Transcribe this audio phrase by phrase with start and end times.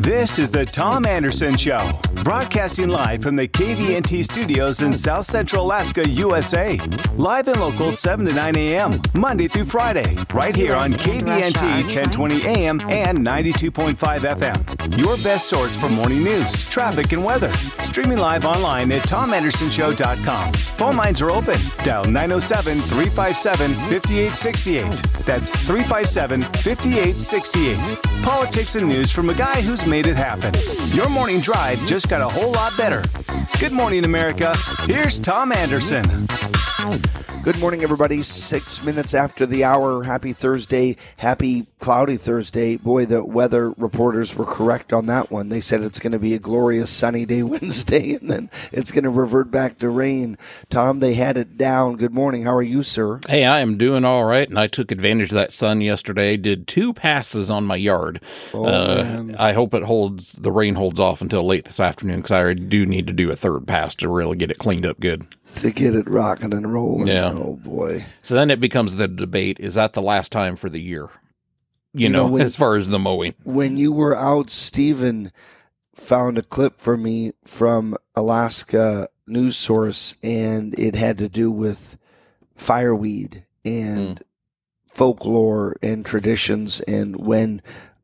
[0.00, 1.90] This is the Tom Anderson Show,
[2.22, 6.78] broadcasting live from the KVNT studios in South Central Alaska, USA.
[7.16, 12.46] Live and local 7 to 9 a.m., Monday through Friday, right here on KVNT 1020
[12.46, 12.80] a.m.
[12.88, 14.98] and 92.5 FM.
[14.98, 17.52] Your best source for morning news, traffic, and weather.
[17.82, 20.52] Streaming live online at tomandersonshow.com.
[20.52, 21.58] Phone lines are open.
[21.84, 25.24] Dial 907 357 5868.
[25.24, 27.98] That's 357 5868.
[28.22, 30.52] Politics and news from a guy who's made it happen.
[30.96, 33.02] Your morning drive just got a whole lot better.
[33.60, 34.54] Good morning, America.
[34.86, 36.26] Here's Tom Anderson.
[37.44, 38.22] Good morning, everybody.
[38.22, 40.04] Six minutes after the hour.
[40.04, 40.96] Happy Thursday.
[41.16, 42.76] Happy cloudy Thursday.
[42.76, 45.48] Boy, the weather reporters were correct on that one.
[45.48, 49.02] They said it's going to be a glorious sunny day Wednesday, and then it's going
[49.02, 50.38] to revert back to rain.
[50.70, 51.96] Tom, they had it down.
[51.96, 52.44] Good morning.
[52.44, 53.18] How are you, sir?
[53.28, 56.36] Hey, I am doing all right, and I took advantage of that sun yesterday.
[56.36, 58.22] Did two passes on my yard.
[58.54, 60.34] Oh, uh, I hope it holds.
[60.34, 63.36] The rain holds off until late this afternoon because I do need to do a
[63.36, 65.26] third pass to really get it cleaned up good.
[65.56, 67.08] To get it rocking and rolling.
[67.08, 67.31] Yeah.
[67.32, 68.04] Oh, boy.
[68.22, 71.08] So then it becomes the debate: is that the last time for the year?
[71.94, 73.34] You, You know, know, when- as far as the mowing.
[73.44, 75.32] when you were out, Stephen
[75.94, 81.96] found a clip for me from Alaska News Source, and it had to do with
[82.56, 84.22] fireweed and hmm.
[84.92, 87.62] folklore and traditions, and when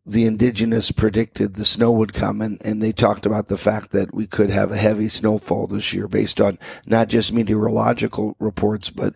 [0.08, 4.14] the indigenous predicted the snow would come, and, and they talked about the fact that
[4.14, 9.14] we could have a heavy snowfall this year based on not just meteorological reports, but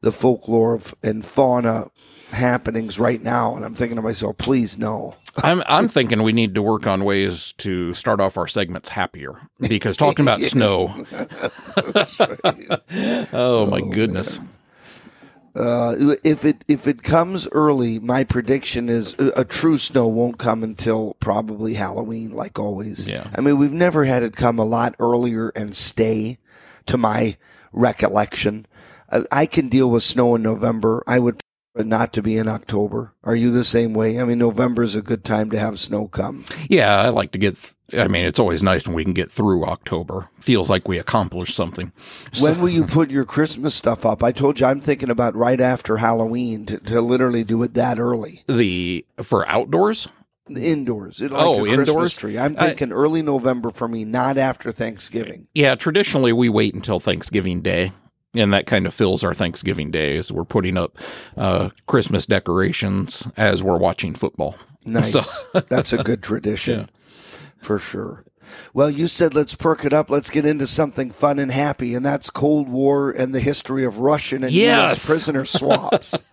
[0.00, 1.90] the folklore of, and fauna
[2.32, 3.54] happenings right now.
[3.54, 5.14] And I'm thinking to myself, please no.
[5.36, 9.48] I'm I'm thinking we need to work on ways to start off our segments happier
[9.60, 10.92] because talking about snow.
[13.32, 14.38] oh my oh, goodness.
[15.54, 20.38] Uh, if it if it comes early, my prediction is a, a true snow won't
[20.38, 23.06] come until probably Halloween, like always.
[23.06, 23.26] Yeah.
[23.36, 26.38] I mean, we've never had it come a lot earlier and stay,
[26.86, 27.36] to my
[27.72, 28.66] recollection.
[29.10, 31.04] I, I can deal with snow in November.
[31.06, 31.40] I would
[31.74, 33.14] prefer not to be in October.
[33.22, 34.18] Are you the same way?
[34.18, 36.46] I mean, November is a good time to have snow come.
[36.68, 37.56] Yeah, I like to get.
[37.94, 40.28] I mean, it's always nice when we can get through October.
[40.40, 41.92] Feels like we accomplished something.
[42.40, 44.22] When will you put your Christmas stuff up?
[44.22, 47.98] I told you I'm thinking about right after Halloween to, to literally do it that
[47.98, 48.42] early.
[48.46, 50.08] The for outdoors.
[50.48, 51.20] Indoors.
[51.20, 52.14] Like Oh, a Christmas indoors?
[52.14, 52.38] tree.
[52.38, 55.46] I'm I- thinking early November for me, not after Thanksgiving.
[55.54, 57.92] Yeah, traditionally we wait until Thanksgiving Day,
[58.34, 60.32] and that kind of fills our Thanksgiving days.
[60.32, 60.98] We're putting up
[61.36, 64.56] uh, Christmas decorations as we're watching football.
[64.84, 65.12] Nice.
[65.12, 66.90] So- That's a good tradition
[67.62, 68.24] for sure.
[68.74, 70.10] Well, you said let's perk it up.
[70.10, 73.98] Let's get into something fun and happy, and that's Cold War and the history of
[73.98, 74.88] Russian and Yes.
[74.88, 75.06] U.S.
[75.06, 76.14] prisoner swaps.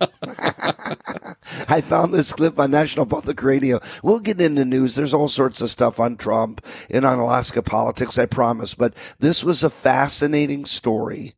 [1.68, 3.80] I found this clip on National Public Radio.
[4.02, 4.94] We'll get into news.
[4.94, 8.74] There's all sorts of stuff on Trump and on Alaska politics, I promise.
[8.74, 11.34] But this was a fascinating story,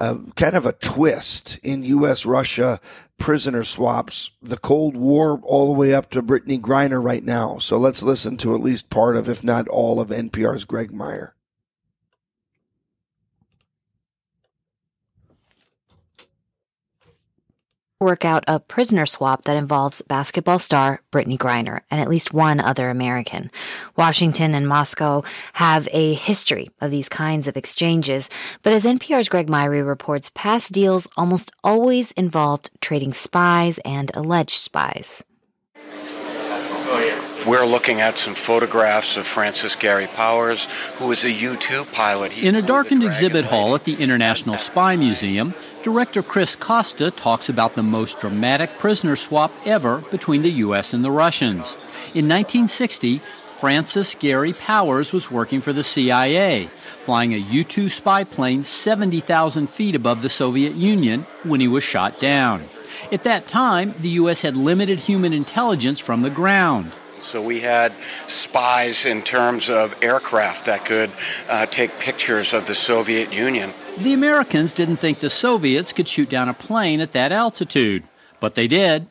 [0.00, 2.26] uh, kind of a twist in U.S.
[2.26, 2.80] Russia
[3.18, 7.58] prisoner swaps, the Cold War all the way up to Brittney Griner right now.
[7.58, 11.34] So let's listen to at least part of, if not all of NPR's Greg Meyer.
[18.00, 22.60] Work out a prisoner swap that involves basketball star Brittney Griner and at least one
[22.60, 23.50] other American.
[23.96, 28.30] Washington and Moscow have a history of these kinds of exchanges,
[28.62, 34.60] but as NPR's Greg Myre reports, past deals almost always involved trading spies and alleged
[34.60, 35.24] spies.
[37.48, 40.66] We're looking at some photographs of Francis Gary Powers,
[40.98, 42.30] who was a U 2 pilot.
[42.30, 45.54] He In a darkened exhibit hall at the International Spy Museum,
[45.88, 50.92] director Chris Costa talks about the most dramatic prisoner swap ever between the U.S.
[50.92, 51.64] and the Russians.
[52.12, 53.22] In 1960,
[53.56, 56.66] Francis Gary Powers was working for the CIA,
[57.06, 61.84] flying a U 2 spy plane 70,000 feet above the Soviet Union when he was
[61.84, 62.64] shot down.
[63.10, 64.42] At that time, the U.S.
[64.42, 66.92] had limited human intelligence from the ground.
[67.22, 67.92] So we had
[68.26, 71.10] spies in terms of aircraft that could
[71.48, 73.72] uh, take pictures of the Soviet Union.
[73.98, 78.04] The Americans didn't think the Soviets could shoot down a plane at that altitude,
[78.38, 79.06] but they did.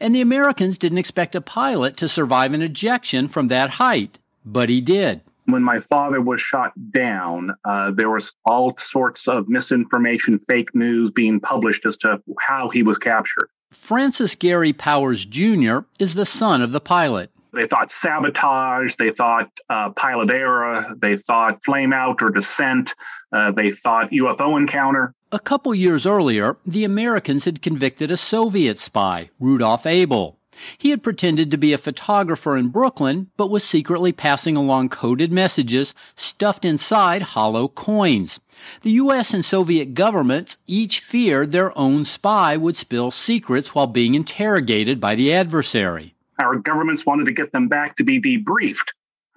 [0.00, 4.70] And the Americans didn't expect a pilot to survive an ejection from that height, but
[4.70, 5.20] he did.
[5.44, 11.10] when my father was shot down, uh, there was all sorts of misinformation, fake news
[11.10, 13.50] being published as to how he was captured.
[13.72, 15.80] Francis Gary Powers Jr.
[15.98, 17.30] is the son of the pilot.
[17.52, 22.94] They thought sabotage, they thought uh, pilot error, they thought flame out or descent,
[23.32, 25.14] uh, they thought UFO encounter.
[25.32, 30.38] A couple years earlier, the Americans had convicted a Soviet spy, Rudolf Abel.
[30.76, 35.32] He had pretended to be a photographer in Brooklyn, but was secretly passing along coded
[35.32, 38.40] messages stuffed inside hollow coins.
[38.82, 44.14] The US and Soviet governments each feared their own spy would spill secrets while being
[44.14, 46.14] interrogated by the adversary.
[46.40, 48.88] Our governments wanted to get them back to be debriefed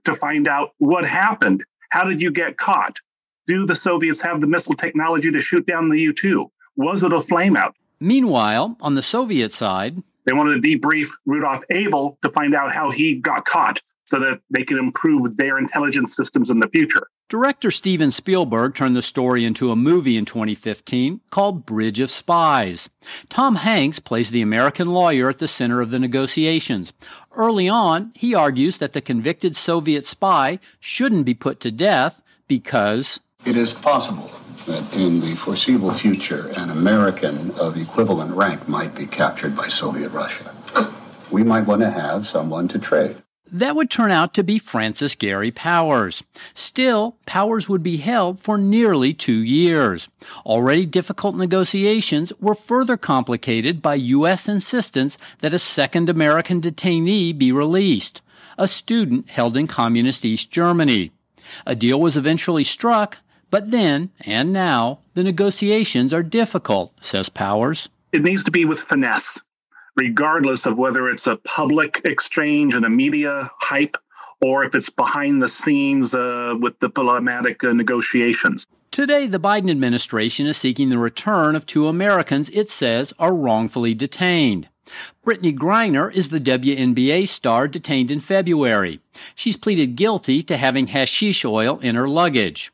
[0.06, 1.64] to find out what happened.
[1.90, 2.98] How did you get caught?
[3.46, 6.50] Do the Soviets have the missile technology to shoot down the U 2?
[6.78, 7.74] Was it a flameout?
[8.00, 12.90] Meanwhile, on the Soviet side, they wanted to debrief Rudolf Abel to find out how
[12.90, 17.08] he got caught so that they could improve their intelligence systems in the future.
[17.30, 22.90] Director Steven Spielberg turned the story into a movie in 2015 called Bridge of Spies.
[23.30, 26.94] Tom Hanks plays the American lawyer at the center of the negotiations.
[27.36, 33.20] Early on, he argues that the convicted Soviet spy shouldn't be put to death because
[33.46, 34.30] it is possible
[34.68, 40.10] that in the foreseeable future, an American of equivalent rank might be captured by Soviet
[40.12, 40.54] Russia.
[41.31, 43.23] We might want to have someone to trade.
[43.54, 46.24] That would turn out to be Francis Gary Powers.
[46.56, 50.10] Still, Powers would be held for nearly two years.
[50.44, 54.50] Already difficult negotiations were further complicated by U.S.
[54.50, 58.24] insistence that a second American detainee be released,
[58.58, 61.12] a student held in communist East Germany.
[61.68, 63.20] A deal was eventually struck,
[63.52, 67.88] but then, and now, the negotiations are difficult, says Powers.
[68.12, 69.40] It needs to be with finesse,
[69.95, 73.98] regardless of whether it's a public exchange and a media hype
[74.42, 78.68] or if it's behind the scenes uh, with diplomatic uh, negotiations.
[78.92, 83.94] Today, the Biden administration is seeking the return of two Americans it says are wrongfully
[83.94, 84.68] detained.
[85.25, 89.00] Brittney Griner is the WNBA star detained in February.
[89.34, 92.72] She's pleaded guilty to having hashish oil in her luggage.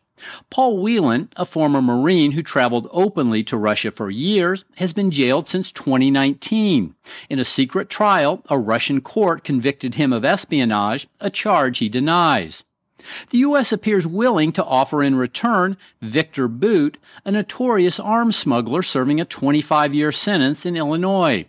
[0.50, 5.48] Paul Whelan, a former Marine who traveled openly to Russia for years, has been jailed
[5.48, 6.96] since 2019.
[7.30, 12.64] In a secret trial, a Russian court convicted him of espionage, a charge he denies.
[13.30, 13.72] The U.S.
[13.72, 19.94] appears willing to offer in return Viktor Bout, a notorious arms smuggler serving a 25
[19.94, 21.46] year sentence in Illinois.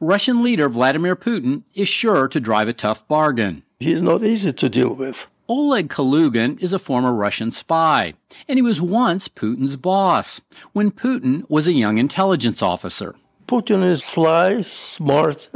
[0.00, 3.62] Russian leader Vladimir Putin is sure to drive a tough bargain.
[3.78, 5.28] He's not easy to deal with.
[5.48, 8.14] Oleg Kalugin is a former Russian spy,
[8.48, 10.40] and he was once Putin's boss
[10.72, 13.16] when Putin was a young intelligence officer.
[13.46, 15.48] Putin is sly, smart,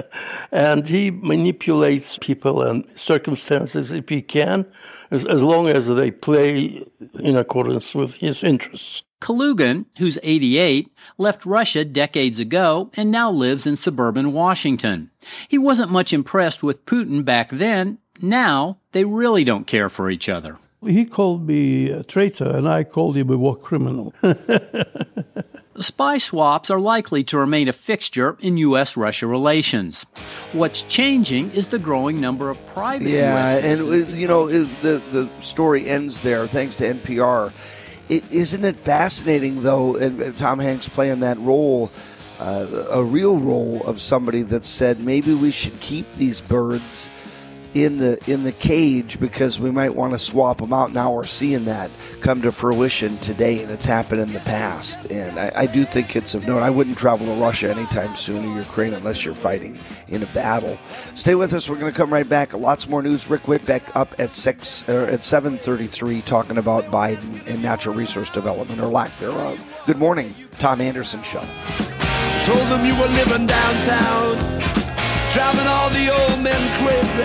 [0.52, 4.66] and he manipulates people and circumstances if he can,
[5.10, 6.84] as, as long as they play
[7.20, 9.02] in accordance with his interests.
[9.20, 15.10] Kalugin, who's 88, left Russia decades ago and now lives in suburban Washington.
[15.48, 20.28] He wasn't much impressed with Putin back then, now, they really don't care for each
[20.28, 20.58] other.
[20.84, 24.12] He called me a traitor, and I called him a war criminal.
[25.78, 28.96] Spy swaps are likely to remain a fixture in U.S.
[28.96, 30.02] Russia relations.
[30.52, 33.78] What's changing is the growing number of private yeah, and
[34.16, 36.48] you know the the story ends there.
[36.48, 37.52] Thanks to NPR.
[38.08, 39.94] is not it fascinating though?
[39.94, 41.92] And Tom Hanks playing that role,
[42.40, 47.10] uh, a real role of somebody that said maybe we should keep these birds
[47.84, 50.92] in the in the cage because we might want to swap them out.
[50.92, 51.90] Now we're seeing that
[52.20, 55.10] come to fruition today, and it's happened in the past.
[55.10, 56.62] And I, I do think it's of note.
[56.62, 59.78] I wouldn't travel to Russia anytime soon or Ukraine unless you're fighting
[60.08, 60.78] in a battle.
[61.14, 61.68] Stay with us.
[61.68, 62.52] We're going to come right back.
[62.54, 63.28] Lots more news.
[63.30, 67.94] Rick Whitbeck up at six uh, at seven thirty three, talking about Biden and natural
[67.94, 69.82] resource development or lack thereof.
[69.86, 71.44] Good morning, Tom Anderson Show.
[72.42, 74.57] Told them you were living downtown,
[75.38, 77.22] driving all the old men crazy.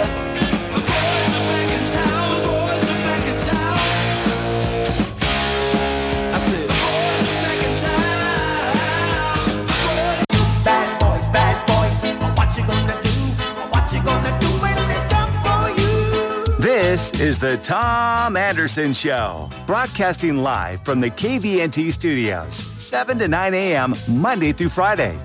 [16.60, 23.54] This is the Tom Anderson Show, broadcasting live from the KVNT studios, 7 to 9
[23.56, 25.20] a.m., Monday through Friday.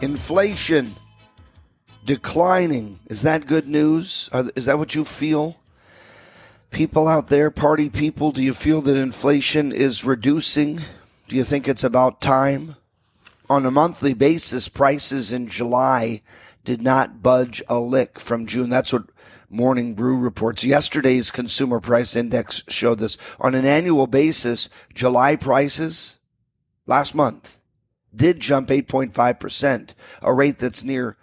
[0.00, 0.94] Inflation
[2.10, 2.98] declining.
[3.06, 4.28] Is that good news?
[4.56, 5.60] Is that what you feel?
[6.72, 10.80] People out there, party people, do you feel that inflation is reducing?
[11.28, 12.74] Do you think it's about time?
[13.48, 16.20] On a monthly basis, prices in July
[16.64, 18.70] did not budge a lick from June.
[18.70, 19.04] That's what
[19.48, 20.64] Morning Brew reports.
[20.64, 23.18] Yesterday's consumer price index showed this.
[23.38, 26.18] On an annual basis, July prices
[26.86, 27.58] last month
[28.12, 31.16] did jump 8.5%, a rate that's near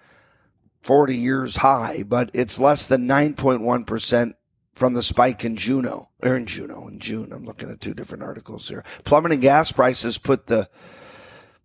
[0.87, 4.33] 40 years high, but it's less than 9.1%
[4.73, 7.33] from the spike in Juno, or in Juno, in June.
[7.33, 8.85] I'm looking at two different articles here.
[9.03, 10.69] Plummeting gas prices put the,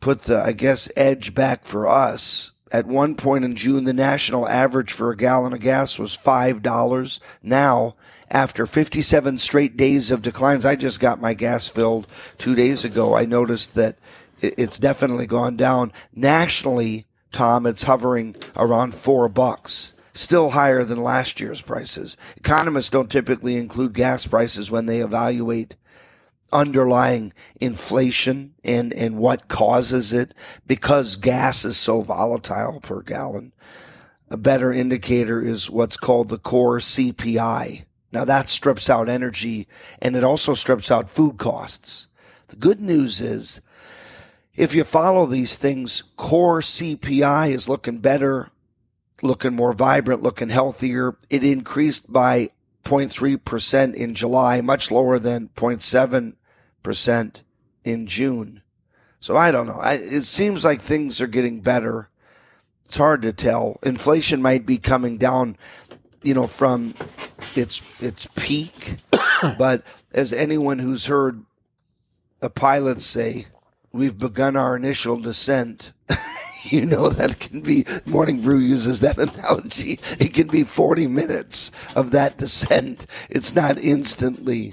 [0.01, 4.49] put the, I guess, edge back for us At one point in June, the national
[4.49, 7.21] average for a gallon of gas was $5.
[7.43, 7.97] Now,
[8.31, 12.07] after 57 straight days of declines, I just got my gas filled
[12.39, 13.15] two days ago.
[13.15, 13.99] I noticed that
[14.41, 15.93] it's definitely gone down.
[16.15, 19.95] Nationally, Tom, it's hovering around four bucks.
[20.15, 22.19] Still higher than last year's prices.
[22.37, 25.75] Economists don't typically include gas prices when they evaluate
[26.53, 30.35] underlying inflation and, and what causes it
[30.67, 33.53] because gas is so volatile per gallon.
[34.29, 37.85] A better indicator is what's called the core CPI.
[38.13, 39.67] Now that strips out energy
[40.01, 42.09] and it also strips out food costs.
[42.49, 43.61] The good news is
[44.55, 48.51] if you follow these things, core CPI is looking better,
[49.23, 51.17] looking more vibrant, looking healthier.
[51.31, 52.51] It increased by
[52.85, 56.35] 0.3% in July, much lower than 0.7
[56.83, 57.43] percent
[57.85, 58.63] in June.
[59.21, 59.79] So I don't know.
[59.79, 62.09] I, it seems like things are getting better.
[62.85, 63.79] It's hard to tell.
[63.83, 65.57] Inflation might be coming down,
[66.23, 66.95] you know, from
[67.55, 68.97] its its peak,
[69.59, 71.45] but as anyone who's heard
[72.43, 73.47] a pilot say,
[73.93, 75.93] we've begun our initial descent.
[76.65, 81.73] you know that can be morning brew uses that analogy it can be 40 minutes
[81.97, 84.73] of that descent it's not instantly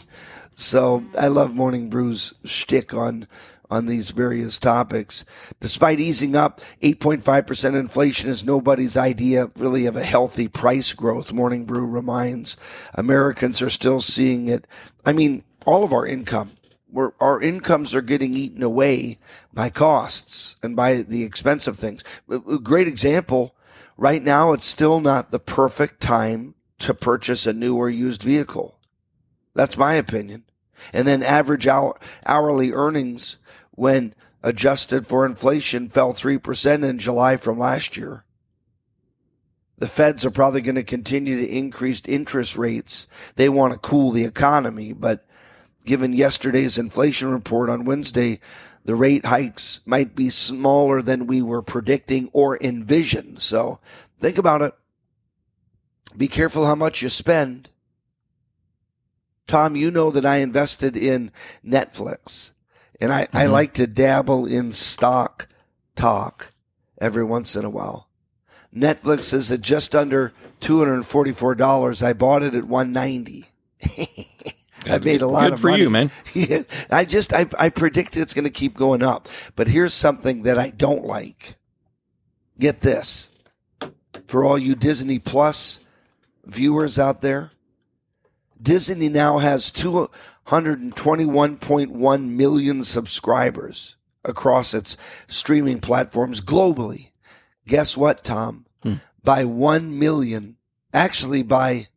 [0.59, 3.27] so I love Morning Brew's shtick on
[3.71, 5.23] on these various topics.
[5.61, 11.31] Despite easing up, 8.5% inflation is nobody's idea really of a healthy price growth.
[11.31, 12.57] Morning Brew reminds
[12.93, 14.67] Americans are still seeing it.
[15.05, 16.51] I mean, all of our income,
[16.91, 19.17] we're, our incomes are getting eaten away
[19.53, 22.03] by costs and by the expense of things.
[22.29, 23.55] A great example.
[23.97, 28.79] Right now, it's still not the perfect time to purchase a new or used vehicle.
[29.53, 30.45] That's my opinion.
[30.93, 33.37] And then average hour, hourly earnings
[33.71, 38.23] when adjusted for inflation fell 3% in July from last year.
[39.77, 43.07] The feds are probably going to continue to increase interest rates.
[43.35, 45.25] They want to cool the economy, but
[45.85, 48.39] given yesterday's inflation report on Wednesday,
[48.85, 53.39] the rate hikes might be smaller than we were predicting or envisioned.
[53.39, 53.79] So
[54.17, 54.73] think about it.
[56.17, 57.69] Be careful how much you spend.
[59.47, 61.31] Tom, you know that I invested in
[61.65, 62.53] Netflix
[62.99, 63.37] and I, mm-hmm.
[63.37, 65.47] I like to dabble in stock
[65.95, 66.51] talk
[66.99, 68.07] every once in a while.
[68.75, 72.03] Netflix is at just under $244.
[72.03, 73.45] I bought it at 190.
[74.85, 75.83] I've made a lot Good of for money.
[75.83, 76.11] you, man.
[76.89, 79.27] I just, I, I predict it's going to keep going up.
[79.55, 81.55] But here's something that I don't like.
[82.57, 83.31] Get this.
[84.25, 85.79] For all you Disney Plus
[86.45, 87.51] viewers out there,
[88.61, 93.95] Disney now has 221.1 million subscribers
[94.25, 97.11] across its streaming platforms globally.
[97.67, 98.65] Guess what, Tom?
[98.83, 98.95] Hmm.
[99.23, 100.57] By 1 million,
[100.93, 101.87] actually by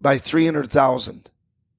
[0.00, 1.30] by 300,000.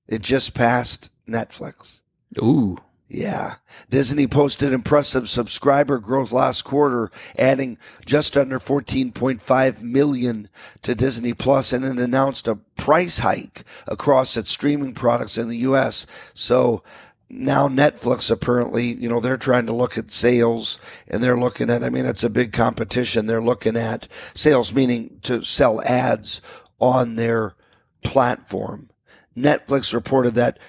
[0.07, 2.01] It just passed Netflix.
[2.37, 2.77] Ooh.
[3.07, 3.55] Yeah.
[3.89, 10.47] Disney posted impressive subscriber growth last quarter, adding just under 14.5 million
[10.83, 15.57] to Disney Plus and it announced a price hike across its streaming products in the
[15.57, 16.05] US.
[16.33, 16.83] So
[17.29, 21.83] now Netflix apparently, you know, they're trying to look at sales and they're looking at,
[21.83, 23.25] I mean, it's a big competition.
[23.25, 26.41] They're looking at sales, meaning to sell ads
[26.79, 27.55] on their
[28.03, 28.89] platform.
[29.35, 30.59] Netflix reported that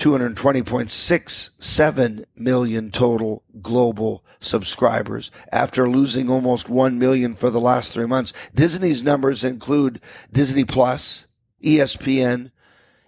[0.00, 8.32] 220.67 million total global subscribers after losing almost 1 million for the last three months.
[8.54, 10.00] Disney's numbers include
[10.32, 11.26] Disney Plus,
[11.62, 12.50] ESPN,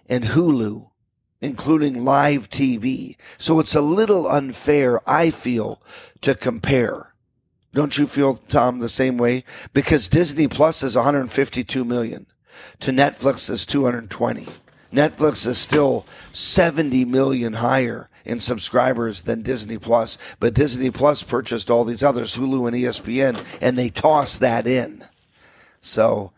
[0.07, 0.91] and Hulu,
[1.41, 3.15] including live TV.
[3.37, 5.81] So it's a little unfair, I feel,
[6.21, 7.15] to compare.
[7.73, 9.43] Don't you feel, Tom, the same way?
[9.73, 12.27] Because Disney Plus is 152 million
[12.79, 14.47] to Netflix is 220.
[14.91, 21.69] Netflix is still 70 million higher in subscribers than Disney Plus, but Disney Plus purchased
[21.69, 25.03] all these others, Hulu and ESPN, and they tossed that in.
[25.81, 26.31] So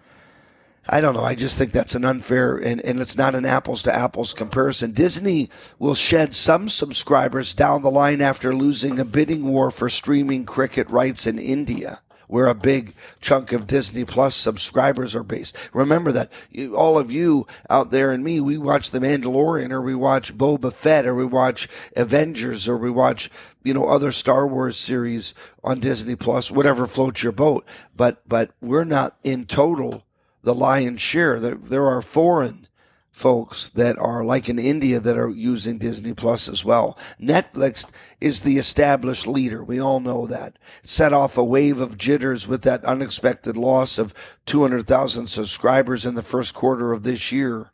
[0.88, 1.24] I don't know.
[1.24, 4.92] I just think that's an unfair and, and it's not an apples to apples comparison.
[4.92, 5.50] Disney
[5.80, 10.89] will shed some subscribers down the line after losing a bidding war for streaming cricket
[10.89, 15.58] rights in India where a big chunk of Disney Plus subscribers are based.
[15.74, 19.82] Remember that you, all of you out there and me, we watch The Mandalorian or
[19.82, 23.29] we watch Boba Fett or we watch Avengers or we watch,
[23.63, 27.65] you know, other Star Wars series on Disney Plus, whatever floats your boat.
[27.96, 30.03] But, but we're not in total
[30.44, 31.39] the lion's share.
[31.39, 32.67] There, there are foreign
[33.15, 36.98] folks that are like in India that are using Disney Plus as well.
[37.20, 37.89] Netflix
[38.22, 39.64] is the established leader.
[39.64, 40.58] We all know that.
[40.82, 44.14] Set off a wave of jitters with that unexpected loss of
[44.46, 47.72] 200,000 subscribers in the first quarter of this year.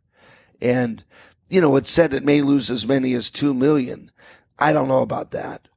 [0.62, 1.04] And,
[1.50, 4.12] you know, it said it may lose as many as 2 million.
[4.58, 5.68] I don't know about that.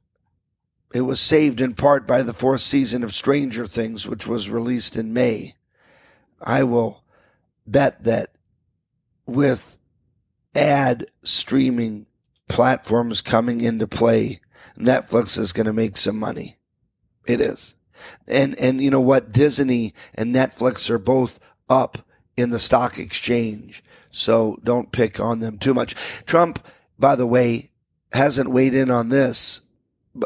[0.93, 4.95] It was saved in part by the fourth season of Stranger Things, which was released
[4.95, 5.55] in May.
[6.41, 7.03] I will
[7.67, 8.31] bet that
[9.25, 9.77] with
[10.55, 12.05] ad streaming
[12.47, 14.39] platforms coming into play,
[14.79, 16.57] Netflix is going to make some money.
[17.25, 17.75] It is.
[18.27, 19.31] And, and you know what?
[19.31, 21.39] Disney and Netflix are both
[21.69, 21.99] up
[22.37, 23.83] in the stock exchange.
[24.11, 25.95] So don't pick on them too much.
[26.25, 26.65] Trump,
[26.99, 27.71] by the way,
[28.13, 29.61] hasn't weighed in on this,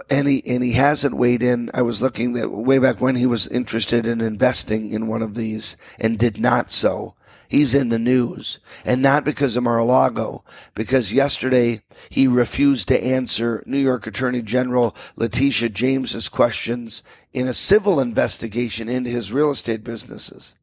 [0.10, 1.72] and he, and he hasn't weighed in.
[1.74, 5.34] I was looking that way back when he was interested in investing in one of
[5.34, 7.16] these and did not so
[7.50, 13.62] he's in the news and not because of Mar-a-Lago, because yesterday he refused to answer
[13.66, 17.04] New York Attorney General Letitia James's questions
[17.34, 20.56] in a civil investigation into his real estate businesses.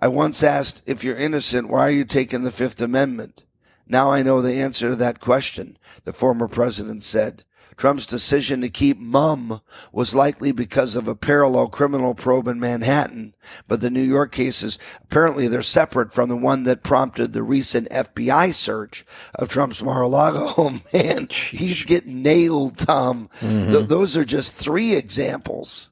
[0.00, 3.44] I once asked, if you're innocent, why are you taking the Fifth Amendment?
[3.86, 7.44] Now I know the answer to that question, the former president said.
[7.80, 13.34] Trump's decision to keep mum was likely because of a parallel criminal probe in Manhattan,
[13.68, 17.88] but the New York cases apparently they're separate from the one that prompted the recent
[17.88, 20.52] FBI search of Trump's Mar-a-Lago.
[20.60, 23.30] Oh man, he's getting nailed, Tom.
[23.40, 23.72] Mm-hmm.
[23.72, 25.88] Th- those are just three examples.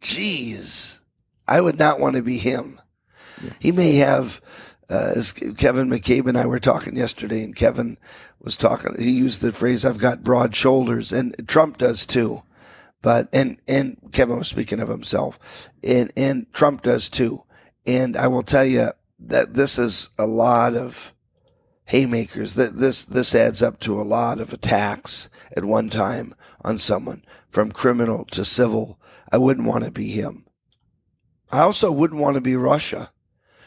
[0.00, 1.00] Jeez,
[1.46, 2.80] I would not want to be him.
[3.58, 4.40] He may have,
[4.88, 7.98] uh, as Kevin McCabe and I were talking yesterday, and Kevin
[8.40, 8.96] was talking.
[8.98, 12.42] He used the phrase, "I've got broad shoulders," and Trump does too.
[13.02, 15.38] But and and Kevin was speaking of himself,
[15.84, 17.44] and and Trump does too.
[17.86, 18.90] And I will tell you
[19.20, 21.12] that this is a lot of
[21.84, 22.54] haymakers.
[22.54, 27.24] That this this adds up to a lot of attacks at one time on someone,
[27.48, 29.00] from criminal to civil.
[29.30, 30.44] I wouldn't want to be him.
[31.50, 33.10] I also wouldn't want to be Russia.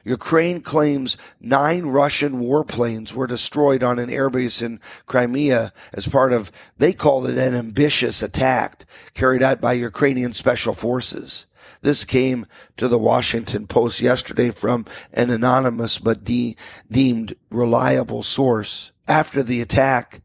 [0.03, 6.51] Ukraine claims nine Russian warplanes were destroyed on an airbase in Crimea as part of,
[6.77, 11.47] they called it an ambitious attack carried out by Ukrainian special forces.
[11.81, 12.45] This came
[12.77, 16.55] to the Washington Post yesterday from an anonymous but de-
[16.89, 18.91] deemed reliable source.
[19.07, 20.21] After the attack,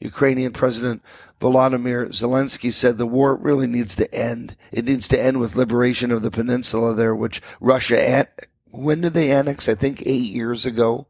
[0.00, 1.02] Ukrainian President
[1.40, 4.56] Volodymyr Zelensky said the war really needs to end.
[4.72, 8.26] It needs to end with liberation of the peninsula there, which Russia,
[8.70, 9.68] when did they annex?
[9.68, 11.06] I think eight years ago.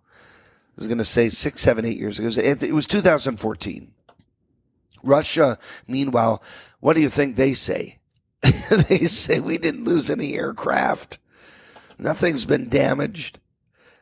[0.76, 2.28] I was going to say six, seven, eight years ago.
[2.28, 3.92] It was 2014.
[5.02, 6.42] Russia, meanwhile,
[6.80, 7.98] what do you think they say?
[8.42, 11.18] they say we didn't lose any aircraft.
[11.98, 13.40] Nothing's been damaged.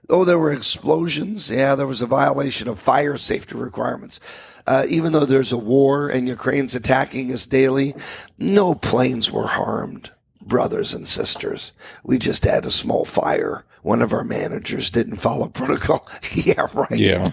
[0.08, 1.50] Oh, there were explosions.
[1.50, 4.20] Yeah, there was a violation of fire safety requirements.
[4.66, 7.94] Uh, even though there's a war and Ukraine's attacking us daily,
[8.38, 11.72] no planes were harmed, brothers and sisters.
[12.02, 13.64] We just had a small fire.
[13.82, 16.06] One of our managers didn't follow protocol.
[16.32, 16.98] yeah, right.
[16.98, 17.30] Yeah.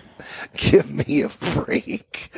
[0.56, 2.32] Give me a break.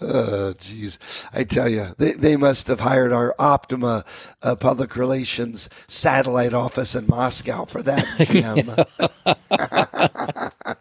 [0.00, 1.24] Oh, jeez.
[1.32, 4.04] I tell you, they, they must have hired our Optima
[4.42, 8.04] uh, public relations satellite office in Moscow for that.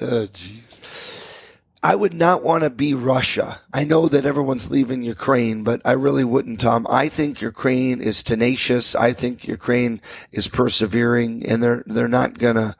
[0.00, 0.71] oh, jeez.
[1.84, 3.60] I would not want to be Russia.
[3.72, 6.86] I know that everyone's leaving Ukraine, but I really wouldn't, Tom.
[6.88, 8.94] I think Ukraine is tenacious.
[8.94, 12.76] I think Ukraine is persevering and they're, they're not going to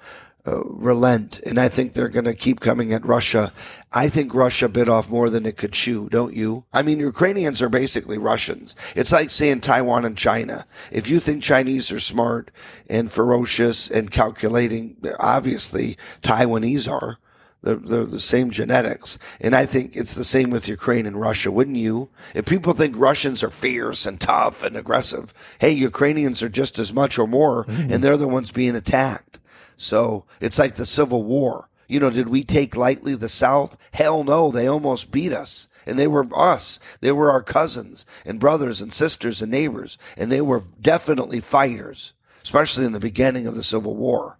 [0.46, 1.40] uh, relent.
[1.44, 3.52] And I think they're going to keep coming at Russia.
[3.92, 6.64] I think Russia bit off more than it could chew, don't you?
[6.72, 8.76] I mean, Ukrainians are basically Russians.
[8.94, 10.64] It's like saying Taiwan and China.
[10.92, 12.52] If you think Chinese are smart
[12.88, 17.18] and ferocious and calculating, obviously Taiwanese are.
[17.62, 19.18] They're, they're, the same genetics.
[19.40, 22.08] And I think it's the same with Ukraine and Russia, wouldn't you?
[22.34, 26.92] If people think Russians are fierce and tough and aggressive, hey, Ukrainians are just as
[26.92, 27.92] much or more, mm-hmm.
[27.92, 29.38] and they're the ones being attacked.
[29.76, 31.68] So it's like the Civil War.
[31.86, 33.76] You know, did we take lightly the South?
[33.92, 35.68] Hell no, they almost beat us.
[35.84, 36.78] And they were us.
[37.00, 39.98] They were our cousins and brothers and sisters and neighbors.
[40.16, 44.38] And they were definitely fighters, especially in the beginning of the Civil War.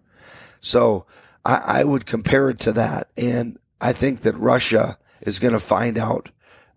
[0.61, 1.05] So
[1.45, 3.09] I, I would compare it to that.
[3.17, 6.31] And I think that Russia is going to find out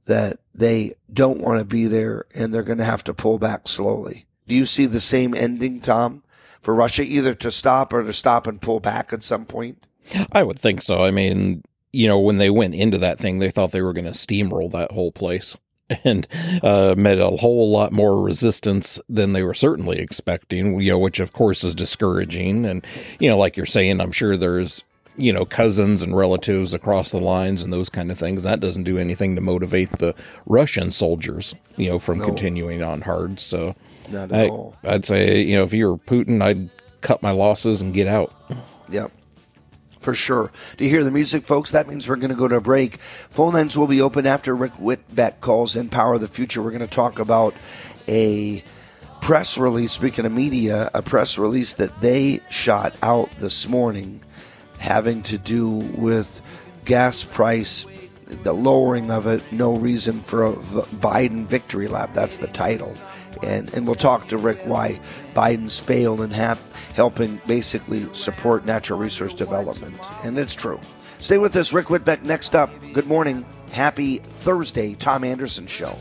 [0.05, 3.67] that they don't want to be there and they're going to have to pull back
[3.67, 4.25] slowly.
[4.47, 6.23] Do you see the same ending, Tom,
[6.61, 9.85] for Russia, either to stop or to stop and pull back at some point?
[10.31, 11.03] I would think so.
[11.03, 14.05] I mean, you know, when they went into that thing, they thought they were going
[14.05, 15.57] to steamroll that whole place.
[16.03, 16.27] and
[16.63, 21.19] uh, met a whole lot more resistance than they were certainly expecting, you know, which
[21.19, 22.65] of course is discouraging.
[22.65, 22.85] And,
[23.19, 24.83] you know, like you're saying, I'm sure there's
[25.17, 28.43] you know, cousins and relatives across the lines and those kind of things.
[28.43, 30.13] That doesn't do anything to motivate the
[30.45, 32.25] Russian soldiers, you know, from No.
[32.25, 33.39] continuing on hard.
[33.39, 33.75] So
[34.09, 34.75] Not at I, all.
[34.83, 36.69] I'd say, you know, if you were Putin, I'd
[36.99, 38.33] cut my losses and get out.
[38.89, 39.09] Yep.
[40.05, 40.51] For sure.
[40.77, 41.71] Do you hear the music, folks?
[41.71, 42.97] That means we're going to go to a break.
[42.97, 46.61] Phone lines will be open after Rick Whitbeck calls in Power of the Future.
[46.61, 47.55] We're going to talk about
[48.07, 48.63] a
[49.19, 54.21] press release, speaking of media, a press release that they shot out this morning
[54.77, 56.39] having to do with
[56.85, 57.87] gas price,
[58.27, 62.13] the lowering of it, no reason for a Biden victory lap.
[62.13, 62.95] That's the title.
[63.43, 64.99] And, and we'll talk to Rick why
[65.33, 66.31] Biden's failed in
[66.93, 69.95] helping basically support natural resource development.
[70.23, 70.79] And it's true.
[71.17, 72.23] Stay with us, Rick Whitbeck.
[72.23, 73.45] Next up, good morning.
[73.71, 75.95] Happy Thursday, Tom Anderson Show.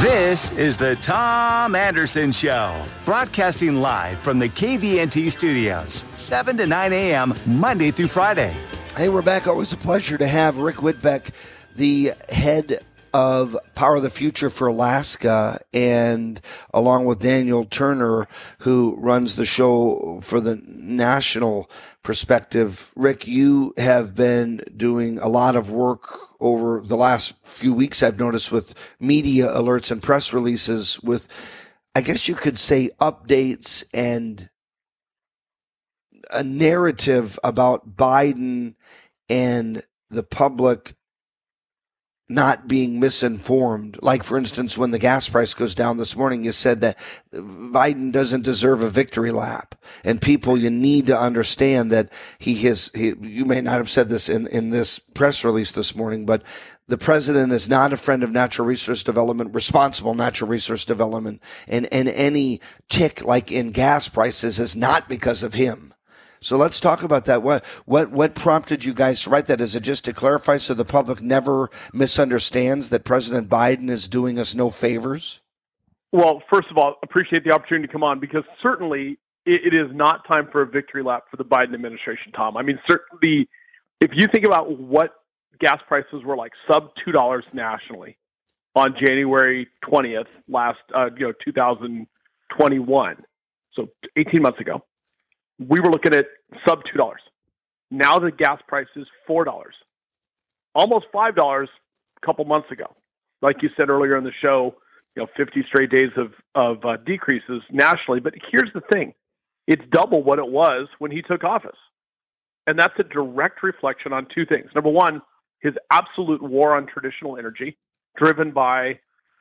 [0.00, 6.92] This is the Tom Anderson Show, broadcasting live from the KVNT studios, 7 to 9
[6.92, 8.54] a.m., Monday through Friday.
[8.96, 9.48] Hey, we're back.
[9.48, 11.30] Always a pleasure to have Rick Whitbeck,
[11.74, 12.78] the head
[13.12, 16.40] of Power of the Future for Alaska, and
[16.72, 18.28] along with Daniel Turner,
[18.58, 21.68] who runs the show for the national
[22.04, 22.92] perspective.
[22.94, 28.20] Rick, you have been doing a lot of work over the last few weeks, I've
[28.20, 31.26] noticed, with media alerts and press releases, with,
[31.96, 34.48] I guess you could say, updates and
[36.34, 38.74] a narrative about Biden
[39.28, 40.94] and the public
[42.28, 43.98] not being misinformed.
[44.02, 46.98] Like, for instance, when the gas price goes down this morning, you said that
[47.32, 49.74] Biden doesn't deserve a victory lap.
[50.04, 54.08] And people, you need to understand that he has, he, you may not have said
[54.08, 56.42] this in, in this press release this morning, but
[56.88, 61.42] the president is not a friend of natural resource development, responsible natural resource development.
[61.68, 65.93] And, and any tick like in gas prices is not because of him.
[66.44, 67.42] So let's talk about that.
[67.42, 69.62] What what what prompted you guys to write that?
[69.62, 74.38] Is it just to clarify so the public never misunderstands that President Biden is doing
[74.38, 75.40] us no favors?
[76.12, 80.28] Well, first of all, appreciate the opportunity to come on because certainly it, is not
[80.28, 82.58] time for a victory lap for the Biden administration, Tom.
[82.58, 83.48] I mean, certainly,
[84.02, 85.14] if you think about what
[85.60, 88.18] gas prices were like sub two dollars nationally
[88.76, 92.06] on January twentieth last, uh, you know, two thousand
[92.50, 93.16] twenty-one,
[93.70, 94.76] so eighteen months ago,
[95.58, 96.26] we were looking at
[96.66, 97.22] sub two dollars.
[97.90, 99.76] Now the gas price is four dollars,
[100.74, 101.68] almost five dollars
[102.22, 102.86] a couple months ago.
[103.42, 104.76] Like you said earlier in the show,
[105.14, 108.20] you know, 50 straight days of of uh, decreases nationally.
[108.20, 109.14] But here's the thing:
[109.66, 111.78] it's double what it was when he took office,
[112.66, 114.70] and that's a direct reflection on two things.
[114.74, 115.20] Number one,
[115.60, 117.76] his absolute war on traditional energy,
[118.16, 118.98] driven by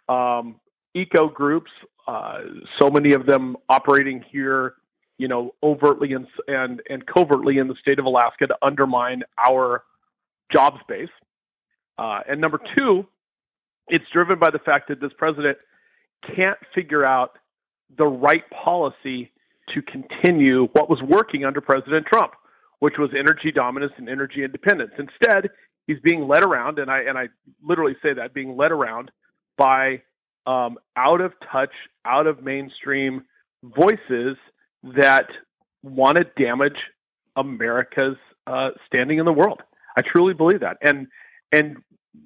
[0.10, 0.60] um,
[0.93, 1.71] eco groups,
[2.08, 2.41] uh,
[2.80, 4.76] so many of them operating here,
[5.17, 9.84] you know, overtly and, and and covertly in the state of Alaska to undermine our
[10.52, 11.10] job base.
[11.97, 13.06] Uh, and number two,
[13.88, 15.58] it's driven by the fact that this president
[16.36, 17.38] can't figure out
[17.97, 19.32] the right policy
[19.73, 22.34] to continue what was working under President Trump,
[22.80, 24.91] which was energy dominance and energy independence.
[24.97, 25.49] Instead,
[25.88, 27.28] he's being led around, and I and I
[27.62, 29.12] literally say that being led around
[29.58, 30.02] by
[30.45, 31.71] um, out of touch,
[32.06, 33.23] out of mainstream
[33.63, 34.36] voices
[34.84, 35.28] that
[35.82, 36.78] want to damage
[37.36, 38.17] America's
[38.48, 39.62] uh, standing in the world.
[39.98, 41.08] I truly believe that, and
[41.52, 41.78] and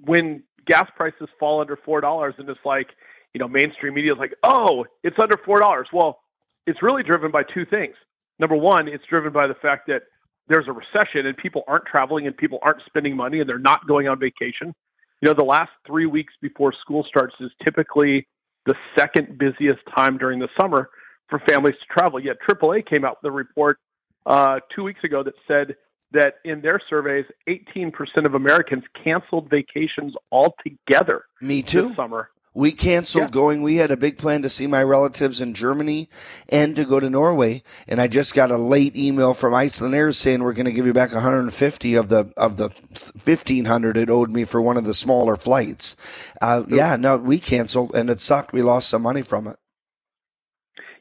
[0.05, 2.87] when gas prices fall under four dollars, and it's like
[3.33, 5.87] you know mainstream media is like, oh, it's under four dollars.
[5.93, 6.19] Well,
[6.65, 7.95] it's really driven by two things.
[8.39, 10.03] Number one, it's driven by the fact that
[10.47, 13.85] there's a recession and people aren't traveling and people aren't spending money and they're not
[13.87, 14.73] going on vacation.
[15.21, 18.27] You know, the last three weeks before school starts is typically
[18.65, 20.89] the second busiest time during the summer
[21.29, 22.19] for families to travel.
[22.19, 23.79] Yet AAA came out with a report
[24.25, 25.75] uh, two weeks ago that said
[26.11, 27.91] that in their surveys, 18%
[28.25, 31.89] of Americans canceled vacations altogether Me too.
[31.89, 32.29] this summer.
[32.53, 33.61] We canceled going.
[33.61, 36.09] We had a big plan to see my relatives in Germany
[36.49, 37.61] and to go to Norway.
[37.87, 40.93] And I just got a late email from Icelandair saying we're going to give you
[40.93, 45.35] back 150 of the of the 1500 it owed me for one of the smaller
[45.35, 45.95] flights.
[46.41, 48.53] Uh, yeah, no, we canceled and it sucked.
[48.53, 49.57] We lost some money from it.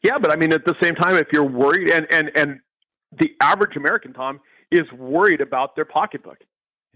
[0.07, 2.61] Yeah, but I mean, at the same time, if you're worried, and and and
[3.19, 4.40] the average American, Tom,
[4.71, 6.38] is worried about their pocketbook.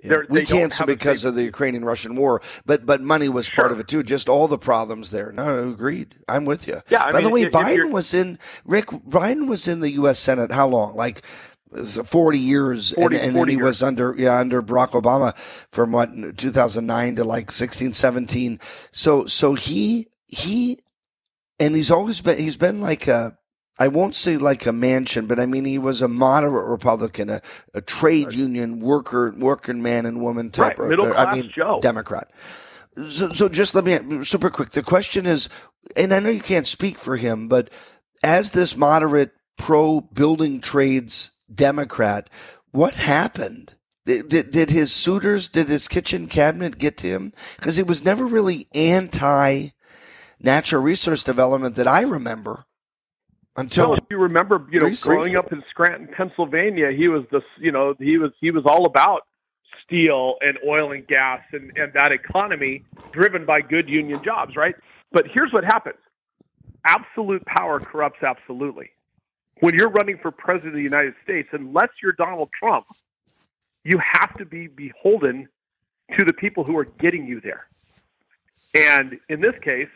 [0.02, 3.02] They're- we they don't canceled have a because of the Ukrainian Russian war, but but
[3.02, 4.02] money was part of it too.
[4.02, 5.30] Just all the problems there.
[5.32, 6.14] No, agreed.
[6.26, 6.80] I'm with you.
[6.88, 8.86] Yeah, I By the way, if- if Biden you're- was in Rick.
[8.86, 10.18] Biden was in the U.S.
[10.18, 10.52] Senate.
[10.52, 10.94] How long?
[10.94, 11.22] Like.
[11.76, 11.84] uh,
[12.16, 13.64] Forty years, 40 and, and then he years.
[13.64, 15.36] was under yeah under Barack Obama
[15.70, 18.58] from what 2009 to like 16, 17.
[18.90, 20.80] So so he he
[21.60, 23.36] and he's always been he's been like a
[23.78, 27.42] I won't say like a Manchin, but I mean he was a moderate Republican, a,
[27.74, 28.36] a trade right.
[28.36, 30.78] union worker, working man and woman type.
[30.78, 31.78] Right, middle class I mean, Joe.
[31.80, 32.30] Democrat.
[33.08, 34.70] So, so just let me super quick.
[34.70, 35.48] The question is,
[35.96, 37.70] and I know you can't speak for him, but
[38.22, 42.28] as this moderate pro building trades Democrat,
[42.72, 43.72] what happened?
[44.06, 47.32] Did, did, did his suitors, did his kitchen cabinet get to him?
[47.56, 49.68] Because he was never really anti
[50.40, 52.64] natural resource development that I remember.
[53.56, 55.16] Until well, if you remember, you know, recently.
[55.16, 58.86] growing up in Scranton, Pennsylvania, he was the, you know, he was he was all
[58.86, 59.22] about
[59.84, 64.74] steel and oil and gas and, and that economy driven by good union jobs, right?
[65.12, 65.98] But here's what happens
[66.86, 68.90] absolute power corrupts absolutely.
[69.60, 72.86] When you're running for president of the United States, unless you're Donald Trump,
[73.84, 75.48] you have to be beholden
[76.16, 77.66] to the people who are getting you there.
[78.74, 79.88] And in this case,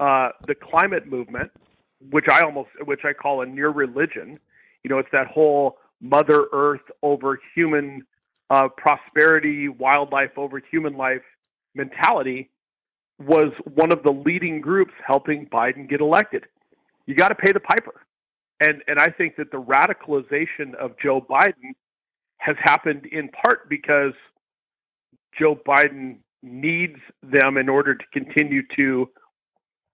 [0.00, 1.50] uh, the climate movement,
[2.10, 4.38] which I almost, which I call a near religion,
[4.82, 8.06] you know, it's that whole Mother Earth over human
[8.50, 11.22] uh, prosperity, wildlife over human life
[11.74, 12.50] mentality
[13.18, 16.44] was one of the leading groups helping Biden get elected.
[17.06, 18.02] You got to pay the piper.
[18.60, 21.74] And and I think that the radicalization of Joe Biden
[22.38, 24.12] has happened in part because
[25.38, 29.08] Joe Biden needs them in order to continue to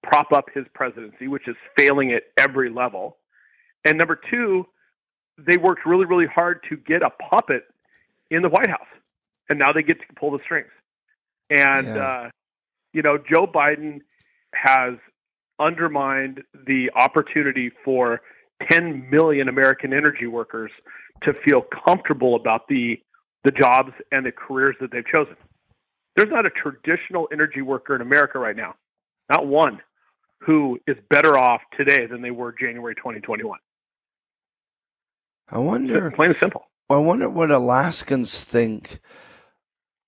[0.05, 3.17] prop up his presidency, which is failing at every level.
[3.85, 4.67] And number two,
[5.39, 7.65] they worked really, really hard to get a puppet
[8.31, 8.89] in the White House,
[9.49, 10.71] and now they get to pull the strings.
[11.51, 11.97] And yeah.
[11.97, 12.31] uh,
[12.93, 14.01] you know, Joe Biden
[14.55, 14.95] has
[15.59, 18.21] undermined the opportunity for
[18.71, 20.71] 10 million American energy workers
[21.23, 23.01] to feel comfortable about the
[23.45, 25.37] the jobs and the careers that they've chosen.
[26.17, 28.75] There's not a traditional energy worker in America right now,
[29.31, 29.81] not one,
[30.45, 33.59] who is better off today than they were January 2021.
[35.51, 36.69] I wonder, plain and simple.
[36.91, 39.01] I wonder what Alaskans think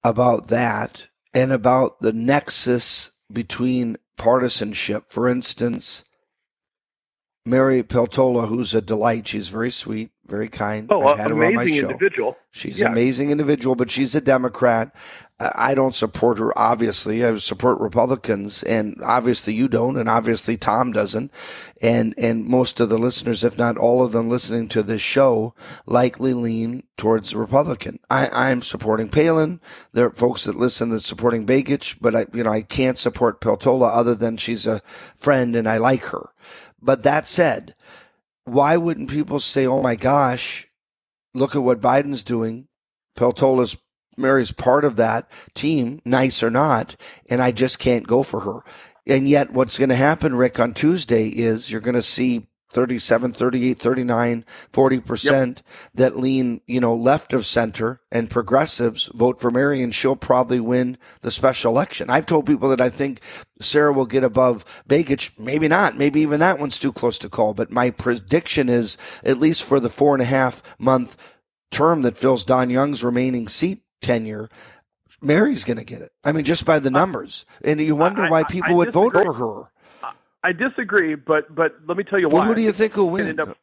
[0.02, 5.10] about that and about the nexus between partisanship.
[5.10, 6.04] For instance,
[7.44, 9.28] Mary Peltola, who's a delight.
[9.28, 10.88] She's very sweet, very kind.
[10.90, 11.88] Oh, I've had amazing her on my show.
[11.90, 12.36] individual.
[12.50, 12.86] She's yeah.
[12.86, 14.94] an amazing individual, but she's a Democrat.
[15.38, 17.22] I don't support her, obviously.
[17.22, 21.30] I support Republicans, and obviously you don't, and obviously Tom doesn't.
[21.82, 25.54] And, and most of the listeners, if not all of them listening to this show,
[25.84, 27.98] likely lean towards Republican.
[28.08, 29.60] I, I'm supporting Palin.
[29.92, 33.42] There are folks that listen that's supporting Begich, but I, you know, I can't support
[33.42, 34.80] Peltola other than she's a
[35.16, 36.30] friend and I like her.
[36.80, 37.74] But that said,
[38.44, 40.66] why wouldn't people say, oh my gosh,
[41.34, 42.68] look at what Biden's doing?
[43.18, 43.76] Peltola's
[44.16, 46.96] Mary's part of that team, nice or not,
[47.28, 48.60] and I just can't go for her.
[49.06, 53.32] And yet what's going to happen, Rick, on Tuesday is you're going to see 37,
[53.32, 55.58] 38, 39, 40% yep.
[55.94, 60.60] that lean, you know, left of center and progressives vote for Mary and she'll probably
[60.60, 62.10] win the special election.
[62.10, 63.20] I've told people that I think
[63.60, 65.38] Sarah will get above Begich.
[65.38, 65.96] Maybe not.
[65.96, 67.54] Maybe even that one's too close to call.
[67.54, 71.16] But my prediction is at least for the four and a half month
[71.70, 74.48] term that fills Don Young's remaining seat tenure,
[75.20, 76.12] Mary's going to get it.
[76.24, 77.44] I mean, just by the numbers.
[77.64, 79.70] And you wonder why people I, I would vote for her.
[80.44, 82.46] I disagree, but but let me tell you well, why.
[82.46, 83.40] Who do you think will win?
[83.40, 83.56] Up,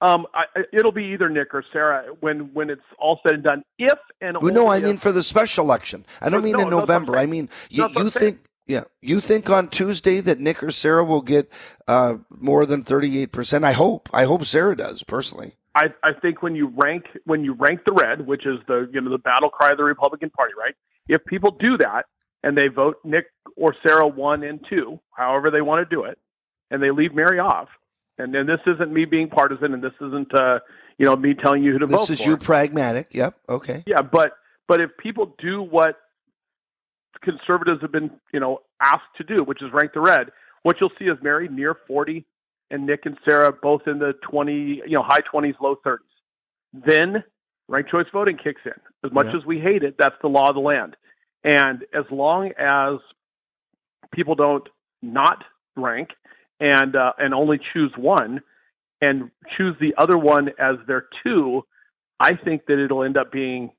[0.00, 3.62] um, I, it'll be either Nick or Sarah when when it's all said and done.
[3.78, 6.04] If and well, no, I mean for the special election.
[6.20, 7.16] I don't mean no, in November.
[7.16, 11.22] I mean you, you think yeah, you think on Tuesday that Nick or Sarah will
[11.22, 11.50] get
[11.88, 13.64] uh, more than thirty eight percent.
[13.64, 14.08] I hope.
[14.12, 15.56] I hope Sarah does personally.
[15.76, 19.00] I, I think when you rank when you rank the red, which is the you
[19.00, 20.74] know the battle cry of the Republican Party, right?
[21.06, 22.06] If people do that,
[22.42, 26.18] and they vote Nick or Sarah one and two, however they want to do it,
[26.70, 27.68] and they leave Mary off.
[28.18, 30.60] And then this isn't me being partisan, and this isn't uh,
[30.96, 32.08] you know me telling you who to this vote.
[32.08, 33.08] This is you pragmatic.
[33.10, 33.36] Yep.
[33.46, 33.84] Okay.
[33.86, 34.32] Yeah, but
[34.66, 35.96] but if people do what
[37.22, 40.30] conservatives have been you know asked to do, which is rank the red,
[40.62, 42.24] what you'll see is Mary near forty,
[42.70, 46.06] and Nick and Sarah both in the twenty you know high twenties, low thirties.
[46.72, 47.24] Then
[47.68, 48.72] ranked choice voting kicks in.
[49.04, 49.36] As much yeah.
[49.36, 50.96] as we hate it, that's the law of the land.
[51.44, 52.98] And as long as
[54.12, 54.68] people don't
[55.02, 55.44] not
[55.76, 56.10] rank
[56.60, 58.40] and uh, and only choose one
[59.00, 61.62] and choose the other one as their two,
[62.18, 63.70] I think that it'll end up being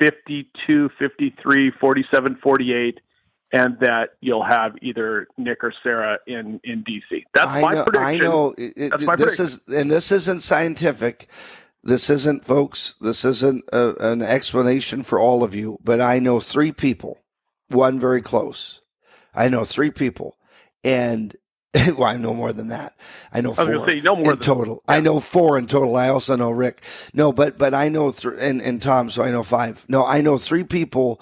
[0.00, 3.00] 52, 53, 47, 48
[3.52, 7.24] and that you'll have either Nick or Sarah in in DC.
[7.34, 8.06] That's I my know, prediction.
[8.06, 8.54] I know.
[8.58, 9.44] It, That's my this prediction.
[9.44, 11.28] is and this isn't scientific.
[11.82, 16.40] This isn't, folks, this isn't a, an explanation for all of you, but I know
[16.40, 17.18] three people,
[17.68, 18.80] one very close.
[19.32, 20.36] I know three people.
[20.82, 21.36] And
[21.96, 22.94] well, I know more than that.
[23.32, 24.82] I know four gonna say, know more in than- total.
[24.88, 25.94] I know four in total.
[25.96, 26.82] I also know Rick.
[27.12, 29.08] No, but but I know three and, and Tom.
[29.10, 29.84] So I know five.
[29.88, 31.20] No, I know three people,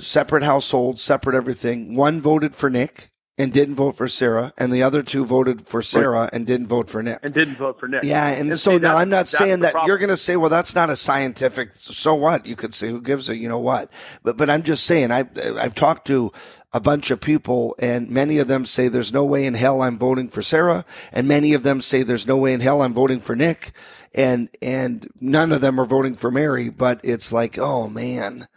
[0.00, 1.94] separate households, separate everything.
[1.96, 5.80] One voted for Nick and didn't vote for Sarah, and the other two voted for
[5.80, 7.20] Sarah and didn't vote for Nick.
[7.22, 8.02] and didn't vote for Nick.
[8.02, 9.88] Yeah, and, And so now I'm not saying that problem.
[9.88, 11.72] you're going to say, well, that's not a scientific.
[11.72, 12.44] So what?
[12.46, 13.90] You could say, who gives a, you know what?
[14.24, 15.24] But but I'm just saying, I
[15.56, 16.32] I've talked to
[16.72, 19.98] a bunch of people, and many of them say there's no way in hell I'm
[19.98, 23.20] voting for Sarah, and many of them say there's no way in hell I'm voting
[23.20, 23.70] for Nick,
[24.16, 26.70] and and none of them are voting for Mary.
[26.70, 28.48] But it's like, oh man.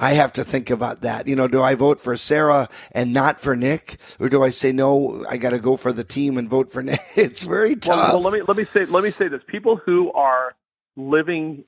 [0.00, 1.28] I have to think about that.
[1.28, 4.72] You know, do I vote for Sarah and not for Nick, or do I say
[4.72, 5.24] no?
[5.28, 7.00] I got to go for the team and vote for Nick.
[7.16, 8.12] It's very tough.
[8.12, 10.54] Well, well, let me let me say let me say this: people who are
[10.96, 11.64] living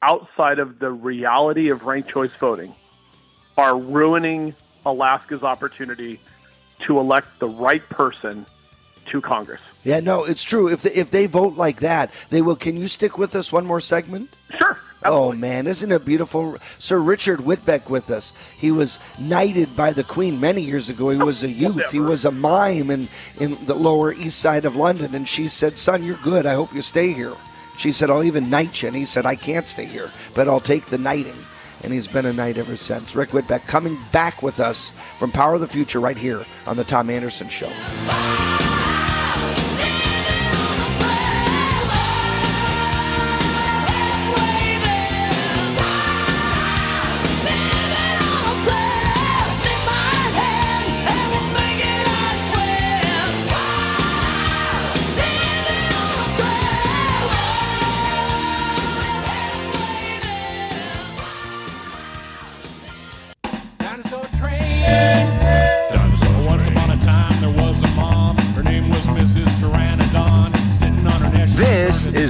[0.00, 2.74] outside of the reality of ranked choice voting
[3.58, 4.54] are ruining
[4.86, 6.20] Alaska's opportunity
[6.86, 8.46] to elect the right person
[9.06, 9.60] to Congress.
[9.84, 10.68] Yeah, no, it's true.
[10.68, 12.56] If they, if they vote like that, they will.
[12.56, 14.30] Can you stick with us one more segment?
[14.58, 14.78] Sure.
[15.04, 16.56] Oh man, isn't it beautiful?
[16.78, 18.32] Sir Richard Whitbeck with us.
[18.56, 21.10] He was knighted by the Queen many years ago.
[21.10, 21.90] He was a youth.
[21.90, 23.08] He was a mime in
[23.38, 26.46] in the Lower East Side of London, and she said, "Son, you're good.
[26.46, 27.34] I hope you stay here."
[27.76, 30.60] She said, "I'll even knight you," and he said, "I can't stay here, but I'll
[30.60, 31.36] take the knighting."
[31.84, 33.14] And he's been a knight ever since.
[33.14, 36.82] Rick Whitbeck coming back with us from Power of the Future right here on the
[36.82, 37.70] Tom Anderson Show.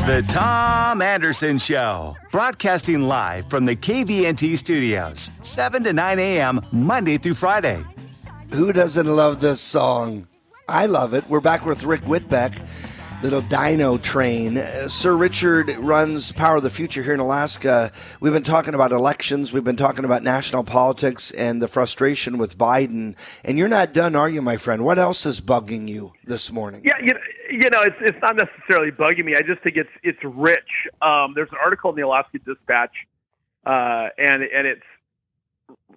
[0.09, 7.19] the Tom Anderson Show, broadcasting live from the KVNT studios, 7 to 9 a.m., Monday
[7.19, 7.85] through Friday.
[8.53, 10.27] Who doesn't love this song?
[10.67, 11.29] I love it.
[11.29, 12.59] We're back with Rick Whitbeck,
[13.23, 14.59] little dino train.
[14.59, 17.91] Uh, Sir Richard runs Power of the Future here in Alaska.
[18.21, 22.57] We've been talking about elections, we've been talking about national politics and the frustration with
[22.57, 23.17] Biden.
[23.45, 24.85] And you're not done, are you, my friend?
[24.85, 26.83] What else is bugging you this morning?
[26.85, 29.35] Yeah, you know, you know, it's it's not necessarily bugging me.
[29.35, 30.87] I just think it's it's rich.
[31.03, 32.93] Um, there's an article in the Alaska Dispatch,
[33.67, 34.83] uh, and and it's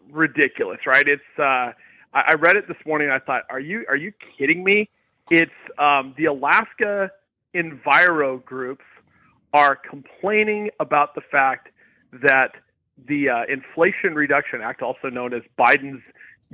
[0.10, 1.08] ridiculous, right?
[1.08, 1.74] It's uh, I,
[2.14, 3.10] I read it this morning.
[3.10, 4.90] and I thought, are you are you kidding me?
[5.32, 7.10] It's um, the Alaska
[7.56, 8.84] Enviro groups
[9.54, 11.70] are complaining about the fact
[12.22, 12.52] that
[13.08, 16.02] the uh, Inflation Reduction Act, also known as Biden's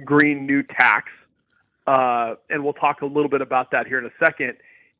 [0.06, 1.08] Green New Tax,
[1.88, 4.54] uh, and we'll talk a little bit about that here in a second,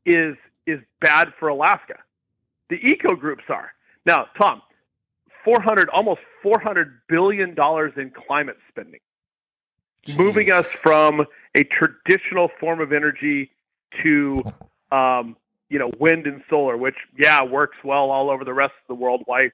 [0.08, 0.36] is
[0.66, 2.00] is bad for Alaska.
[2.72, 3.74] The eco groups are.
[4.08, 4.64] Now, Tom,
[5.46, 9.02] four hundred, almost four hundred billion dollars in climate spending,
[10.18, 13.52] moving us from a traditional form of energy
[14.04, 14.42] to,
[14.92, 15.36] um,
[15.70, 19.02] you know, wind and solar, which yeah works well all over the rest of the
[19.02, 19.24] world.
[19.26, 19.50] Why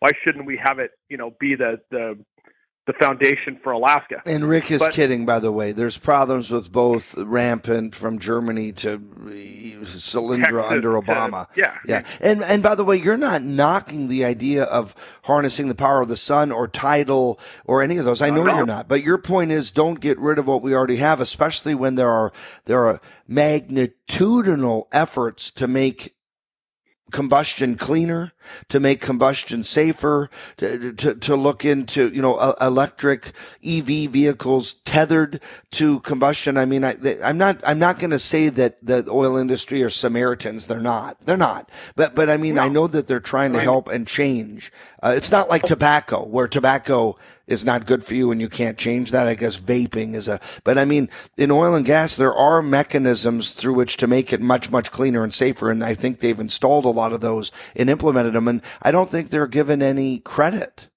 [0.00, 2.18] why shouldn't we have it, you know, be the the
[2.88, 4.20] the foundation for Alaska?
[4.26, 5.70] And Rick is But- kidding, by the way.
[5.70, 11.46] There's problems with both rampant from Germany to Solyndra Texas under to- Obama.
[11.54, 11.74] yeah.
[11.86, 12.02] yeah.
[12.20, 16.08] And and by the way, you're not knocking the idea of harnessing the power of
[16.08, 18.20] the sun or tidal or any of those.
[18.20, 18.88] I know you're not.
[18.88, 22.10] But your point is, don't get rid of what we already have, especially when there
[22.10, 22.32] are
[22.64, 26.14] there are magnitudinal efforts to make
[27.10, 28.32] combustion cleaner,
[28.68, 33.32] to make combustion safer, to, to, to look into, you know, electric
[33.64, 35.40] EV vehicles tethered
[35.72, 36.56] to combustion.
[36.56, 39.90] I mean, I, I'm not, I'm not going to say that the oil industry are
[39.90, 40.66] Samaritans.
[40.66, 41.18] They're not.
[41.24, 41.70] They're not.
[41.94, 44.72] But, but I mean, I know that they're trying to help and change.
[45.02, 47.16] Uh, it's not like tobacco, where tobacco
[47.48, 49.26] is not good for you and you can't change that.
[49.26, 53.50] I guess vaping is a, but I mean, in oil and gas, there are mechanisms
[53.50, 55.70] through which to make it much, much cleaner and safer.
[55.70, 58.46] And I think they've installed a lot of those and implemented them.
[58.46, 60.88] And I don't think they're given any credit.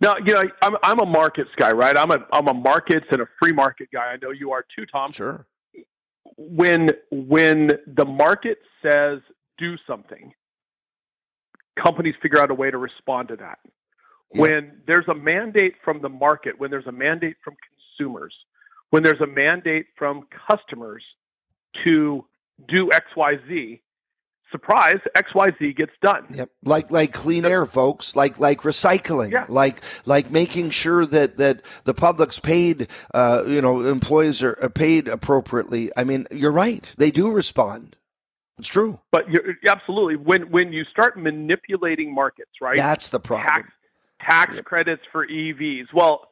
[0.00, 1.96] No, you know, I'm I'm a markets guy, right?
[1.96, 4.12] I'm a I'm a markets and a free market guy.
[4.12, 5.10] I know you are too, Tom.
[5.10, 5.46] Sure.
[6.36, 9.20] When when the market says
[9.56, 10.34] do something,
[11.82, 13.58] companies figure out a way to respond to that.
[14.30, 17.54] When there's a mandate from the market, when there's a mandate from
[17.96, 18.34] consumers,
[18.90, 21.02] when there's a mandate from customers
[21.84, 22.24] to
[22.68, 23.82] do X, Y, Z,
[24.50, 26.26] surprise, XYZ gets done.
[26.30, 26.50] Yep.
[26.64, 28.16] Like like clean air, folks.
[28.16, 29.32] Like like recycling.
[29.32, 29.46] Yeah.
[29.48, 32.88] Like like making sure that that the public's paid.
[33.12, 35.90] Uh, you know, employees are are paid appropriately.
[35.96, 36.90] I mean, you're right.
[36.96, 37.96] They do respond.
[38.58, 39.00] It's true.
[39.12, 42.76] But you're, absolutely, when when you start manipulating markets, right?
[42.76, 43.52] That's the problem.
[43.52, 43.72] Tax,
[44.20, 45.86] tax credits for EVs.
[45.94, 46.28] Well,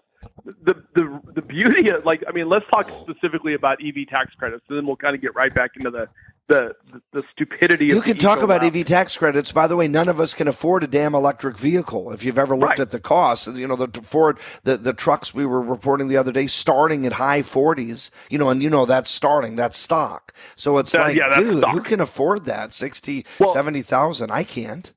[0.47, 4.64] the the the beauty of like I mean, let's talk specifically about EV tax credits,
[4.68, 6.09] and then we'll kind of get right back into the
[6.49, 7.87] the the, the stupidity.
[7.87, 8.74] You can talk about route.
[8.74, 9.53] EV tax credits.
[9.53, 12.11] By the way, none of us can afford a damn electric vehicle.
[12.11, 12.80] If you've ever looked Right.
[12.80, 16.32] at the costs, you know, the Ford, the, the trucks we were reporting the other
[16.32, 20.32] day starting at high 40s, you know, and you know, that's starting, that's stock.
[20.55, 21.72] So it's That- like, yeah, dude, stock.
[21.72, 22.72] who can afford that?
[22.74, 24.30] 60, Well- 70,000.
[24.30, 24.93] I can't.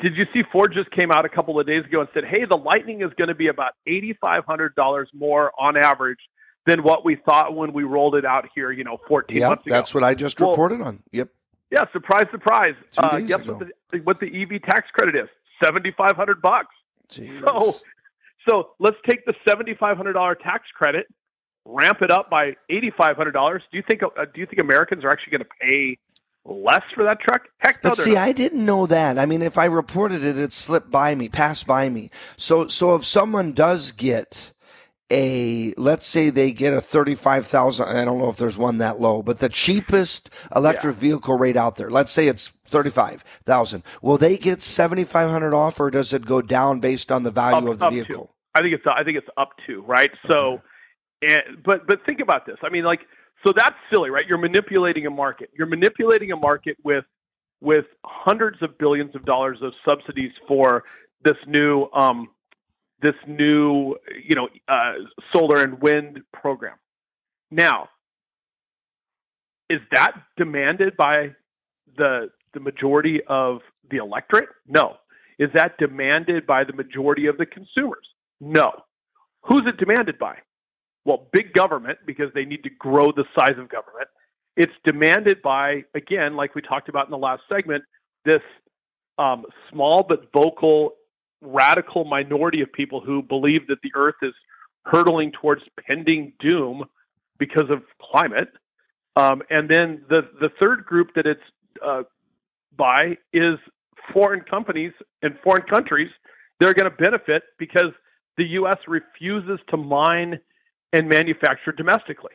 [0.00, 2.44] Did you see Ford just came out a couple of days ago and said, "Hey,
[2.44, 6.18] the Lightning is going to be about eighty five hundred dollars more on average
[6.66, 9.48] than what we thought when we rolled it out here, you know, fourteen Yep.
[9.48, 11.02] months ago." Yeah, that's what I just Well, reported on.
[11.12, 11.28] Yep.
[11.70, 12.74] Yeah, surprise, surprise.
[12.92, 13.54] Two Uh, guess ago.
[13.58, 15.28] what the, what the EV tax credit is?
[15.62, 16.74] Seventy five hundred bucks.
[17.10, 17.74] So,
[18.48, 21.06] so let's take the seventy five hundred dollar tax credit,
[21.64, 23.62] ramp it up by eighty five hundred dollars.
[23.70, 25.98] Do you think uh, do you think Americans are actually going to pay
[26.44, 27.42] less for that truck?
[27.58, 28.28] Heck no, But see, not.
[28.28, 29.18] I didn't know that.
[29.18, 32.10] I mean, if I reported it, it slipped by me, passed by me.
[32.36, 34.52] So, so if someone does get
[35.10, 37.88] a, let's say they get a thirty-five thousand.
[37.88, 41.76] I don't know if there's one that low, but the cheapest electric vehicle rate out
[41.76, 41.90] there.
[41.90, 43.82] Let's say it's thirty-five thousand.
[44.00, 47.70] Will they get seventy-five hundred off, or does it go down based on the value
[47.70, 48.26] of the vehicle?
[48.26, 48.32] To.
[48.54, 50.10] I think it's I think it's up to right.
[50.26, 50.62] So,
[51.20, 52.56] and, but but think about this.
[52.62, 53.00] I mean, like,
[53.44, 54.24] so that's silly, right?
[54.26, 55.50] You're manipulating a market.
[55.56, 57.04] You're manipulating a market with
[57.60, 60.84] with hundreds of billions of dollars of subsidies for
[61.24, 62.28] this new um,
[63.00, 64.92] this new you know uh,
[65.34, 66.76] solar and wind program.
[67.50, 67.88] Now,
[69.68, 71.30] is that demanded by
[71.96, 74.48] the the majority of the electorate?
[74.66, 74.96] No.
[75.38, 78.06] Is that demanded by the majority of the consumers?
[78.40, 78.70] No.
[79.42, 80.36] Who's it demanded by?
[81.04, 84.08] Well, big government because they need to grow the size of government.
[84.56, 87.84] It's demanded by again, like we talked about in the last segment,
[88.24, 88.42] this
[89.18, 90.94] um, small but vocal
[91.42, 94.32] radical minority of people who believe that the Earth is
[94.86, 96.84] hurtling towards pending doom
[97.38, 98.48] because of climate.
[99.16, 101.40] Um, and then the the third group that it's
[101.84, 102.02] uh,
[102.76, 103.58] by is
[104.12, 104.92] foreign companies
[105.22, 106.10] and foreign countries.
[106.60, 107.92] They're going to benefit because
[108.36, 108.78] the U.S.
[108.88, 110.38] refuses to mine
[110.94, 112.32] and manufactured domestically.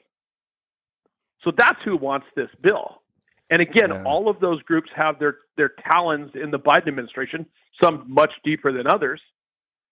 [1.44, 3.02] So that's who wants this bill.
[3.50, 7.48] And again, all of those groups have their their talons in the Biden administration,
[7.82, 9.20] some much deeper than others.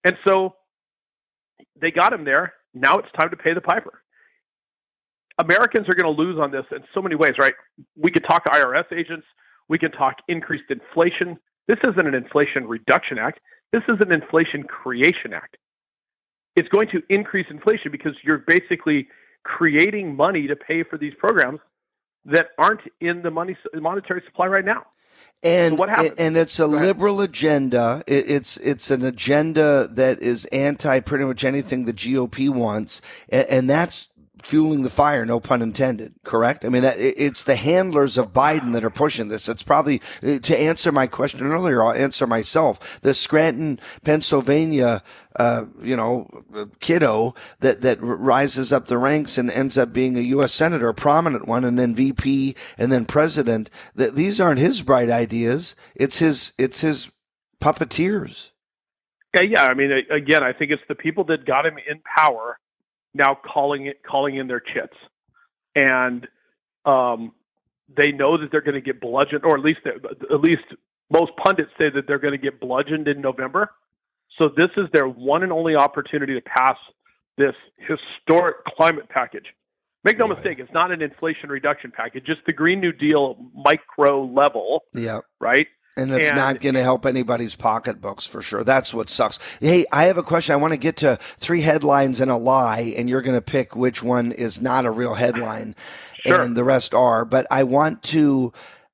[0.04, 0.56] And so
[1.82, 2.54] they got him there.
[2.76, 4.04] Now it's time to pay the piper.
[5.40, 7.54] Americans are going to lose on this in so many ways, right?
[7.96, 9.26] We could talk to IRS agents.
[9.70, 11.38] We can talk increased inflation.
[11.68, 13.40] This isn't an inflation reduction act.
[13.72, 15.58] This is an inflation creation act.
[16.58, 19.08] It's going to increase inflation because you're basically
[19.44, 21.60] creating money to pay for these programs
[22.26, 24.86] that aren't in the money monetary supply right now.
[25.44, 26.16] And what happens?
[26.18, 28.04] and it's a liberal agenda.
[28.08, 33.70] It's it's an agenda that is anti pretty much anything the GOP wants, and, and
[33.70, 34.08] that's
[34.44, 35.26] fueling the fire.
[35.26, 36.14] No pun intended.
[36.24, 36.66] Correct.
[36.66, 39.50] I mean, that it's the handlers of Biden that are pushing this.
[39.50, 41.84] It's probably uh, to answer my question earlier.
[41.84, 43.02] I'll answer myself.
[43.02, 45.04] The Scranton, Pennsylvania,
[45.36, 46.28] uh, you know,
[46.80, 50.54] kiddo that that rises up the ranks and ends up being a U.S.
[50.54, 53.70] senator, a prominent one, and then VP, and then president.
[53.96, 55.76] That these aren't his bright ideas.
[55.96, 56.54] It's his.
[56.58, 57.12] It's his
[57.62, 58.52] puppeteers.
[59.36, 59.66] Yeah, yeah.
[59.66, 62.58] I mean, again, I think it's the people that got him in power
[63.14, 64.96] now calling it calling in their chits,
[65.76, 66.28] and
[66.86, 67.32] um,
[67.96, 70.64] they know that they're going to get bludgeoned, or at least at least
[71.12, 73.72] most pundits say that they're going to get bludgeoned in November.
[74.38, 76.78] So this is their one and only opportunity to pass
[77.38, 79.46] this historic climate package.
[80.04, 84.24] Make no mistake, it's not an inflation reduction package, just the Green New Deal micro
[84.26, 85.20] level, Yeah.
[85.40, 85.68] right?
[85.98, 88.64] And it's And- not going to help anybody's pocketbooks for sure.
[88.64, 89.40] That's what sucks.
[89.60, 90.54] Hey, I have a question.
[90.54, 93.76] I want to get to three headlines and a lie, and you're going to pick
[93.76, 95.76] which one is not a real headline,
[96.26, 97.26] and the rest are.
[97.26, 98.54] But I want to,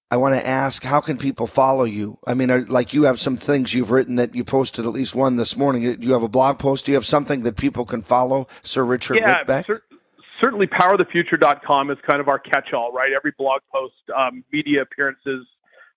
[0.10, 2.18] I want to ask, how can people follow you?
[2.28, 5.16] I mean, are, like you have some things you've written that you posted at least
[5.16, 5.84] one this morning.
[6.02, 6.86] You have a blog post.
[6.86, 9.66] Do you have something that people can follow, Sir Richard yeah, Whitbeck?
[9.66, 9.82] cer-
[10.42, 13.12] certainly powerthefuture.com is kind of our catch-all, right?
[13.16, 15.48] Every blog post, um, media appearances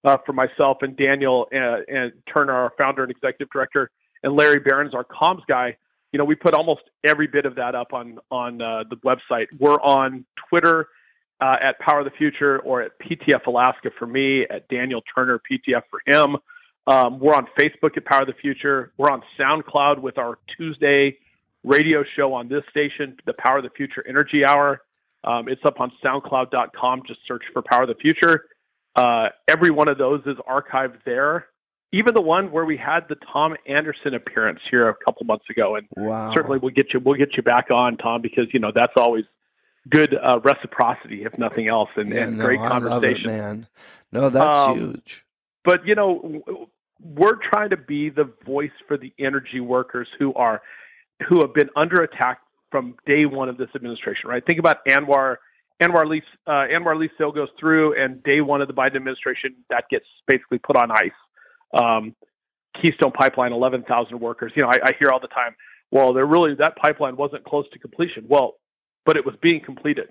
[0.07, 3.91] uh, for myself and Daniel and, and Turner, our founder and executive director,
[4.23, 5.77] and Larry Behrens, our comms guy.
[6.13, 9.47] You know, we put almost every bit of that up on on uh, the website.
[9.59, 10.89] We're on Twitter
[11.41, 15.41] uh, at Power of the Future or at PTF Alaska for me, at Daniel Turner
[15.51, 16.37] PTF for him.
[16.87, 18.93] Um, we're on Facebook at Power of the Future.
[18.97, 21.19] We're on SoundCloud with our Tuesday
[21.65, 24.83] radio show on this station, the Power of the Future Energy Hour.
[25.25, 27.03] Um, it's up on SoundCloud.com.
[27.09, 28.45] Just search for Power of the Future.
[28.97, 31.47] Uh, every one of those is archived there.
[31.93, 35.77] Even the one where we had the Tom Anderson appearance here a couple months ago,
[35.77, 36.33] and Wow.
[36.35, 39.25] certainly we'll get you we'll get you back on, Tom, because you know that's always
[39.89, 43.27] good uh, reciprocity, if nothing else, and, Yeah, and no, great I love it, conversation.
[43.31, 43.67] man.
[44.13, 45.25] No, that's Um, huge.
[45.65, 46.69] But you know,
[47.01, 50.63] we're trying to be the voice for the energy workers who are
[51.29, 52.41] who have been under attack
[52.71, 54.29] from day one of this administration.
[54.29, 54.45] Right?
[54.45, 55.37] Think about ANWR.
[55.81, 59.85] ANWR Lee, uh, ANWR still goes through, and day one of the Biden administration, that
[59.91, 61.11] gets basically put on ice.
[61.75, 62.15] Um,
[62.81, 64.53] Keystone Pipeline, 11,000 workers.
[64.55, 65.55] You know, I, I hear all the time,
[65.91, 68.25] well, there really that pipeline wasn't close to completion.
[68.29, 68.55] Well,
[69.05, 70.09] but it was being completed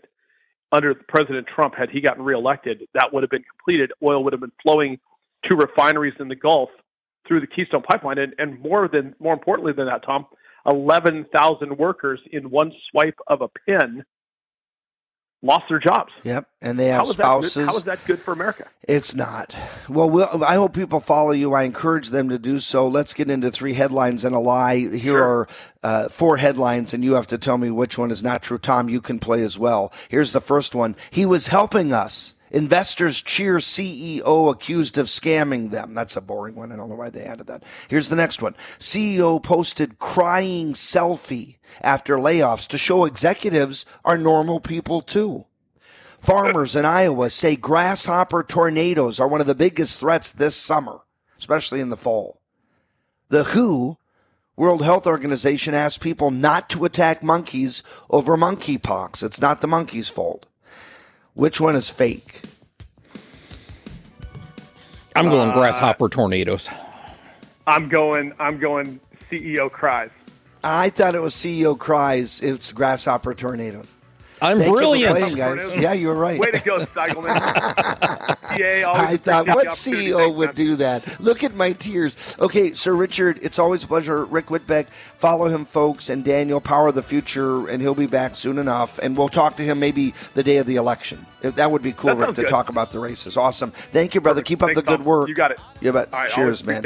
[0.71, 1.75] under President Trump.
[1.75, 3.91] Had he gotten reelected, that would have been completed.
[4.03, 4.99] Oil would have been flowing
[5.45, 6.69] to refineries in the Gulf
[7.27, 10.25] through the Keystone Pipeline, and, and more than more importantly than that, Tom,
[10.69, 14.03] 11,000 workers in one swipe of a pen
[15.45, 16.11] lost their jobs.
[16.23, 17.65] Yep, and they have How spouses.
[17.65, 18.67] how is that good for America?
[18.87, 19.55] It's not.
[19.87, 21.53] Well, we'll, I hope people follow you.
[21.53, 22.87] I encourage them to do so.
[22.87, 24.77] Let's get into three headlines and a lie.
[24.77, 25.47] Here are
[25.83, 28.57] uh, four headlines, and you have to tell me which one is not true.
[28.57, 29.93] Tom, you can play as well.
[30.09, 30.95] Here's the first one.
[31.11, 32.33] He was helping us.
[32.55, 35.93] Investors cheer CEO accused of scamming them.
[35.93, 36.71] That's a boring one.
[36.71, 37.63] I don't know why they added that.
[37.89, 38.55] Here's the next one.
[38.79, 45.45] CEO posted crying selfie after layoffs to show executives are normal people too.
[46.17, 51.01] Farmers in Iowa say grasshopper tornadoes are one of the biggest threats this summer,
[51.37, 52.39] especially in the fall.
[53.27, 53.97] The WHO,
[54.55, 59.23] World Health Organization, asked people not to attack monkeys over monkeypox.
[59.23, 60.45] It's not the monkey's fault.
[61.35, 62.41] Which one is fake?
[65.15, 66.69] I'm going Uh, grasshopper tornadoes.
[67.67, 68.33] I'm going.
[68.39, 68.99] I'm going.
[69.29, 70.11] CEO cries.
[70.63, 72.39] I thought it was CEO cries.
[72.41, 73.97] It's grasshopper tornadoes.
[74.41, 75.17] I'm Thank you brilliant.
[75.17, 75.73] playing, guys.
[75.75, 76.39] Yeah, you were right.
[76.39, 78.55] Way to go, Steigelman.
[78.55, 79.67] CA always I thought, what.
[79.67, 81.19] CEO would do that?
[81.19, 82.35] Look at my tears.
[82.39, 84.25] Okay, Sir Richard, it's always a pleasure.
[84.25, 88.35] Rick Whitbeck, follow him, folks, and Daniel, Power of the Future, and he'll be back
[88.35, 88.99] soon enough.
[88.99, 91.25] And we'll talk to him maybe the day of the election.
[91.51, 92.47] That would be cool, Rick, to good.
[92.49, 93.37] talk about the races.
[93.37, 93.71] Awesome.
[93.71, 94.41] Thank you, brother.
[94.41, 95.05] Keep up Thanks, the good Tom.
[95.05, 95.29] work.
[95.29, 95.59] You got it.
[95.81, 96.81] Yeah, but right, cheers, man.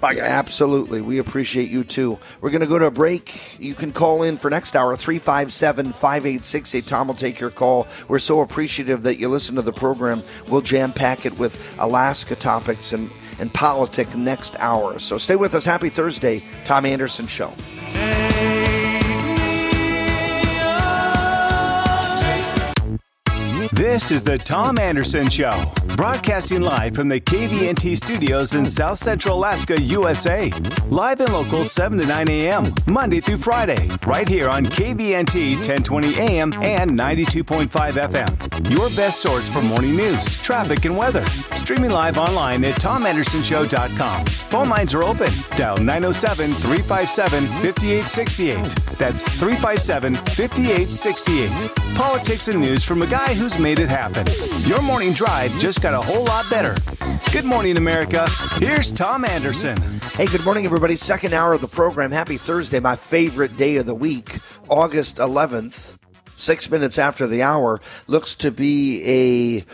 [0.00, 0.12] Bye.
[0.12, 1.00] Yeah, absolutely.
[1.00, 2.18] We appreciate you too.
[2.40, 3.58] We're going to go to a break.
[3.60, 6.86] You can call in for next hour, 357 5868.
[6.86, 7.86] Tom will take your call.
[8.08, 10.22] We're so appreciative that you listen to the program.
[10.48, 13.10] We'll jam pack it with Alaska topics and,
[13.40, 14.98] and politics next hour.
[14.98, 15.64] So stay with us.
[15.64, 17.52] Happy Thursday, Tom Anderson Show.
[23.72, 25.52] This is the Tom Anderson Show,
[25.94, 30.50] broadcasting live from the KVNT studios in South Central Alaska, USA.
[30.88, 36.14] Live and local 7 to 9 a.m., Monday through Friday, right here on KVNT 1020
[36.14, 36.52] a.m.
[36.62, 38.70] and 92.5 FM.
[38.70, 41.24] Your best source for morning news, traffic, and weather.
[41.54, 44.24] Streaming live online at tomandersonshow.com.
[44.24, 45.30] Phone lines are open.
[45.56, 48.56] Dial 907 357 5868.
[48.96, 51.88] That's 357 5868.
[51.96, 54.26] Politics and news from a guy who's made it happen.
[54.68, 56.74] Your morning drive just got a whole lot better.
[57.32, 58.28] Good morning, America.
[58.58, 59.76] Here's Tom Anderson.
[60.14, 60.96] Hey, good morning, everybody.
[60.96, 62.10] Second hour of the program.
[62.10, 64.38] Happy Thursday, my favorite day of the week,
[64.68, 65.96] August 11th,
[66.36, 67.80] six minutes after the hour.
[68.06, 69.64] Looks to be a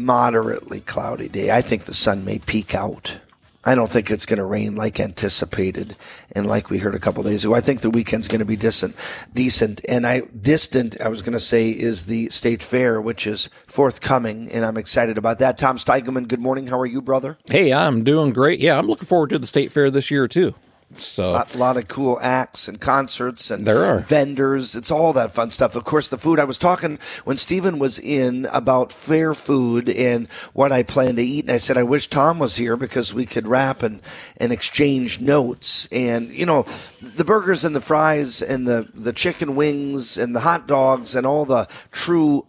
[0.00, 1.50] moderately cloudy day.
[1.50, 3.18] I think the sun may peek out.
[3.64, 5.96] I don't think it's going to rain like anticipated
[6.32, 7.54] and like we heard a couple days ago.
[7.54, 8.94] I think the weekend's going to be decent,
[9.32, 9.80] decent.
[9.88, 14.50] And I distant, I was going to say, is the state fair, which is forthcoming,
[14.50, 15.56] and I'm excited about that.
[15.58, 16.66] Tom Steigelman, good morning.
[16.66, 17.38] How are you, brother?
[17.46, 18.60] Hey, I'm doing great.
[18.60, 20.54] Yeah, I'm looking forward to the state fair this year too.
[20.96, 23.98] So A lot of cool acts and concerts and There are.
[23.98, 24.76] vendors.
[24.76, 25.74] It's all that fun stuff.
[25.74, 26.38] Of course, the food.
[26.38, 31.22] I was talking when Stephen was in about fair food and what I plan to
[31.22, 34.00] eat, and I said I wish Tom was here because we could rap and
[34.36, 35.88] and exchange notes.
[35.90, 36.64] And you know,
[37.02, 41.26] the burgers and the fries and the the chicken wings and the hot dogs and
[41.26, 42.46] all the true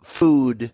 [0.00, 0.70] food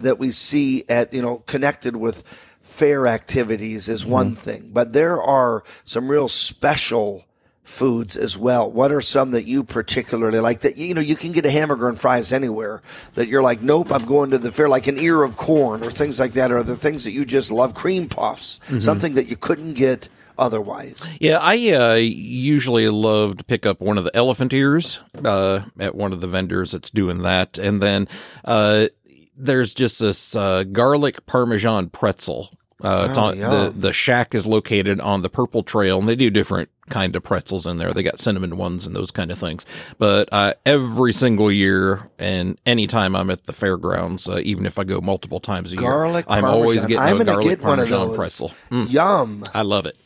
[0.00, 2.24] that we see at you know connected with
[2.64, 7.24] fair activities is one thing but there are some real special
[7.62, 11.30] foods as well what are some that you particularly like that you know you can
[11.32, 12.82] get a hamburger and fries anywhere
[13.14, 15.90] that you're like nope i'm going to the fair like an ear of corn or
[15.90, 18.82] things like that or the things that you just love cream puffs Mhm.
[18.82, 21.00] something that you couldn't get otherwise.
[21.20, 25.94] Yeah, I uh, usually love to pick up one of the elephant ears uh, at
[25.94, 28.08] one of the vendors that's doing that, and then
[28.44, 28.88] uh,
[29.36, 32.50] there's just this uh, garlic parmesan pretzel.
[32.82, 36.16] Uh, it's Oh, on, the the shack is located on the Purple Trail, and they
[36.16, 37.92] do different kind of pretzels in there.
[37.94, 39.64] They got cinnamon ones and those kind of things.
[39.96, 44.84] But uh, every single year, and anytime I'm at the fairgrounds, uh, even if I
[44.84, 47.88] go multiple times a Garlic year, I'm always getting I'm a garlic get one of
[47.88, 48.16] parmesan those.
[48.16, 48.52] pretzel.
[48.70, 48.90] Mm.
[48.90, 49.44] Yum.
[49.54, 49.96] I love it.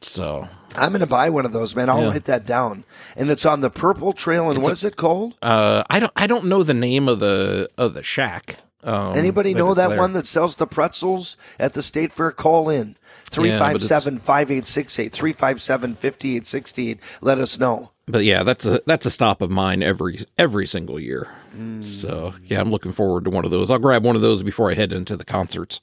[0.00, 1.88] So I'm going to buy one of those, man.
[1.88, 2.10] I'll Yeah.
[2.10, 2.84] write that down.
[3.16, 4.48] And it's on the Purple Trail.
[4.50, 5.34] And It's what a- is it called?
[5.42, 8.56] Uh, I don't I don't know the name of the of the shack.
[8.84, 9.98] Um, Anybody know that there.
[9.98, 12.30] one that sells the pretzels at the State Fair?
[12.30, 12.96] Call in.
[13.30, 16.98] Yeah, 357 5868 357 5868.
[17.20, 17.90] Let us know.
[18.06, 21.28] But yeah, that's a that's a stop of mine every every single year.
[21.54, 21.84] Mm.
[21.84, 23.70] So yeah, I'm looking forward to one of those.
[23.70, 25.80] I'll grab one of those before I head into the concerts.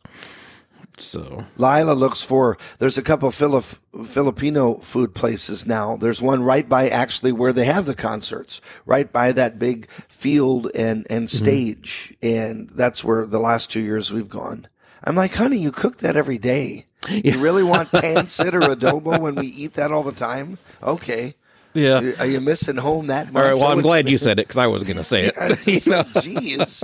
[0.97, 3.63] So Lila looks for, there's a couple Filip,
[4.05, 5.97] Filipino food places now.
[5.97, 10.69] There's one right by actually where they have the concerts, right by that big field
[10.75, 11.37] and, and Mm-hmm.
[11.45, 12.13] stage.
[12.21, 14.67] And that's where the last two years we've gone.
[15.03, 16.85] I'm like, honey, you cook that every day.
[17.09, 20.57] You really want pancit or adobo when we eat that all the time?
[20.81, 21.35] Okay.
[21.73, 22.13] Yeah.
[22.19, 23.43] Are you missing home that much?
[23.43, 25.33] right, well, I'm glad you said it because I was going to say it.
[25.37, 26.83] I just said, Jeez.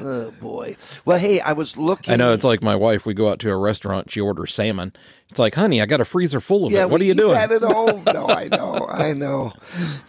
[0.00, 0.76] Oh boy.
[1.04, 2.12] Well, hey, I was looking.
[2.12, 3.06] I know it's like my wife.
[3.06, 4.10] We go out to a restaurant.
[4.10, 4.92] She orders salmon.
[5.32, 6.90] It's like, honey, I got a freezer full of Yeah, it.
[6.90, 7.32] What are you doing?
[7.32, 8.02] That at home.
[8.04, 9.54] No, I know, I know.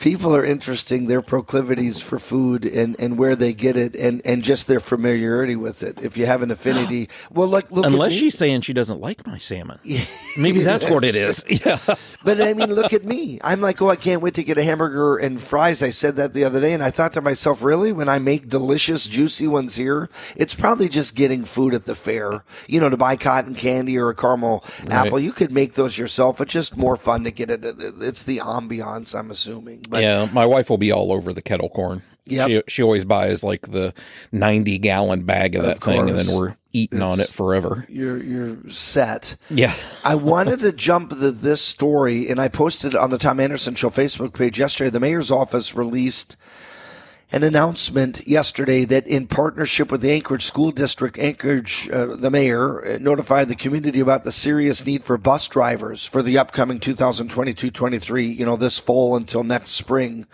[0.02, 4.44] People are interesting their proclivities for food and, and where they get it and, and
[4.44, 6.04] just their familiarity with it.
[6.04, 7.86] If you have an affinity, well, like look.
[7.86, 8.20] Unless at me.
[8.20, 9.80] she's saying she doesn't like my salmon.
[10.38, 11.42] Maybe that's what it is.
[11.54, 11.78] Yeah.
[12.26, 13.40] But I mean, look at me.
[13.44, 15.82] I'm like, oh, I can't wait to get a hamburger and fries.
[15.84, 18.50] I said that the other day, and I thought to myself, really, when I make
[18.50, 22.44] delicious, juicy ones here, it's probably just getting food at the fair.
[22.68, 26.42] You know, to buy cotton candy or a caramel apple, you could make those yourself.
[26.42, 27.64] It's just more fun to get it.
[27.64, 29.84] It's the ambiance, I'm assuming.
[29.90, 32.02] But yeah, my wife will be all over the kettle corn.
[32.26, 32.48] Yep.
[32.48, 33.94] She, she always buys like the
[34.32, 37.86] 90 gallon bag of, Of that thing, and then we're eating on it forever.
[37.90, 39.36] you're you're set.
[39.50, 39.76] Yeah.
[40.06, 43.76] I wanted to jump to this story, and I posted it on the Tom Anderson
[43.76, 44.90] Show Facebook page yesterday.
[44.90, 46.38] The mayor's office released
[47.34, 52.86] an announcement yesterday that, in partnership with the Anchorage School District, Anchorage, uh, the mayor
[52.86, 58.38] uh, notified the community about the serious need for bus drivers for the upcoming 2022-23.
[58.38, 60.28] You know, this fall until next spring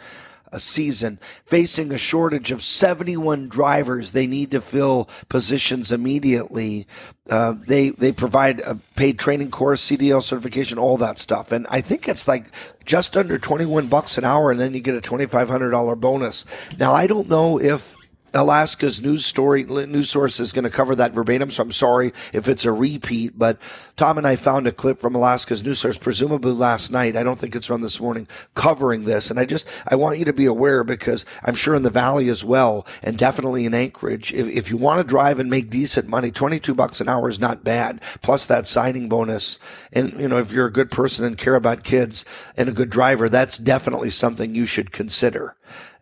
[0.51, 4.11] a season, facing a shortage of 71 drivers.
[4.11, 6.87] They need to fill positions immediately.
[7.29, 11.51] Uh, they they provide a paid training course, CDL certification, all that stuff.
[11.51, 12.51] And I think it's like
[12.85, 16.45] just under 21 bucks an hour, and then you get a $2,500 bonus.
[16.79, 17.95] Now I don't know if
[18.33, 22.47] Alaska's news story news source is going to cover that verbatim, so I'm sorry if
[22.47, 23.37] it's a repeat.
[23.37, 23.57] But
[23.95, 27.15] Tom and I found a clip from Alaska's news source, presumably last night.
[27.15, 29.29] I don't think it's from this morning, covering this.
[29.31, 32.29] And I just I want you to be aware because I'm sure in the valley
[32.29, 36.07] as well, and definitely in Anchorage, if, if you want to drive and make decent
[36.07, 38.01] money, 22 bucks an hour is not bad.
[38.21, 39.59] Plus that signing bonus,
[39.91, 42.25] and you know if you're a good person and care about kids
[42.57, 45.55] and a good driver, that's definitely something you should consider.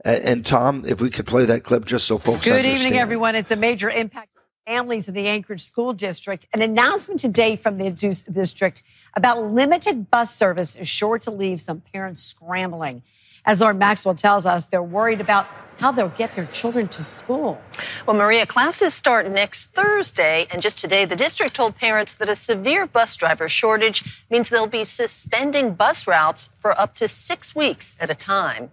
[0.06, 2.56] And, and Tom, if we could play that clip just so folks can't.
[2.56, 2.86] Good understand.
[2.88, 3.36] evening, everyone.
[3.36, 6.48] It's a major impact on families in the Anchorage School District.
[6.54, 8.84] An announcement today from the dis- district
[9.16, 13.02] about limited bus service is sure to leave some parents scrambling.
[13.46, 17.62] As Lauren Maxwell tells us, they're worried about how they'll get their children to school.
[18.06, 22.36] Well, Maria, classes start next Thursday, and just today, the district told parents that a
[22.36, 27.96] severe bus driver shortage means they'll be suspending bus routes for up to six weeks
[28.00, 28.72] at a time.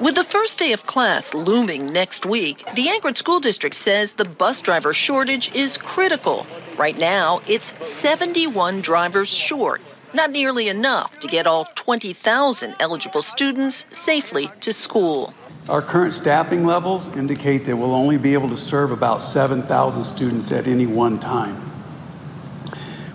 [0.00, 4.24] With the first day of class looming next week, the Anchorage School District says the
[4.24, 6.48] bus driver shortage is critical.
[6.76, 9.80] Right now, it's 71 drivers short,
[10.12, 15.32] not nearly enough to get all 20,000 eligible students safely to school.
[15.68, 20.50] Our current staffing levels indicate that we'll only be able to serve about 7,000 students
[20.50, 21.70] at any one time.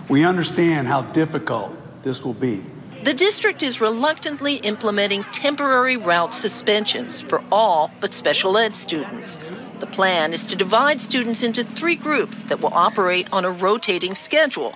[0.08, 2.64] We understand how difficult this will be.
[3.02, 9.38] The district is reluctantly implementing temporary route suspensions for all but special ed students.
[9.78, 14.14] The plan is to divide students into three groups that will operate on a rotating
[14.14, 14.74] schedule.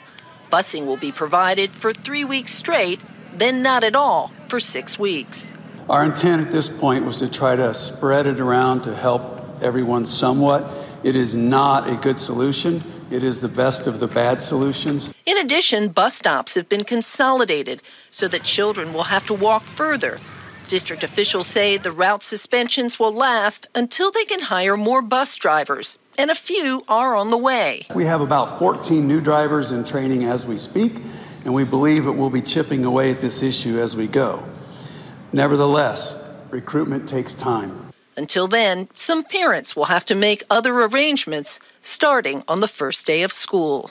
[0.50, 3.02] Busing will be provided for three weeks straight,
[3.34, 5.52] then not at all for six weeks.
[5.90, 10.06] Our intent at this point was to try to spread it around to help everyone
[10.06, 10.66] somewhat.
[11.02, 12.82] It is not a good solution.
[13.14, 15.14] It is the best of the bad solutions.
[15.24, 20.18] In addition, bus stops have been consolidated so that children will have to walk further.
[20.66, 25.96] District officials say the route suspensions will last until they can hire more bus drivers,
[26.18, 27.86] and a few are on the way.
[27.94, 30.94] We have about 14 new drivers in training as we speak,
[31.44, 34.42] and we believe it will be chipping away at this issue as we go.
[35.32, 37.92] Nevertheless, recruitment takes time.
[38.16, 43.22] Until then, some parents will have to make other arrangements starting on the first day
[43.22, 43.90] of school.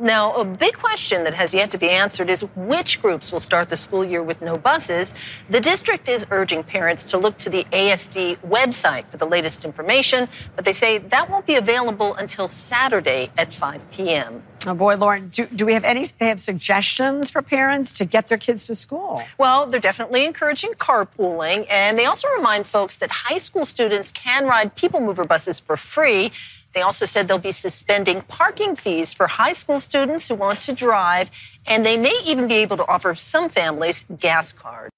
[0.00, 3.68] Now, a big question that has yet to be answered is which groups will start
[3.68, 5.14] the school year with no buses.
[5.50, 10.26] The district is urging parents to look to the ASD website for the latest information,
[10.56, 14.42] but they say that won't be available until Saturday at 5 p.m.
[14.66, 18.28] Oh boy, Lauren, do, do we have any they have suggestions for parents to get
[18.28, 19.22] their kids to school?
[19.38, 24.46] Well, they're definitely encouraging carpooling, and they also remind folks that high school students can
[24.46, 26.32] ride people mover buses for free.
[26.74, 30.72] They also said they'll be suspending parking fees for high school students who want to
[30.72, 31.30] drive,
[31.66, 34.90] and they may even be able to offer some families gas cards.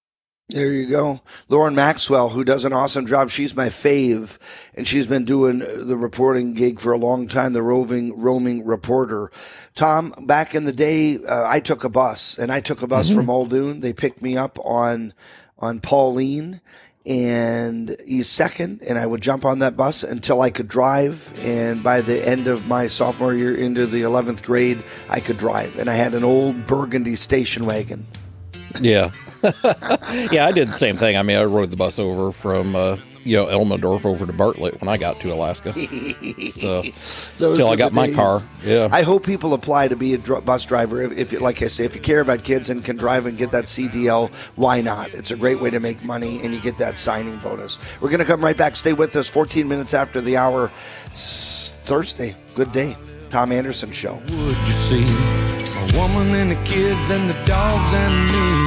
[0.48, 1.22] There you go.
[1.48, 3.30] Lauren Maxwell, who does an awesome job.
[3.30, 4.36] She's my fave,
[4.74, 9.30] and she's been doing the reporting gig for a long time, the roving, roaming reporter.
[9.74, 13.06] Tom, back in the day, uh, I took a bus, and I took a bus
[13.08, 13.16] Mm-hmm.
[13.16, 13.80] from Muldoon.
[13.80, 15.14] They picked me up on,
[15.58, 16.60] on Pauline
[17.04, 21.32] and East Second, and I would jump on that bus until I could drive.
[21.42, 25.78] And by the end of my sophomore year into the 11th grade, I could drive.
[25.78, 28.06] And I had an old burgundy station wagon.
[28.80, 29.10] Yeah.
[29.42, 31.16] yeah, I did the same thing.
[31.16, 34.80] I mean, I rode the bus over from, uh, you know, Elmendorf over to Bartlett
[34.80, 35.72] when I got to Alaska.
[36.52, 36.82] So,
[37.38, 38.16] Those till I got my days.
[38.16, 38.42] car.
[38.64, 38.88] Yeah.
[38.92, 41.02] I hope people apply to be a dr- bus driver.
[41.02, 43.50] If, if, like I say, if you care about kids and can drive and get
[43.52, 45.10] that CDL, why not?
[45.14, 47.78] It's a great way to make money, and you get that signing bonus.
[48.00, 48.76] We're going to come right back.
[48.76, 49.28] Stay with us.
[49.28, 50.70] 14 minutes after the hour,
[51.12, 52.36] S- Thursday.
[52.54, 52.96] Good day.
[53.30, 54.14] Tom Anderson Show.
[54.14, 54.28] Would
[54.68, 58.61] you see a woman and the kids and the dogs and me?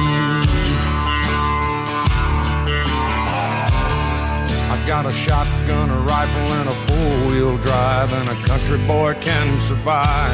[4.86, 9.58] Got a shotgun, a rifle, and a four wheel drive, and a country boy can
[9.58, 10.30] survive.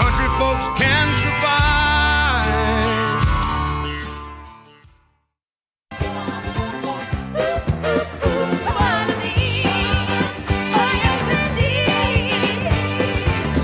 [0.00, 1.62] Country folks can survive.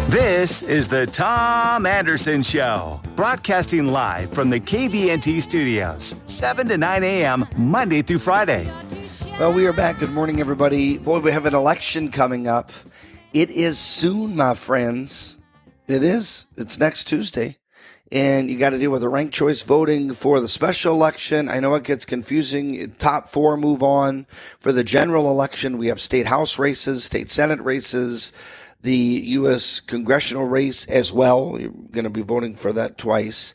[0.08, 7.02] This is the Tom Anderson Show, broadcasting live from the KVNT studios, 7 to 9
[7.02, 8.70] a.m., Monday through Friday.
[9.38, 10.00] Well, we are back.
[10.00, 10.98] Good morning, everybody.
[10.98, 12.72] Boy, we have an election coming up.
[13.32, 15.38] It is soon, my friends.
[15.86, 16.44] It is.
[16.56, 17.56] It's next Tuesday.
[18.10, 21.48] And you got to deal with the ranked choice voting for the special election.
[21.48, 22.90] I know it gets confusing.
[22.98, 24.26] Top four move on.
[24.58, 28.32] For the general election, we have state house races, state senate races,
[28.82, 29.78] the U.S.
[29.78, 31.56] congressional race as well.
[31.60, 33.54] You're going to be voting for that twice,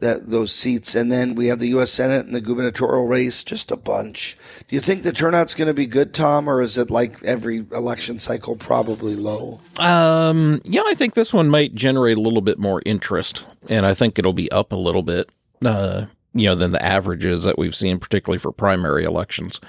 [0.00, 0.94] that those seats.
[0.94, 1.90] And then we have the U.S.
[1.90, 4.36] Senate and the gubernatorial race, just a bunch.
[4.68, 7.64] Do you think the turnout's going to be good, Tom, or is it like every
[7.72, 9.60] election cycle, probably low?
[9.78, 13.94] Um, yeah, I think this one might generate a little bit more interest, and I
[13.94, 15.30] think it'll be up a little bit,
[15.64, 19.60] uh, you know, than the averages that we've seen, particularly for primary elections.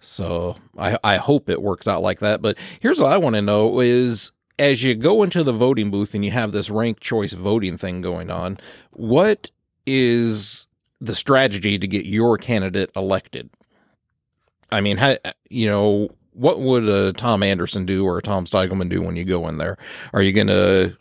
[0.00, 2.40] So I, I hope it works out like that.
[2.40, 6.14] But here's what I want to know is as you go into the voting booth
[6.14, 8.58] and you have this ranked choice voting thing going on,
[8.92, 9.50] what
[9.86, 10.66] is
[11.00, 13.50] the strategy to get your candidate elected?
[14.70, 15.16] I mean, how,
[15.48, 19.24] you know, what would a Tom Anderson do or a Tom Steigelman do when you
[19.24, 19.78] go in there?
[20.12, 20.96] Are you going to,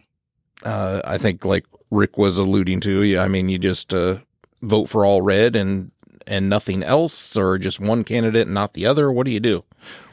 [0.63, 4.19] uh, I think like Rick was alluding to, I mean, you just, uh,
[4.61, 5.91] vote for all red and,
[6.27, 9.11] and nothing else or just one candidate and not the other?
[9.11, 9.63] What do you do?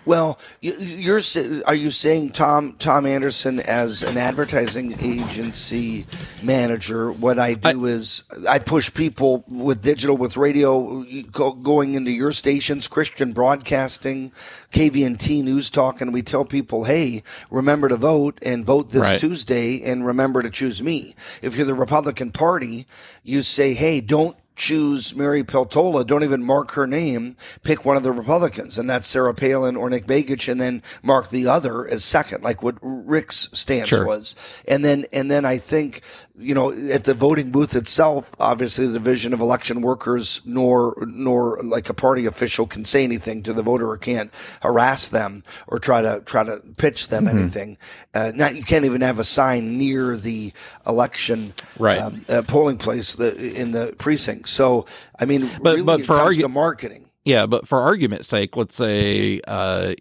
[0.05, 1.21] Well, you- you're
[1.65, 6.07] are you saying Tom Tom Anderson as an advertising agency
[6.43, 7.13] manager?
[7.13, 12.33] What I do is I push people with digital, with radio, go, going into your
[12.33, 14.33] stations, Christian Broadcasting,
[14.73, 19.21] KVNT News Talk, and we tell people, hey, remember to vote and vote this Right.
[19.21, 21.15] Tuesday, and remember to choose me.
[21.43, 22.87] If you're the Republican Party,
[23.23, 26.07] you say, hey, don't choose Mary Peltola.
[26.07, 27.37] Don't even mark her name.
[27.63, 31.31] Pick one of the Republicans, and that's Sarah Palin or Nick Begich, and then mark
[31.31, 34.07] the other as second, like what Rick's stance Sure.
[34.07, 34.35] was.
[34.69, 36.03] And then, and then I think,
[36.39, 41.59] you know, at the voting booth itself, obviously the Division of Election Workers nor nor
[41.63, 44.31] like a party official can say anything to the voter or can't
[44.61, 47.31] harass them or try to try to pitch them Mhm.
[47.31, 47.79] anything.
[48.15, 50.53] Uh, not you can't even have a sign near the
[50.87, 51.99] election Right.
[52.01, 54.42] um, uh, polling place the, in the precinct.
[54.47, 54.87] So
[55.19, 57.07] I mean, But- really but for argu- marketing.
[57.25, 59.95] Yeah, but for argument's sake, let's say, uh,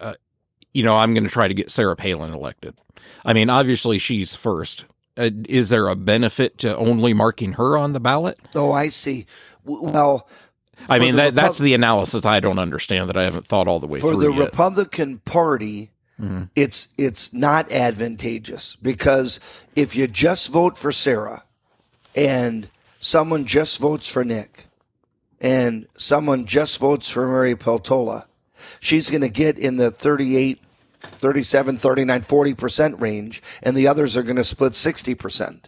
[0.00, 0.14] uh,
[0.72, 2.74] you know, I'm going to try to get Sarah Palin elected.
[3.24, 4.84] I mean, obviously she's first.
[5.16, 8.36] Uh, is there a benefit to only marking her on the ballot?
[8.56, 9.26] Oh, I see.
[9.64, 10.28] Well,
[10.88, 13.86] I mean, that, that's the analysis I don't understand that I haven't thought all the
[13.86, 14.44] way for through For the yet.
[14.46, 15.92] Republican Party,
[16.56, 21.44] it's it's not advantageous because if you just vote for Sarah
[22.16, 22.68] and
[23.04, 24.64] someone just votes for Nick
[25.38, 28.24] and someone just votes for Mary Peltola,
[28.80, 30.62] she's going to get in the 38
[31.02, 35.64] 37 39 40% range and the others are going to split 60%.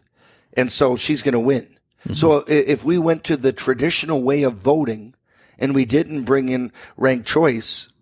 [0.55, 1.65] And so she's going to win.
[1.65, 2.15] Mm-hmm.
[2.15, 5.15] So if we went to the traditional way of voting
[5.59, 7.93] and we didn't bring in ranked choice,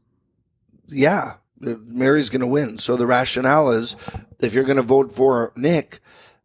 [0.87, 2.79] yeah, Mary's going to win.
[2.79, 3.97] So the rationale is
[4.39, 5.99] if you're going to vote for Nick,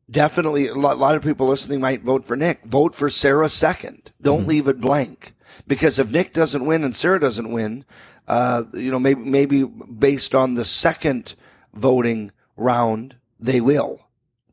[0.10, 2.64] definitely a lot, a lot of people listening might vote for Nick.
[2.64, 4.12] Vote for Sarah second.
[4.22, 5.34] Don't leave it blank
[5.68, 7.86] because if Nick doesn't win and Sarah doesn't win,
[8.28, 11.36] uh, you know, maybe, maybe based on the second
[11.74, 14.08] voting round, they will.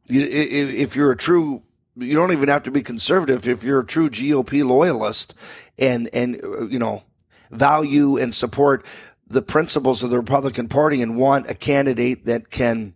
[0.08, 1.62] You, if you're a true,
[1.96, 3.46] you don't even have to be conservative.
[3.48, 5.34] If you're a true GOP loyalist
[5.78, 7.02] and, and, uh, you know,
[7.50, 8.84] value and support
[9.26, 12.94] the principles of the Republican Party and want a candidate that can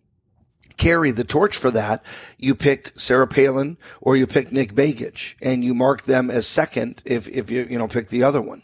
[0.80, 2.02] carry the torch for that,
[2.38, 7.02] you pick Sarah Palin or you pick Nick Begich and you mark them as second
[7.04, 8.62] if, if you, you know, pick the other one.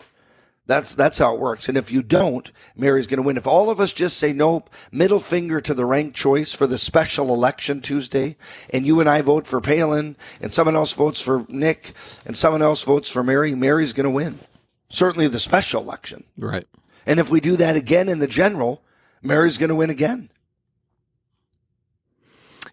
[0.67, 1.69] That's, that's how it works.
[1.69, 3.37] And if you don't, Mary's going to win.
[3.37, 6.79] If all of us just say nope, middle finger to the ranked choice for the
[6.79, 8.37] special election Tuesday,
[8.71, 11.93] and you and I vote for Palin, and someone else votes for Nick,
[12.25, 14.41] and someone else votes for Mary, Mary's going to win.
[14.89, 16.25] Certainly the special election.
[16.37, 16.67] Right.
[17.05, 18.83] And if we do that again in the general,
[19.23, 20.31] Mary's going to win again.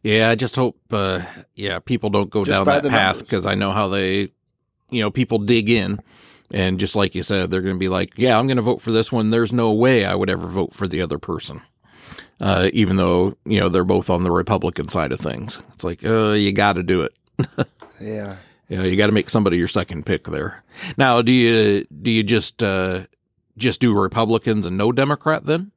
[0.04, 1.22] Yeah, I just hope, uh,
[1.56, 4.32] yeah, people don't go Just down that path because I know how they,
[4.90, 6.00] you know, people dig in.
[6.52, 8.82] And just like you said, they're going to be like, yeah, I'm going to vote
[8.82, 9.32] for this one.
[9.32, 11.62] There's no way I would ever vote for the other person.
[12.40, 15.60] Uh, even though, you know, they're both on the Republican side of things.
[15.72, 17.14] It's like, uh, you got to do it.
[18.02, 18.38] Yeah.
[18.68, 20.64] You know, you got to make somebody your second pick there.
[20.98, 23.06] Now, do you, do you just, uh,
[23.56, 25.72] just do Republicans and no Democrat then?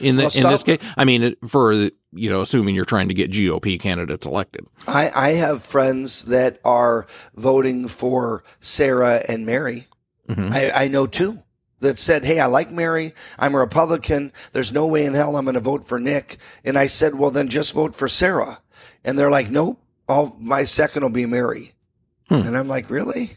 [0.00, 1.90] In the, Well, in this case, I mean, for, you
[2.30, 4.66] know, assuming you're trying to get GOP candidates elected.
[4.86, 9.86] I, I have friends that are voting for Sarah and Mary.
[10.28, 10.52] Mhm.
[10.52, 11.42] I, I know two
[11.80, 13.14] that said, Hey, I like Mary.
[13.38, 14.32] I'm a Republican.
[14.52, 16.36] There's no way in hell I'm going to vote for Nick.
[16.64, 18.60] And I said, well, then just vote for Sarah.
[19.02, 21.72] And they're like, nope, all my second will be Mary.
[22.28, 23.30] And I'm like, really?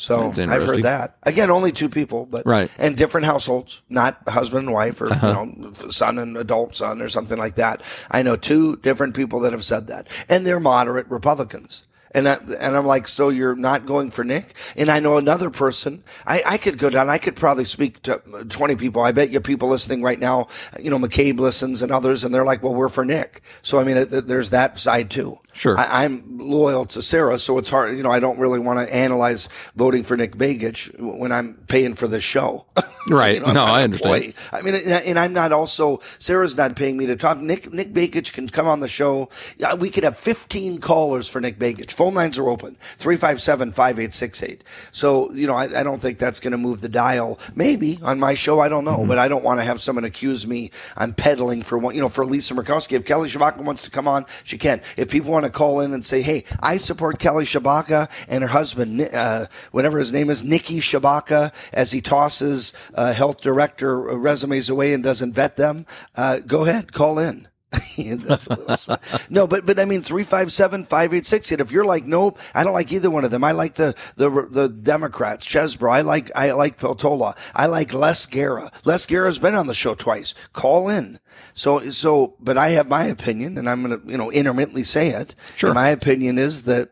[0.00, 0.32] So.
[0.50, 2.70] I've heard that again, only two people, but Right.
[2.78, 5.26] and different households, not husband and wife or, Uh-huh.
[5.26, 7.82] you know, son and adult son or something like that.
[8.10, 11.84] I know two different people that have said that and they're moderate Republicans.
[12.12, 14.54] And I, and I'm like, so you're not going for Nick?
[14.76, 16.02] And I know another person.
[16.26, 17.08] I, I could go down.
[17.08, 19.02] I could probably speak to uh, 20 people.
[19.02, 22.34] I bet you people listening right now, uh, you know, McCabe listens and others, and
[22.34, 23.42] they're like, well, we're for Nick.
[23.62, 25.38] So I mean, uh, it, there's that side too.
[25.52, 25.78] Sure.
[25.78, 27.96] I, I'm loyal to Sarah, so it's hard.
[27.96, 31.94] You know, I don't really want to analyze voting for Nick Begich when I'm paying
[31.94, 32.66] for this show.
[33.08, 33.36] Right.
[33.36, 34.14] You know, no, I understand.
[34.14, 34.34] employee.
[34.52, 37.38] I mean, and I'm not also Sarah's not paying me to talk.
[37.38, 39.30] Nick Nick Begich can come on the show.
[39.78, 41.92] We could have 15 callers for Nick Begich.
[42.00, 44.60] Phone lines are open 357-5868.
[44.90, 47.38] So you know, I, I don't think that's going to move the dial.
[47.54, 50.46] Maybe on my show, I don't know, but I don't want to have someone accuse
[50.46, 51.94] me I'm peddling for one.
[51.94, 52.92] You know, for Lisa Murkowski.
[52.94, 54.80] If Kelly Tshibaka wants to come on, she can.
[54.96, 58.48] If people want to call in and say, "Hey, I support Kelly Tshibaka and her
[58.48, 64.70] husband, uh, whatever his name is, Niki Tshibaka, as he tosses uh, health director resumes
[64.70, 65.84] away and doesn't vet them,"
[66.16, 67.49] uh, go ahead, call in.
[67.96, 69.00] That's a little sad.
[69.30, 71.52] no, but but I mean three five seven five eight six.
[71.52, 73.44] And if you're like, nope, I don't like either one of them.
[73.44, 75.92] I like the the the Democrats, Chesbro.
[75.92, 77.36] I like I like Peltola.
[77.54, 78.72] I like Les Gara.
[78.84, 80.34] Les Gara's been on the show twice.
[80.52, 81.20] Call in.
[81.54, 85.10] So so, but I have my opinion, and I'm going to you know intermittently say
[85.10, 85.36] it.
[85.54, 85.72] Sure.
[85.72, 86.90] My opinion is that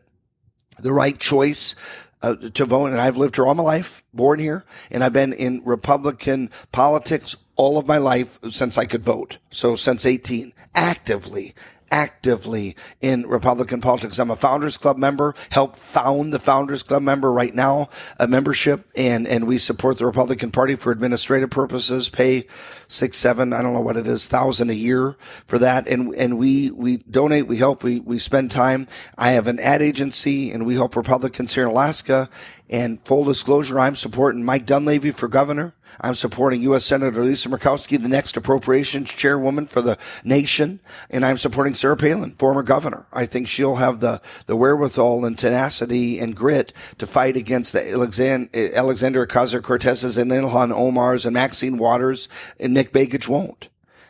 [0.79, 1.75] the right choice
[2.21, 2.87] uh, to vote.
[2.87, 7.35] And I've lived here all my life, born here, and I've been in Republican politics
[7.59, 9.37] all of my life since I could vote.
[9.49, 11.53] So since 18, actively,
[11.91, 14.17] actively in Republican politics.
[14.17, 18.89] I'm a Founders Club member, help found the Founders Club member right now, a membership,
[18.95, 22.47] and, and we support the Republican Party for administrative purposes, pay
[22.87, 25.85] six, seven, I don't know what it is, thousand a year for that.
[25.89, 28.87] And, and we, we donate, we help, we, we spend time.
[29.17, 32.29] I have an ad agency and we help Republicans here in Alaska.
[32.69, 35.73] And full disclosure, I'm supporting Mike Dunleavy for governor.
[36.01, 36.85] I'm supporting U.S.
[36.85, 40.79] Senator Lisa Murkowski, the next appropriations chairwoman for the nation.
[41.09, 43.05] And I'm supporting Sarah Palin, former governor.
[43.11, 47.79] I think she'll have the, the wherewithal and tenacity and grit to fight against the
[47.79, 52.29] Alexand- Alexander Ocasio-Cortez's and Ilhan Omar's and Maxine Waters
[52.59, 53.69] and Nick Begich won't.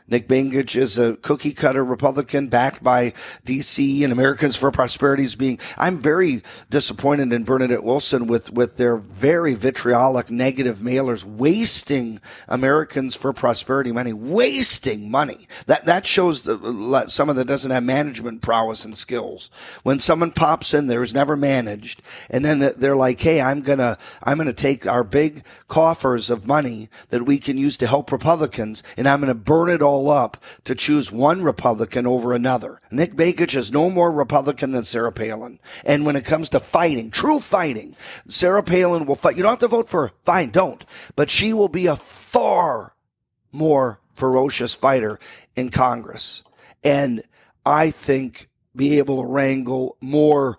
[0.10, 3.14] Nick Begich is a cookie cutter Republican backed by
[3.46, 8.78] DC and Americans for Prosperity is being, I'm very disappointed in Bernadette Wilson with, with
[8.78, 15.48] their very vitriolic negative mailers wasting Americans for Prosperity money, wasting money.
[15.68, 19.52] That, that shows the, someone that doesn't have management prowess and skills.
[19.84, 23.98] When someone pops in there who's never managed and then they're like, Hey, I'm gonna,
[24.24, 28.82] I'm gonna take our big coffers of money that we can use to help Republicans
[28.98, 32.80] and I'm gonna burn it all up to choose one Republican over another.
[32.92, 35.60] Nick Begich is no more Republican than Sarah Palin.
[35.84, 37.98] And when it comes to fighting, true fighting,
[38.30, 39.36] Sarah Palin will fight.
[39.36, 40.14] You don't have to vote for her.
[40.24, 40.86] Fine, don't.
[41.18, 42.96] But she will be a far
[43.52, 45.20] more ferocious fighter
[45.56, 46.44] in Congress.
[46.84, 47.24] And
[47.66, 50.58] I think be able to wrangle more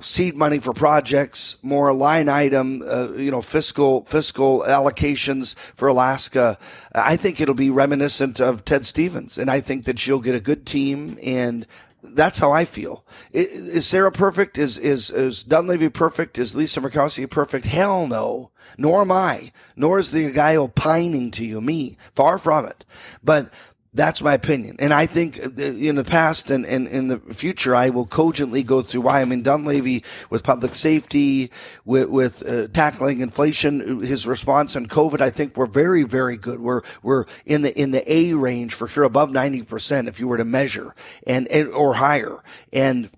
[0.00, 6.58] seed money for projects, more line item, uh, you know, fiscal fiscal allocations for Alaska.
[6.94, 10.40] I think it'll be reminiscent of Ted Stevens, and I think that she'll get a
[10.40, 11.66] good team, and
[12.02, 13.04] that's how I feel.
[13.32, 14.58] Is Sarah perfect?
[14.58, 16.38] Is is is Dunleavy perfect?
[16.38, 17.66] Is Lisa Murkowski perfect?
[17.66, 18.50] Hell no.
[18.78, 19.52] Nor am I.
[19.76, 21.96] Nor is the guy opining to you, me.
[22.14, 22.84] Far from it.
[23.22, 23.50] But
[23.94, 24.76] that's my opinion.
[24.78, 28.62] And I think uh, in the past and, and in the future, I will cogently
[28.62, 29.20] go through why.
[29.20, 31.50] I mean, Dunleavy with public safety,
[31.84, 36.60] with, with uh, tackling inflation, his response on COVID, I think we're very, very good.
[36.60, 40.38] We're, we're in the, in the A range for sure, above 90% if you were
[40.38, 40.94] to measure
[41.26, 42.42] and, and or higher.
[42.72, 43.10] And,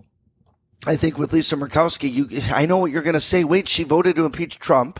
[0.87, 3.43] I think with Lisa Murkowski, you, I know what you're going to say.
[3.43, 4.99] Wait, she voted to impeach Trump.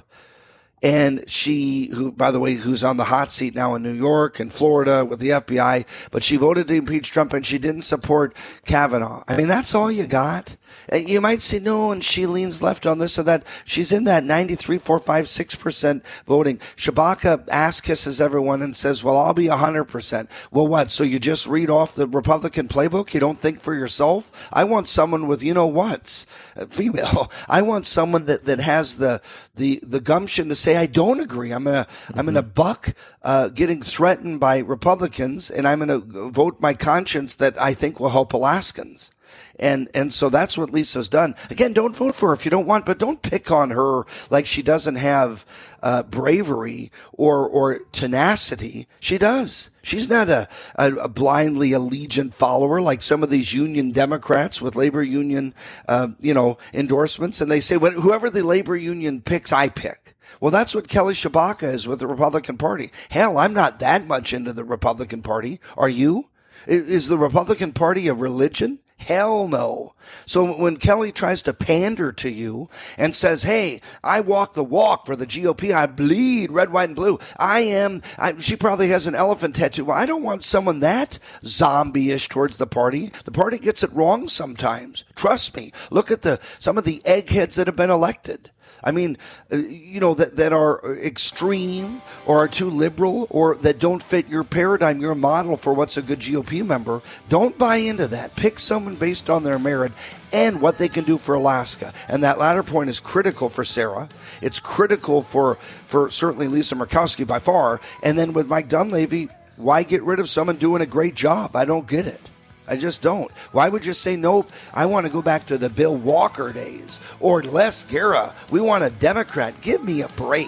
[0.84, 4.40] And she, who, by the way, who's on the hot seat now in New York
[4.40, 8.36] and Florida with the FBI, but she voted to impeach Trump and she didn't support
[8.66, 9.24] Kavanaugh.
[9.28, 10.58] I mean, that's all you got.
[10.94, 13.44] You might say no, and she leans left on this or that.
[13.64, 16.58] She's in that 93, 4, 5, 6% voting.
[16.78, 20.28] Tshibaka ass kisses everyone and says, well, I'll be 100%.
[20.52, 20.92] Well, what?
[20.92, 23.14] So you just read off the Republican playbook?
[23.14, 24.32] You don't think for yourself?
[24.54, 26.26] I want someone with, you know what's
[26.70, 27.32] female.
[27.50, 29.22] I want someone that, that has the,
[29.56, 31.52] the, the gumption to say, I don't agree.
[31.52, 32.20] I'm going to, mm-hmm.
[32.20, 36.74] I'm going to buck, uh, getting threatened by Republicans and I'm going to vote my
[36.74, 39.12] conscience that I think will help Alaskans.
[39.60, 41.36] And, and so that's what Lisa's done.
[41.50, 44.46] Again, don't vote for her if you don't want, but don't pick on her like
[44.46, 45.46] she doesn't have,
[45.86, 48.88] uh, bravery or, or tenacity.
[49.00, 49.70] She does.
[49.84, 54.76] She's not a, a, a, blindly allegiant follower like some of these union Democrats with
[54.76, 55.54] labor union,
[55.88, 57.40] uh, you know, endorsements.
[57.40, 60.16] And they say, whoever the labor union picks, I pick.
[60.42, 62.92] Well, that's what Kelly Tshibaka is with the Republican Party.
[63.10, 65.60] Hell, I'm not that much into the Republican Party.
[65.78, 66.30] Are you?
[66.68, 68.80] Is the Republican Party a religion?
[68.98, 69.94] Hell no.
[70.26, 75.06] So when Kelly tries to pander to you and says, Hey, I walk the walk
[75.06, 75.74] for the GOP.
[75.74, 77.20] I bleed red, white, and blue.
[77.38, 79.86] I am, I, she probably has an elephant tattoo.
[79.86, 83.12] Well, I don't want someone that zombie-ish towards the party.
[83.26, 85.04] The party gets it wrong sometimes.
[85.16, 85.72] Trust me.
[85.92, 88.50] Look at the, some of the eggheads that have been elected.
[88.86, 89.18] I mean,
[89.52, 94.30] uh, you know, that, that are extreme or are too liberal or that don't fit
[94.30, 97.02] your paradigm, your model for what's a good GOP member.
[97.28, 98.36] Don't buy into that.
[98.36, 99.92] Pick someone based on their merit
[100.32, 101.94] and what they can do for Alaska.
[102.08, 104.08] And that latter point is critical for Sarah.
[104.42, 105.56] It's critical for,
[105.88, 107.82] for certainly Lisa Murkowski by far.
[108.04, 111.56] And then with Mike Dunleavy, why get rid of someone doing a great job?
[111.56, 112.22] I don't get it.
[112.68, 113.32] I just don't.
[113.52, 114.50] Why would you say nope?
[114.74, 118.34] I want to go back to the Bill Walker days or Les Gara.
[118.50, 119.60] We want a Democrat.
[119.62, 120.48] Give me a break.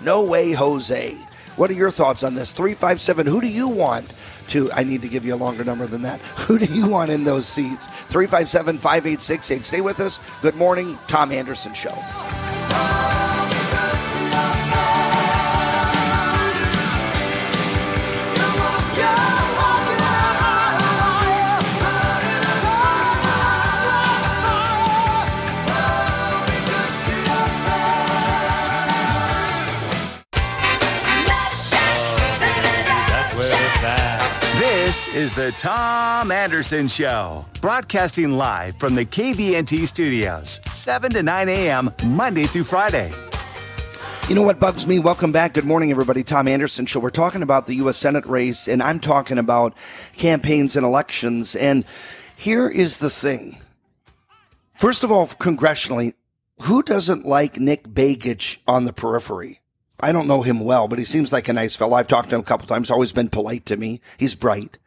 [0.00, 1.16] No way, Jose.
[1.56, 2.52] What are your thoughts on this?
[2.52, 3.26] 357.
[3.26, 4.12] Who do you want
[4.48, 4.72] to?
[4.72, 6.20] I need to give you a longer number than that.
[6.46, 7.86] Who do you want in those seats?
[8.08, 9.64] 357 5868.
[9.64, 10.20] Stay with us.
[10.40, 11.94] Good morning, Tom Anderson Show.
[35.14, 41.90] Is the Tom Anderson Show, broadcasting live from the KVNT studios, 7 to 9 a.m.,
[42.02, 43.12] Monday through Friday.
[44.30, 44.98] You know what bugs me?
[44.98, 45.52] Welcome back.
[45.52, 46.22] Good morning, everybody.
[46.22, 46.98] Tom Anderson Show.
[46.98, 47.98] We're talking about the U.S.
[47.98, 49.74] Senate race, and I'm talking about
[50.16, 51.54] campaigns and elections.
[51.54, 51.84] And
[52.34, 53.58] here is the thing.
[54.76, 56.14] First of all, congressionally,
[56.62, 59.61] who doesn't like Nick Begich on the periphery?
[60.02, 61.96] I don't know him well, but he seems like a nice fellow.
[61.96, 64.00] I've talked to him a couple times, always been polite to me.
[64.18, 64.78] He's bright.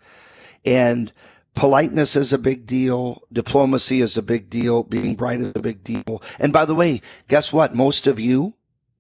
[0.66, 1.14] And
[1.56, 3.22] politeness is a big deal.
[3.32, 4.84] Diplomacy is a big deal.
[4.84, 6.22] Being bright is a big deal.
[6.38, 7.74] And by the way, guess what?
[7.74, 8.56] Most of you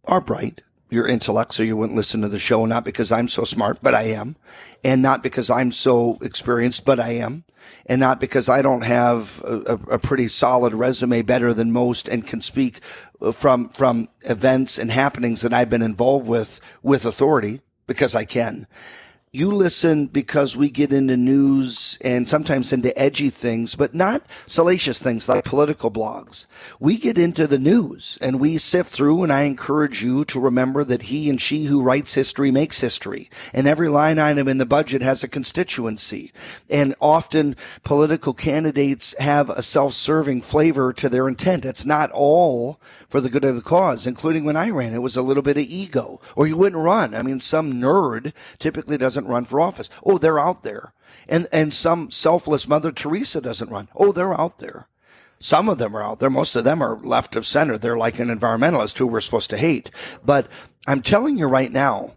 [0.06, 0.62] are bright.
[0.90, 3.96] your intellect, so you wouldn't listen to the show, not because I'm so smart, but
[3.96, 4.36] I am,
[4.84, 7.44] and not because I'm so experienced, but I am,
[7.86, 12.26] and not because I don't have a, a pretty solid resume better than most and
[12.26, 12.80] can speak
[13.34, 18.68] from, from events and happenings that I've been involved with, with authority, because I can
[19.36, 24.98] you listen because we get into news and sometimes into edgy things, but not salacious
[24.98, 26.46] things like political blogs.
[26.80, 30.84] We get into the news and we sift through and I encourage you to remember
[30.84, 34.66] that he and she who writes history makes history and every line item in the
[34.66, 36.32] budget has a constituency.
[36.70, 41.66] And often political candidates have a self-serving flavor to their intent.
[41.66, 42.80] It's not all
[43.10, 44.94] for the good of the cause, including when I ran.
[44.94, 47.16] It was a little bit of ego, or you wouldn't run.
[47.16, 49.90] I mean, some nerd typically doesn't run for office.
[50.04, 50.94] Oh, they're out there.
[51.28, 53.88] And, and some selfless Mother Teresa doesn't run.
[53.96, 54.88] Oh, they're out there.
[55.40, 56.30] Some of them are out there.
[56.30, 57.78] Most of them are left of center.
[57.78, 59.92] They're like an environmentalist who we're supposed to hate.
[60.24, 60.48] But
[60.88, 62.16] I'm telling you right now,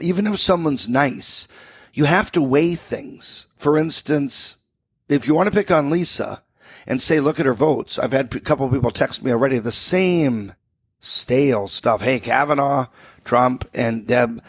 [0.00, 1.48] even if someone's nice,
[1.92, 3.46] you have to weigh things.
[3.56, 4.56] For instance,
[5.08, 6.42] if you want to pick on Lisa,
[6.86, 7.98] and say, look at her votes.
[7.98, 10.54] I've had a couple people text me already the same
[11.00, 12.02] stale stuff.
[12.02, 12.86] Hey, Kavanaugh,
[13.24, 14.42] Trump, and Deb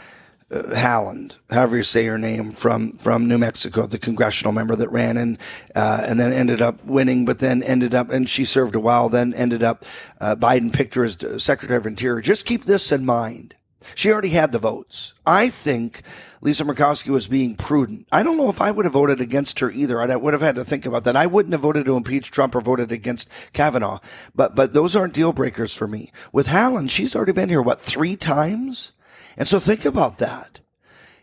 [0.49, 4.89] uh, Haaland, however you say her name, from from New Mexico, the congressional member that
[4.89, 5.37] ran and
[5.75, 9.09] uh, and then ended up winning, but then ended up and she served a while,
[9.09, 9.85] then ended up
[10.21, 12.21] uh, Biden picked her as Secretary of Interior.
[12.21, 13.55] Just keep this in mind.
[13.95, 15.13] She already had the votes.
[15.25, 16.01] I think
[16.41, 18.07] Lisa Murkowski was being prudent.
[18.11, 20.01] I don't know if I would have voted against her either.
[20.01, 21.15] I would have had to think about that.
[21.15, 23.99] I wouldn't have voted to impeach Trump or voted against Kavanaugh.
[24.35, 26.11] But, but those aren't deal breakers for me.
[26.31, 28.91] With Haaland, she's already been here, what, three times?
[29.38, 30.59] And so think about that.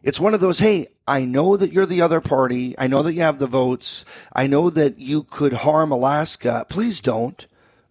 [0.03, 2.75] It's one of those, hey, I know that you're the other party.
[2.79, 4.05] I know that you have the votes.
[4.33, 6.67] I know that you could harm Alaska.
[6.69, 7.47] Please don't.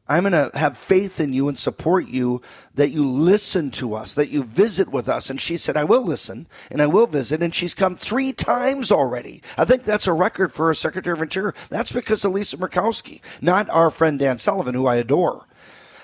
[0.07, 2.41] I'm going to have faith in you and support you
[2.75, 5.29] that you listen to us, that you visit with us.
[5.29, 7.41] And she said, I will listen and I will visit.
[7.41, 9.41] And she's come three times already.
[9.57, 11.55] I think that's a record for a Secretary of Interior.
[11.69, 15.47] That's because of Lisa Murkowski, not our friend Dan Sullivan, who I adore.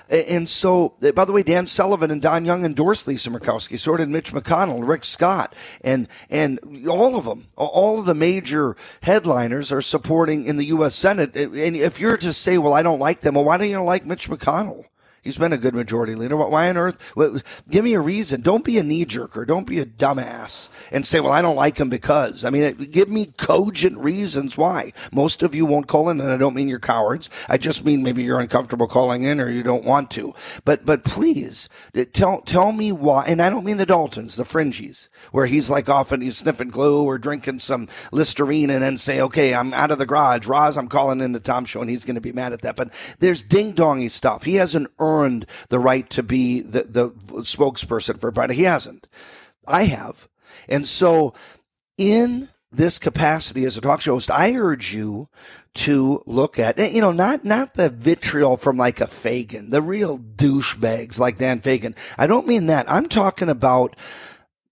[0.10, 3.96] And so, eh, by the way, Dan Sullivan and Don Young endorsed Lisa Murkowski, so
[3.96, 9.72] did Mitch McConnell, Rick Scott, and, and all of them, all of the major headliners
[9.72, 10.96] are supporting in the U.S.
[10.96, 11.36] Senate.
[11.36, 14.06] And if you're to say, well, I don't like them, well, why don't you like
[14.06, 14.86] Mitch McConnell?
[15.22, 16.38] He's been a good majority leader.
[16.38, 17.14] Why on earth?
[17.70, 18.42] Give me a reason.
[18.42, 19.46] Don't be a knee jerker.
[19.46, 22.46] Don't be a dumbass and say, well, I don't like him because.
[22.46, 24.94] I mean, give me cogent reasons why.
[25.12, 27.30] Most of you won't call in, and I don't mean you're cowards.
[27.50, 30.34] I just mean maybe you're uncomfortable calling in or you don't want to.
[30.64, 33.26] But, but please uh, tell, tell me why.
[33.28, 37.04] And I don't mean the Daltons, the fringies, where he's like often he's sniffing glue
[37.04, 40.48] or drinking some Listerine and then say, okay, I'm out of the garage.
[40.48, 42.78] Roz, I'm calling in the Tom show and he's going to be mad at that.
[42.78, 44.44] But there's ding dongy stuff.
[44.44, 47.10] He hasn't earned earned the right to be the, the
[47.42, 48.54] spokesperson for Biden.
[48.54, 49.08] He hasn't.
[49.68, 50.28] I have.
[50.68, 51.34] And so
[51.98, 55.30] in this capacity as a talk show host, I urge you
[55.76, 59.82] to look at, eh, you know, not, not the vitriol from like a Fagan, the
[59.82, 61.96] real douchebags like Dan Fagan.
[62.18, 62.90] I don't mean that.
[62.92, 63.96] I'm talking about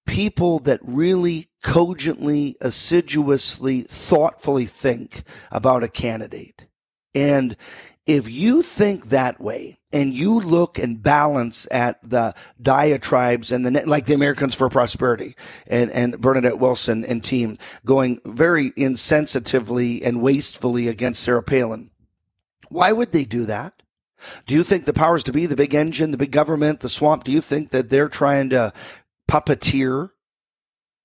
[0.06, 6.68] people that really cogently, assiduously, thoughtfully think about a candidate.
[7.14, 7.56] And
[8.08, 13.86] if you think that way and you look and balance at the diatribes and the,
[13.86, 15.36] like the Americans for Prosperity
[15.68, 21.92] and, and Bernadette Wilson and team going very insensitively and wastefully against Sarah Palin,
[22.70, 23.84] why would they do that?
[24.46, 27.26] Do you think the powers to be, the big engine, the big government, the swamp,
[27.26, 28.74] do you think that they're trying to
[29.30, 30.12] puppeteer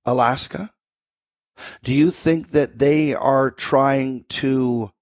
[0.06, 0.72] Alaska?
[1.82, 4.92] Do you think that they are trying to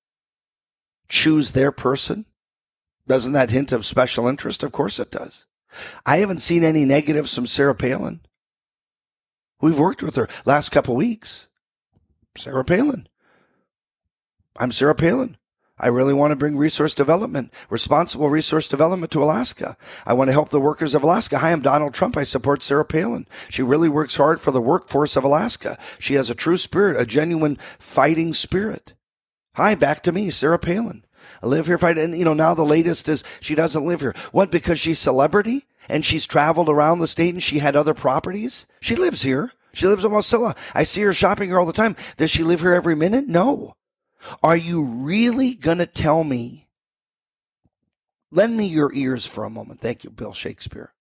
[1.10, 2.24] choose their person?
[3.06, 4.62] Doesn't that hint of special interest?
[4.62, 5.44] Of course it does.
[6.06, 8.20] I haven't seen any negatives from Sarah Palin.
[9.60, 11.48] We've worked with her last couple weeks.
[12.36, 13.08] Sarah Palin.
[14.56, 15.36] I'm Sarah Palin.
[15.82, 19.78] I really want to bring resource development, responsible resource development to Alaska.
[20.04, 21.38] I want to help the workers of Alaska.
[21.38, 22.18] Hi, I'm Donald Trump.
[22.18, 23.26] I support Sarah Palin.
[23.48, 25.78] She really works hard for the workforce of Alaska.
[25.98, 28.92] She has a true spirit, a genuine fighting spirit.
[29.54, 31.04] Hi, back to me, Sarah Palin.
[31.42, 31.78] I live here.
[31.78, 34.14] Fight, and you know now the latest is she doesn't live here.
[34.32, 34.50] What?
[34.50, 38.66] Because she's celebrity and she's traveled around the state and she had other properties.
[38.80, 39.52] She lives here.
[39.72, 40.56] She lives in Wasilla.
[40.74, 41.96] I see her shopping here all the time.
[42.16, 43.28] Does she live here every minute?
[43.28, 43.74] No.
[44.42, 46.68] Are you really gonna tell me?
[48.30, 49.80] Lend me your ears for a moment.
[49.80, 50.92] Thank you, Bill Shakespeare.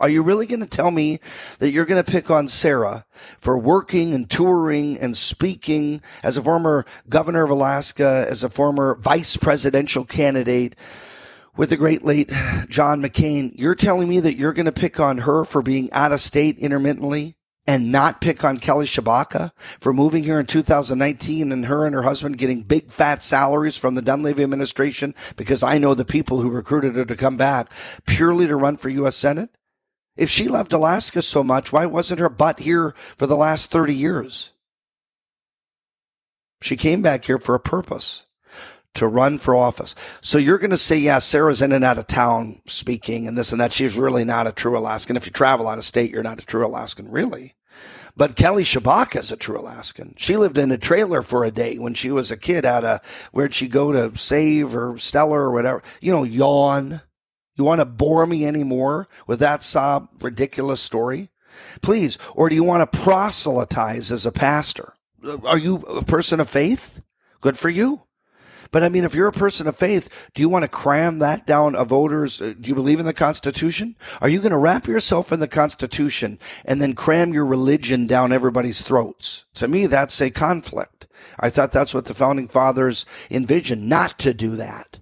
[0.00, 1.20] Are you really going to tell me
[1.60, 3.06] that you're going to pick on Sarah
[3.38, 8.96] for working and touring and speaking as a former governor of Alaska, as a former
[8.96, 10.74] vice presidential candidate
[11.56, 12.28] with the great late
[12.68, 16.10] John McCain, you're telling me that you're going to pick on her for being out
[16.10, 21.66] of state intermittently and not pick on Kelly Tshibaka for moving here in 2019 and
[21.66, 25.94] her and her husband getting big fat salaries from the Dunleavy administration because I know
[25.94, 27.70] the people who recruited her to come back
[28.06, 29.14] purely to run for U.S.
[29.14, 29.50] Senate?
[30.16, 33.94] If she loved Alaska so much, why wasn't her butt here for the last 30
[33.94, 34.52] years?
[36.60, 38.26] She came back here for a purpose
[38.94, 39.94] to run for office.
[40.20, 43.52] So you're going to say, yeah, Sarah's in and out of town speaking and this
[43.52, 43.72] and that.
[43.72, 45.16] She's really not a true Alaskan.
[45.16, 47.54] If you travel out of state, you're not a true Alaskan, really.
[48.16, 50.14] But Kelly Tshibaka is a true Alaskan.
[50.16, 53.04] She lived in a trailer for a day when she was a kid out of
[53.32, 55.82] where'd she go to save or Stella or whatever?
[56.00, 57.00] You know, yawn.
[57.56, 61.30] You want to bore me anymore with that sob ridiculous story?
[61.82, 62.18] Please.
[62.34, 64.94] Or do you want to proselytize as a pastor?
[65.44, 67.00] Are you a person of faith?
[67.40, 68.02] Good for you.
[68.74, 71.46] But I mean, if you're a person of faith, do you want to cram that
[71.46, 72.42] down a voters?
[72.42, 73.94] Uh, do you believe in the Constitution?
[74.20, 78.32] Are you going to wrap yourself in the Constitution and then cram your religion down
[78.32, 79.44] everybody's throats?
[79.54, 81.06] To me, that's a conflict.
[81.38, 84.98] I thought that's what the founding fathers envisioned, not to do that.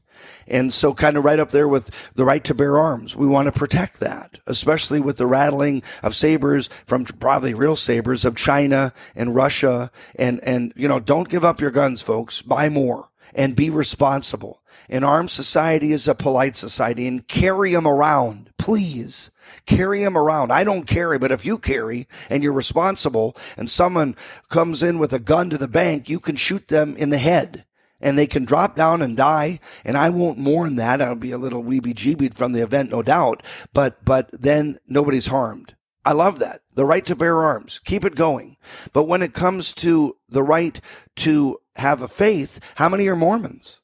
[0.52, 3.16] And so kind of right up there with the right to bear arms.
[3.16, 8.26] We want to protect that, especially with the rattling of sabers from probably real sabers
[8.26, 9.90] of China and Russia.
[10.14, 12.42] And, and, you know, don't give up your guns, folks.
[12.42, 14.60] Buy more and be responsible.
[14.90, 19.30] An armed society is a polite society and carry them around, please.
[19.64, 20.52] Carry them around.
[20.52, 24.16] I don't carry, but if you carry and you're responsible and someone
[24.50, 27.64] comes in with a gun to the bank, you can shoot them in the head
[28.02, 29.60] and they can drop down and die.
[29.84, 31.00] And I won't mourn that.
[31.00, 33.42] I'll be a little weeby jeebied from the event, no doubt.
[33.72, 35.76] But, but then nobody's harmed.
[36.04, 36.60] I love that.
[36.74, 37.80] The right to bear arms.
[37.84, 38.56] Keep it going.
[38.92, 40.80] But when it comes to the right
[41.16, 43.80] to have a faith, how many are Mormons?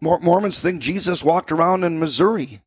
[0.00, 2.62] Mormons think Jesus walked around in Missouri.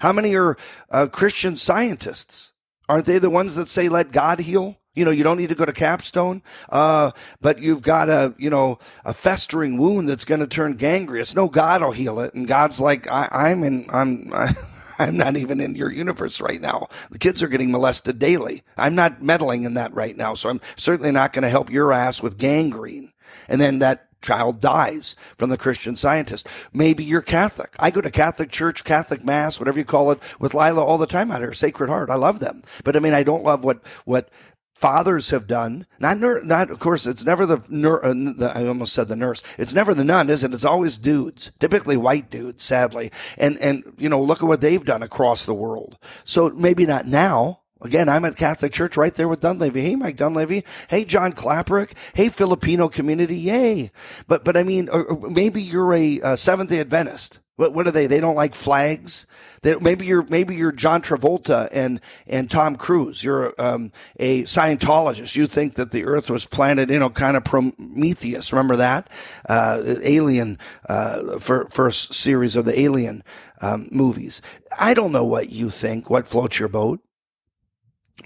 [0.00, 0.56] How many are
[0.90, 2.52] uh, Christian scientists?
[2.88, 4.78] Aren't they the ones that say, let God heal?
[4.96, 8.50] You know, you don't need to go to capstone, uh, but you've got a, you
[8.50, 11.36] know, a festering wound that's going to turn gangrenous.
[11.36, 12.34] No, God will heal it.
[12.34, 14.52] And God's like, I, am in, I'm, I,
[14.98, 16.88] I'm not even in your universe right now.
[17.10, 18.64] The kids are getting molested daily.
[18.76, 20.34] I'm not meddling in that right now.
[20.34, 23.12] So I'm certainly not going to help your ass with gangrene
[23.48, 26.48] and then that child dies from the Christian scientist.
[26.72, 27.74] Maybe you're Catholic.
[27.78, 31.06] I go to Catholic church, Catholic mass, whatever you call it, with Lila all the
[31.06, 31.52] time out here.
[31.52, 32.10] Sacred Heart.
[32.10, 32.62] I love them.
[32.82, 34.28] But I mean, I don't love what, what
[34.76, 35.86] fathers have done.
[35.98, 39.42] Not, not, of course, it's never the, nur, uh, the, I almost said the nurse.
[39.58, 40.54] It's never the nun, is it?
[40.54, 43.10] It's always dudes, typically white dudes, sadly.
[43.38, 45.98] And, and, you know, look at what they've done across the world.
[46.24, 49.82] So maybe not now, Again, I'm at Catholic Church right there with Dunleavy.
[49.82, 50.64] Hey, Mike Dunleavy.
[50.88, 51.92] Hey, John Klaprick.
[52.14, 53.36] Hey, Filipino community.
[53.36, 53.90] Yay.
[54.26, 57.40] But, but I mean, uh, uh, maybe you're a, uh, a Seventh day Adventist.
[57.56, 58.06] What, what are they?
[58.06, 59.26] They don't like flags.
[59.62, 63.24] They, maybe you're, maybe you're John Travolta and, and Tom Cruise.
[63.24, 65.34] You're, um, a Scientologist.
[65.36, 68.52] You think that the earth was planted, you know, kind of Prometheus.
[68.52, 69.08] Remember that?
[69.48, 70.58] Uh, Alien,
[70.88, 73.24] uh, for, first series of the Alien,
[73.62, 74.42] um, movies.
[74.78, 77.00] I don't know what you think, what floats your boat.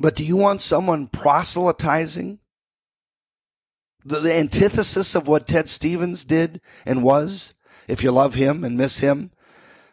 [0.00, 2.38] But do you want someone proselytizing?
[4.04, 7.52] The, the, antithesis of what Ted Stevens did and was,
[7.90, 9.30] if you love him and miss him,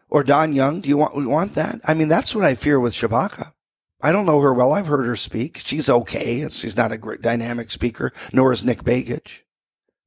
[0.09, 1.81] or Don Young, do you want, want that?
[1.85, 3.53] I mean, that's what I fear with Tshibaka.
[4.01, 4.73] I don't know her well.
[4.73, 5.57] I've heard her speak.
[5.57, 6.47] She's okay.
[6.49, 9.39] She's not a great dynamic speaker, nor is Nick Begich.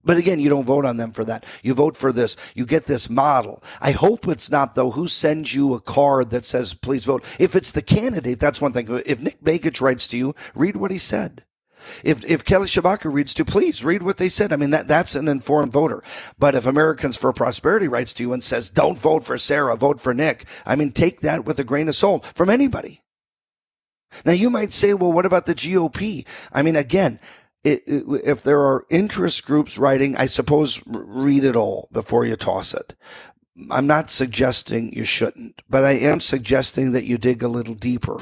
[0.02, 1.44] But again, you don't vote on them for that.
[1.62, 2.36] You vote for this.
[2.54, 3.62] You get this model.
[3.80, 7.22] I hope it's not though who sends you a card that says please vote.
[7.38, 8.88] If it's the candidate, that's one thing.
[9.04, 11.44] If Nick Begich writes to you, read what he said.
[12.04, 14.52] If if Kelly Tshibaka reads to, please read what they said.
[14.52, 16.02] I mean that that's an informed voter.
[16.38, 20.00] But if Americans for Prosperity writes to you and says, "Don't vote for Sarah, vote
[20.00, 23.02] for Nick," I mean take that with a grain of salt from anybody.
[24.24, 27.20] Now you might say, "Well, what about the GOP?" I mean, again,
[27.62, 32.36] it, it, if there are interest groups writing, I suppose read it all before you
[32.36, 32.94] toss it.
[33.70, 38.18] I'm not suggesting you shouldn't, but I am suggesting that you dig a little deeper.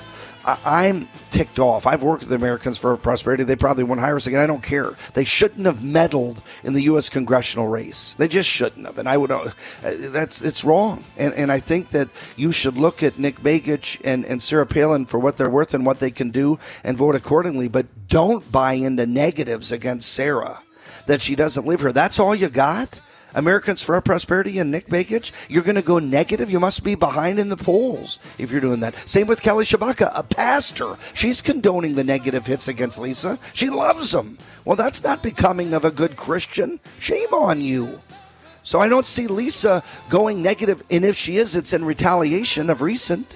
[0.64, 1.86] I, am ticked off.
[1.86, 3.44] I've worked with the Americans for Prosperity.
[3.44, 4.40] They probably won't hire us again.
[4.40, 4.92] I don't care.
[5.14, 7.08] They shouldn't have meddled in the U.S.
[7.08, 8.14] congressional race.
[8.14, 8.98] They just shouldn't have.
[8.98, 9.50] And I would, uh,
[9.82, 11.04] that's, it's wrong.
[11.16, 15.04] And, and I think that you should look at Nick Begich and, and Sarah Palin
[15.04, 17.68] for what they're worth and what they can do and vote accordingly.
[17.68, 20.62] But don't buy into negatives against Sarah
[21.06, 21.92] that she doesn't live here.
[21.92, 23.00] That's all you got?
[23.34, 26.50] Americans for Our Prosperity and Nick Begich, you're going to go negative.
[26.50, 28.94] You must be behind in the polls if you're doing that.
[29.08, 30.96] Same with Kelly Tshibaka, a pastor.
[31.14, 33.38] She's condoning the negative hits against Lisa.
[33.52, 34.38] She loves them.
[34.64, 36.80] Well, that's not becoming of a good Christian.
[36.98, 38.00] Shame on you.
[38.62, 42.82] So I don't see Lisa going negative, and if she is, it's in retaliation of
[42.82, 43.34] recent,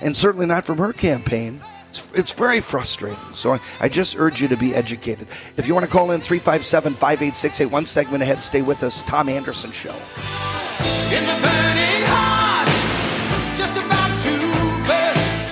[0.00, 1.60] and certainly not from her campaign.
[1.90, 3.18] It's, it's very frustrating.
[3.34, 5.26] So I, I just urge you to be educated.
[5.56, 9.02] If you want to call in 357 5868, one segment ahead, stay with us.
[9.02, 9.90] Tom Anderson Show.
[9.90, 12.68] In the burning heart,
[13.56, 14.38] just about to
[14.86, 15.48] burst.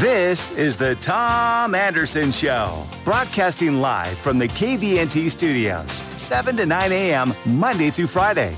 [0.00, 6.92] This is the Tom Anderson Show, broadcasting live from the KVNT studios, 7 to 9
[6.92, 8.56] a.m., Monday through Friday.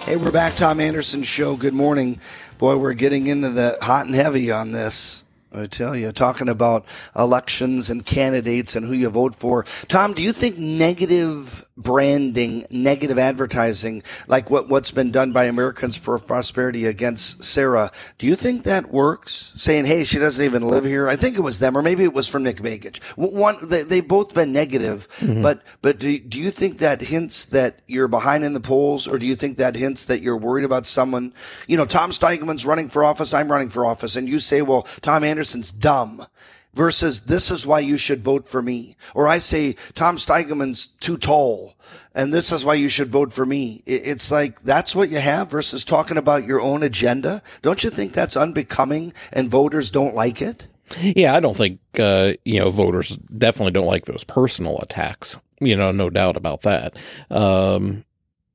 [0.00, 0.54] Hey, we're back.
[0.56, 1.56] Tom Anderson Show.
[1.56, 2.18] Good morning.
[2.62, 5.24] Boy, we're getting into the hot and heavy on this.
[5.54, 6.84] I tell you, talking about
[7.16, 9.64] elections and candidates and who you vote for.
[9.88, 15.96] Tom, do you think negative branding, negative advertising, like what, what's been done by Americans
[15.96, 19.52] for Prosperity against Sarah, do you think that works?
[19.56, 21.08] Saying, hey, she doesn't even live here.
[21.08, 23.02] I think it was them, or maybe it was from Nick Begich.
[23.16, 25.42] One, they, they've both been negative, Mhm.
[25.42, 29.18] but, but do, do you think that hints that you're behind in the polls, or
[29.18, 31.32] do you think that hints that you're worried about someone?
[31.66, 34.86] You know, Tom Steigelman's running for office, I'm running for office, and you say, well,
[35.00, 36.24] Tom Anderson's dumb
[36.72, 38.96] versus this is why you should vote for me.
[39.12, 41.74] Or I say Tom Steigelman's too tall
[42.14, 43.82] and this is why you should vote for me.
[43.84, 47.42] It's like that's what you have versus talking about your own agenda.
[47.60, 50.68] Don't you think that's unbecoming and voters don't like it?
[51.00, 55.36] Yeah, I don't think uh, you know voters definitely don't like those personal attacks.
[55.60, 56.96] You know, no doubt about that.
[57.30, 58.04] Um,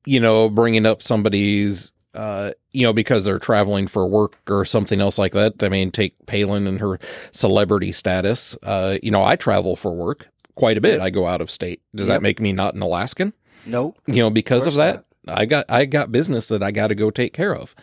[0.06, 5.00] you know, bringing up somebody's, uh, you know, because they're traveling for work or something
[5.00, 5.64] else like that.
[5.64, 7.00] I mean, take Palin and her
[7.32, 8.58] celebrity status.
[8.64, 11.00] Uh, you know, I travel for work quite a bit.
[11.00, 11.82] I go out of state.
[11.96, 12.16] Does Yep.
[12.16, 13.34] that make me not an Alaskan?
[13.66, 13.98] Nope.
[14.08, 16.96] You know, because of course that, I got I got business that I got to
[16.96, 17.76] go take care of.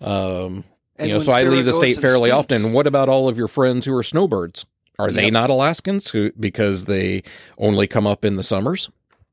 [0.00, 0.64] Um,
[0.98, 2.72] And you know, so I leave the state fairly speaks- often.
[2.72, 4.64] What about all of your friends who are snowbirds?
[4.98, 7.22] Are they not Alaskans who because they
[7.58, 8.88] only come up in the summers?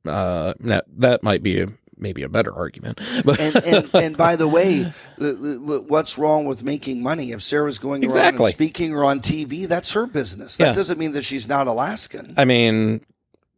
[0.05, 1.67] Uh, that that might be a
[1.99, 2.99] maybe a better argument.
[3.25, 7.31] But and, and, and by the way, uh, uh, what's wrong with making money?
[7.31, 8.45] If Sarah's going around Exactly.
[8.45, 10.57] and speaking or on TV, that's her business.
[10.57, 10.73] That Yeah.
[10.73, 12.33] doesn't mean that she's not Alaskan.
[12.37, 13.01] I mean,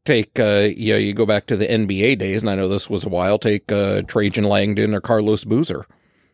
[0.05, 2.89] take uh, you know, you go back to the NBA days, and I know this
[2.89, 3.37] was a while.
[3.37, 5.85] Take uh, Trajan Langdon or Carlos Boozer.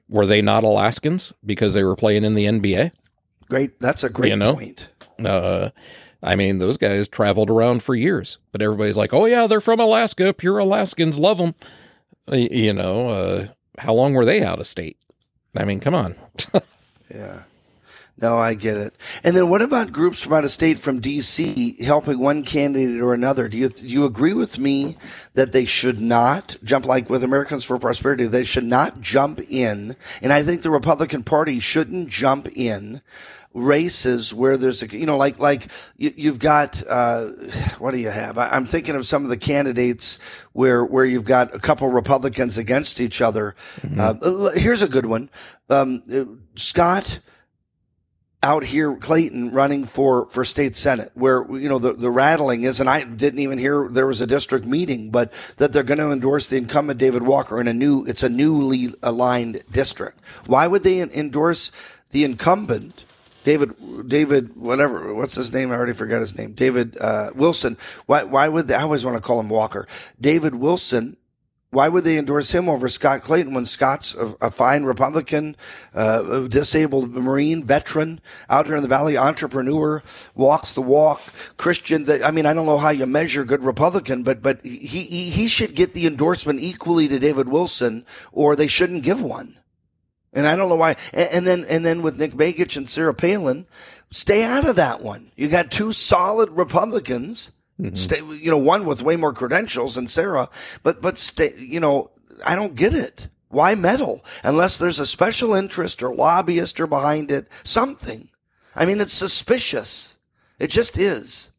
[0.10, 2.92] Were they not Alaskans because they were playing in the NBA?
[3.50, 4.54] Great, that's a great you know?
[4.56, 4.90] point.
[5.24, 5.70] Uh,
[6.24, 9.80] I mean, those guys traveled around for years, but everybody's like, "Oh yeah, they're from
[9.80, 10.34] Alaska.
[10.34, 11.56] Pure Alaskans love them."
[12.32, 13.48] You know, uh,
[13.78, 14.98] how long were they out of state?
[15.56, 16.16] I mean, come on.
[17.14, 17.44] Yeah.
[18.20, 18.96] No, I get it.
[19.24, 23.14] And then what about groups from out of state from DC helping one candidate or
[23.14, 23.48] another?
[23.48, 24.98] Do you do you agree with me
[25.36, 28.26] that they should not jump like with Americans for Prosperity?
[28.26, 33.02] They should not jump in, and I think the Republican Party shouldn't jump in
[33.58, 35.68] races where there's a you know like like
[35.98, 37.26] you, you've got uh,
[37.80, 38.38] what do you have?
[38.38, 40.20] I, I'm thinking of some of the candidates
[40.54, 43.56] where where you've got a couple Republicans against each other.
[43.98, 45.30] Uh, here's a good one.
[45.70, 46.26] Um, uh,
[46.56, 47.20] Scott
[48.44, 52.80] out here, Clayton running for, for state senate where, you know, the, the rattling is,
[52.80, 56.12] and I didn't even hear there was a district meeting, but that they're going to
[56.12, 60.20] endorse the incumbent David Walker in a new, it's a newly aligned district.
[60.46, 61.72] Why would they endorse
[62.12, 63.06] the incumbent?
[63.48, 65.72] David, David, whatever, what's his name?
[65.72, 66.52] I already forgot his name.
[66.52, 67.78] David, uh, Wilson.
[68.06, 69.88] Why, why would they, I always want to call him Walker.
[70.20, 71.16] David Wilson
[71.70, 75.56] why would they endorse him over Scott Clayton when Scott's a, a fine Republican,
[75.94, 80.02] uh, disabled Marine veteran out here in the Valley, entrepreneur,
[80.34, 81.22] walks the walk,
[81.58, 82.04] Christian?
[82.04, 85.24] That, I mean, I don't know how you measure good Republican, but but he, he
[85.30, 89.57] he should get the endorsement equally to David Wilson, or they shouldn't give one.
[90.38, 90.96] And I don't know why.
[91.14, 93.66] And, and then and then with Nick Begich and Sarah Palin,
[94.12, 95.32] stay out of that one.
[95.36, 97.52] You got two solid Republicans.
[97.82, 97.96] Mm-hmm.
[97.96, 100.50] Stay, you know, one with way more credentials than Sarah,
[100.84, 102.12] but but stay, you know,
[102.46, 103.30] I don't get it.
[103.50, 107.48] Why meddle unless there's a special interest or lobbyist or behind it?
[107.64, 108.30] Something.
[108.76, 110.18] I mean, it's suspicious.
[110.60, 111.52] It just is.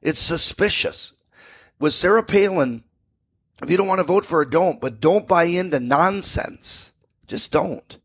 [0.00, 1.12] It's suspicious.
[1.78, 2.84] With Sarah Palin,
[3.62, 4.80] if you don't want to vote for her, don't.
[4.80, 6.92] But don't buy into nonsense.
[7.26, 7.98] Just don't.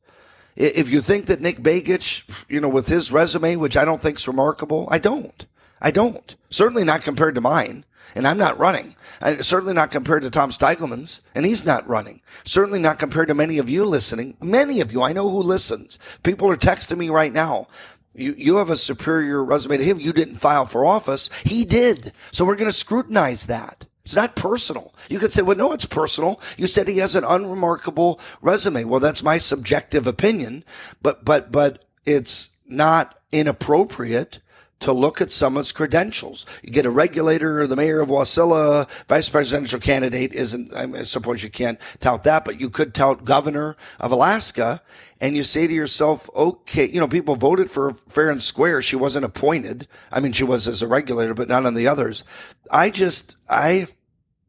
[0.58, 4.18] If you think that Nick Begich, you know, with his resume, which I don't think
[4.18, 5.46] is remarkable, I don't.
[5.80, 6.36] I don't.
[6.50, 7.86] Certainly not compared to mine.
[8.16, 8.96] And I'm not running.
[9.22, 12.22] I, certainly not compared to Tom Steigelman's, and he's not running.
[12.44, 14.36] Certainly not compared to many of you listening.
[14.42, 16.00] Many of you, I know who listens.
[16.24, 17.68] People are texting me right now.
[18.16, 20.00] You, you have a superior resume to him.
[20.00, 21.30] You didn't file for office.
[21.44, 22.14] He did.
[22.32, 23.86] So we're going to scrutinize that.
[24.08, 24.94] It's not personal.
[25.10, 26.40] You could say, well, no, it's personal.
[26.56, 28.86] You said he has an unremarkable resume.
[28.86, 30.64] Well, that's my subjective opinion,
[31.02, 34.40] but, but, but it's not inappropriate
[34.80, 36.46] to look at someone's credentials.
[36.64, 41.44] You get a regulator or the mayor of Wasilla, vice presidential candidate isn't, I suppose
[41.44, 44.82] you can't tout that, but you could tout governor of Alaska
[45.20, 48.82] and you say to yourself, okay, you know, people voted for fair and square.
[48.82, 49.88] She wasn't appointed.
[50.12, 52.24] I mean, she was as a regulator, but not on the others.
[52.70, 53.88] I just, I,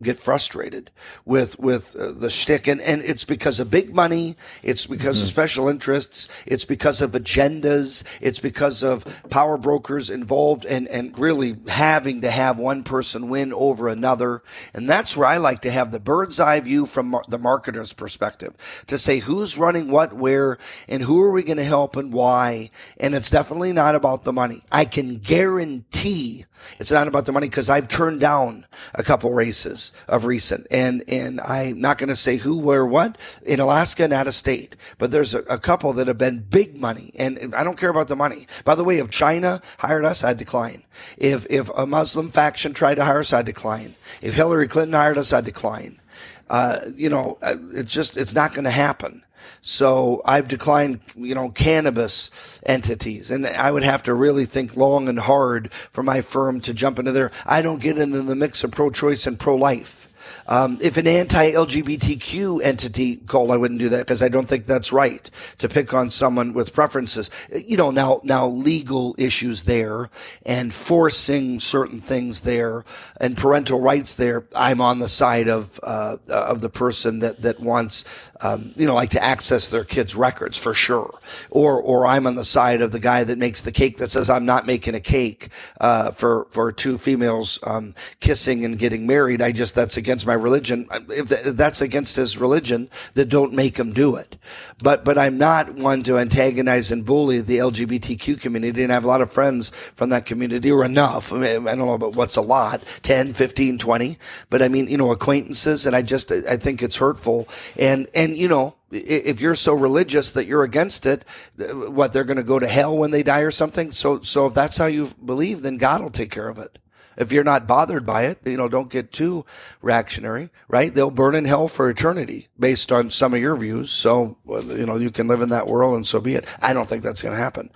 [0.03, 0.91] get frustrated
[1.25, 5.25] with with uh, the shtick, and and it's because of big money, it's because mm-hmm.
[5.25, 11.19] of special interests, it's because of agendas, it's because of power brokers involved, and and
[11.19, 14.43] really having to have one person win over another,
[14.73, 17.93] and that's where I like to have the bird's eye view from mar- the marketer's
[17.93, 18.55] perspective
[18.87, 20.59] to say who's running what where
[20.89, 24.33] and who are we going to help and why, and it's definitely not about the
[24.33, 24.63] money.
[24.71, 26.45] I can guarantee
[26.79, 31.03] it's not about the money because I've turned down a couple races of recent and,
[31.09, 34.77] and I'm not going to say who, where, what in Alaska and out of state,
[34.99, 38.09] but there's a, a, couple that have been big money and I don't care about
[38.09, 38.47] the money.
[38.65, 40.85] By the way, if China hired us, I'd decline.
[41.17, 43.95] If, if a Muslim faction tried to hire us, I'd decline.
[44.23, 46.01] If Hillary Clinton hired us, I'd decline.
[46.49, 49.23] Uh, you know, uh, it's just, it's not going to happen.
[49.61, 55.09] So I've declined, you know, cannabis entities and I would have to really think long
[55.09, 57.31] and hard for my firm to jump into there.
[57.45, 60.08] I don't get into the mix of pro-choice and pro-life.
[60.49, 64.93] Um, if an anti-LGBTQ entity called, I wouldn't do that because I don't think that's
[64.93, 67.31] right to pick on someone with preferences.
[67.53, 70.09] You know, now, now legal issues there
[70.47, 72.85] and forcing certain things there
[73.21, 74.47] and parental rights there.
[74.57, 78.07] I'm on the side of, uh, of the person that, that wants,
[78.41, 81.19] um, you know, like to access their kids' records for sure.
[81.51, 84.31] Or, or I'm on the side of the guy that makes the cake that says
[84.31, 85.49] I'm not making a cake,
[85.81, 89.43] uh, for, for two females, um, kissing and getting married.
[89.43, 90.89] I just, that's against my religion.
[91.11, 94.37] If that's against his religion, then don't make him do it.
[94.83, 98.83] But, but I'm not one to antagonize and bully the LGBTQ community.
[98.83, 101.33] And I have a lot of friends from that community or enough.
[101.33, 104.19] I, mean, I don't know about what's a lot, 10, 15, 20,
[104.51, 105.87] but I mean, you know, acquaintances.
[105.87, 107.49] And I just, I think it's hurtful.
[107.79, 111.25] And, and, you know, if you're so religious that you're against it,
[111.57, 113.93] what they're going to go to hell when they die or something.
[113.93, 116.79] So, so if that's how you believe, then God will take care of it.
[117.19, 119.45] If you're not bothered by it, you know, don't get too
[119.83, 120.95] reactionary, right?
[120.95, 123.91] They'll burn in hell for eternity based on some of your views.
[123.91, 126.47] So, you know, you can live in that world and so be it.
[126.63, 127.71] I don't think that's going to happen.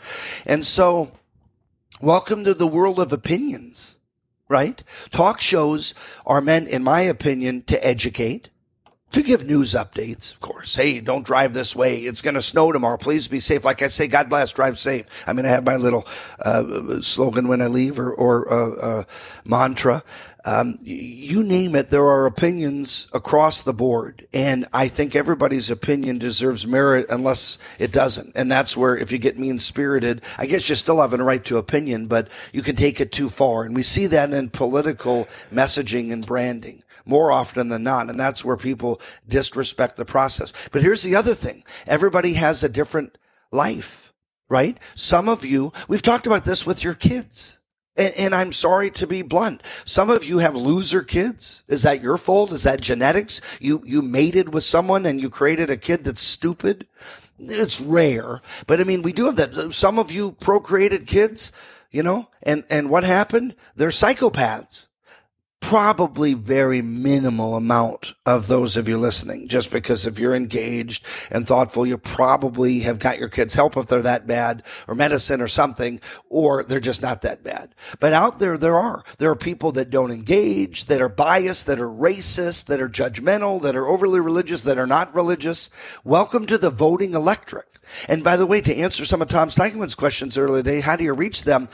[0.46, 1.10] And so
[2.00, 3.96] welcome to the world of opinions,
[4.48, 4.80] right?
[5.10, 5.92] Talk shows
[6.24, 8.48] are meant, in my opinion, to educate
[9.12, 10.74] to give news updates, of course.
[10.74, 11.98] Hey, don't drive this way.
[11.98, 12.96] It's going to snow tomorrow.
[12.96, 13.64] Please be safe.
[13.64, 15.06] Like I say, God bless, drive safe.
[15.26, 16.06] I mean, I have my little
[16.40, 19.04] uh, slogan when I leave or, or uh, uh,
[19.44, 20.02] mantra.
[20.44, 24.26] Um, you name it, there are opinions across the board.
[24.32, 28.32] And I think everybody's opinion deserves merit unless it doesn't.
[28.34, 31.44] And that's where if you get mean spirited, I guess you still have a right
[31.44, 33.64] to opinion, but you can take it too far.
[33.64, 38.08] And we see that in political messaging and branding more often than not.
[38.08, 40.52] And that's where people disrespect the process.
[40.70, 41.64] But here's the other thing.
[41.86, 43.18] Everybody has a different
[43.50, 44.12] life,
[44.48, 44.78] right?
[44.94, 47.60] Some of you, we've talked about this with your kids.
[47.94, 49.62] And, and, I'm sorry to be blunt.
[49.84, 51.62] Some of you have loser kids.
[51.68, 52.50] Is that your fault?
[52.50, 53.42] Is that genetics?
[53.60, 56.86] You, you mated with someone and you created a kid that's stupid.
[57.38, 59.74] It's rare, but I mean, we do have that.
[59.74, 61.50] Some of you procreated kids,
[61.90, 63.56] you know, and, and what happened?
[63.74, 64.86] They're psychopaths
[65.62, 71.46] probably very minimal amount of those of you listening, just because if you're engaged and
[71.46, 75.46] thoughtful, you probably have got your kids help if they're that bad or medicine or
[75.46, 77.74] something, or they're just not that bad.
[78.00, 79.04] But out there, there are.
[79.16, 83.62] There are people that don't engage, that are biased, that are racist, that are judgmental,
[83.62, 85.70] that are overly religious, that are not religious.
[86.04, 87.78] Welcome to the voting electorate.
[88.08, 91.04] And by the way, to answer some of Tom Steigelman's questions earlier today, how do
[91.04, 91.68] you reach them?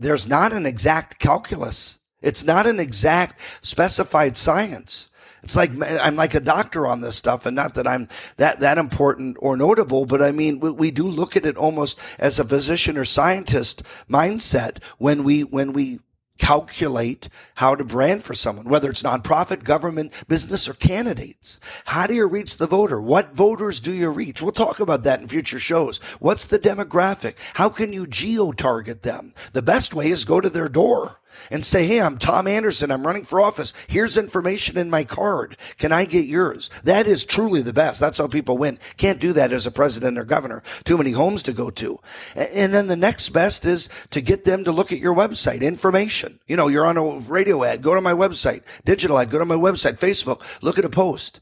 [0.00, 5.10] There's not an exact calculus it's not an exact specified science.
[5.42, 8.08] It's like I'm like a doctor on this stuff, and not that I'm
[8.38, 12.00] that that important or notable, but I mean we, we do look at it almost
[12.18, 16.00] as a physician or scientist mindset when we when we
[16.38, 21.60] calculate how to brand for someone, whether it's nonprofit, government, business, or candidates.
[21.86, 23.00] How do you reach the voter?
[23.00, 24.40] What voters do you reach?
[24.40, 25.98] We'll talk about that in future shows.
[26.20, 27.34] What's the demographic?
[27.54, 29.34] How can you geo target them?
[29.52, 31.18] The best way is go to their door
[31.50, 32.90] and say, Hey, I'm Tom Anderson.
[32.90, 33.72] I'm running for office.
[33.86, 35.56] Here's information in my card.
[35.78, 36.70] Can I get yours?
[36.84, 38.00] That is truly the best.
[38.00, 38.78] That's how people win.
[38.96, 40.62] Can't do that as a president or governor.
[40.84, 41.98] Too many homes to go to.
[42.34, 46.38] And then the next best is to get them to look at your website, information.
[46.46, 47.82] You know, you're on a radio ad.
[47.82, 49.30] Go to my website, digital ad.
[49.30, 50.42] Go to my website, Facebook.
[50.62, 51.40] Look at a post.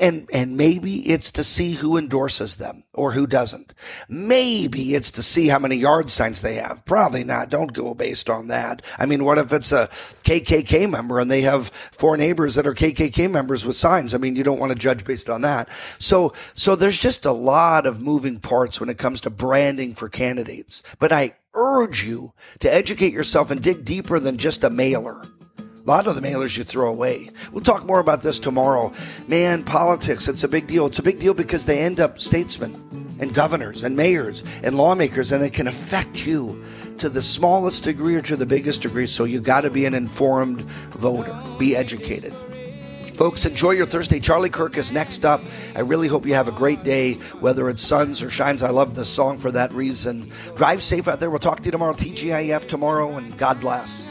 [0.00, 3.74] And, and maybe it's to see who endorses them or who doesn't.
[4.08, 6.84] Maybe it's to see how many yard signs they have.
[6.84, 7.50] Probably not.
[7.50, 8.82] Don't go based on that.
[8.98, 9.88] I mean, what if it's a
[10.24, 14.14] KKK member and they have four neighbors that are KKK members with signs?
[14.14, 15.68] I mean, you don't want to judge based on that.
[15.98, 20.08] So, so there's just a lot of moving parts when it comes to branding for
[20.08, 20.82] candidates.
[20.98, 25.22] But I urge you to educate yourself and dig deeper than just a mailer.
[25.86, 27.30] A lot of the mailers you throw away.
[27.52, 28.92] We'll talk more about this tomorrow.
[29.28, 30.86] Man, politics, it's a big deal.
[30.86, 35.30] It's a big deal because they end up statesmen and governors and mayors and lawmakers,
[35.30, 36.64] and it can affect you
[36.98, 39.06] to the smallest degree or to the biggest degree.
[39.06, 42.34] So you got to be an informed voter, be educated.
[43.14, 44.18] Folks, enjoy your Thursday.
[44.18, 45.40] Charlie Kirk is next up.
[45.76, 48.64] I really hope you have a great day, whether it suns or shines.
[48.64, 50.32] I love this song for that reason.
[50.56, 51.30] Drive safe out there.
[51.30, 54.10] We'll talk to you tomorrow, TGIF tomorrow, and God bless.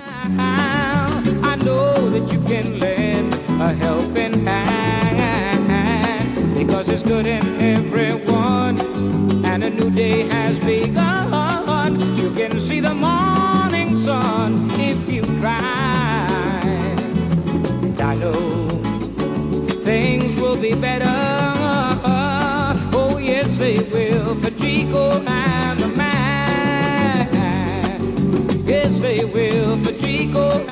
[1.66, 5.66] Know that you can lend a helping hand
[6.54, 8.80] because it's good in everyone
[9.44, 12.00] and a new day has begun.
[12.18, 16.68] You can see the morning sun if you try.
[17.82, 18.70] And I know
[19.84, 21.18] things will be better.
[22.94, 27.28] Oh, yes, they will for Chico and the man.
[28.68, 30.62] Yes, they will for Chico.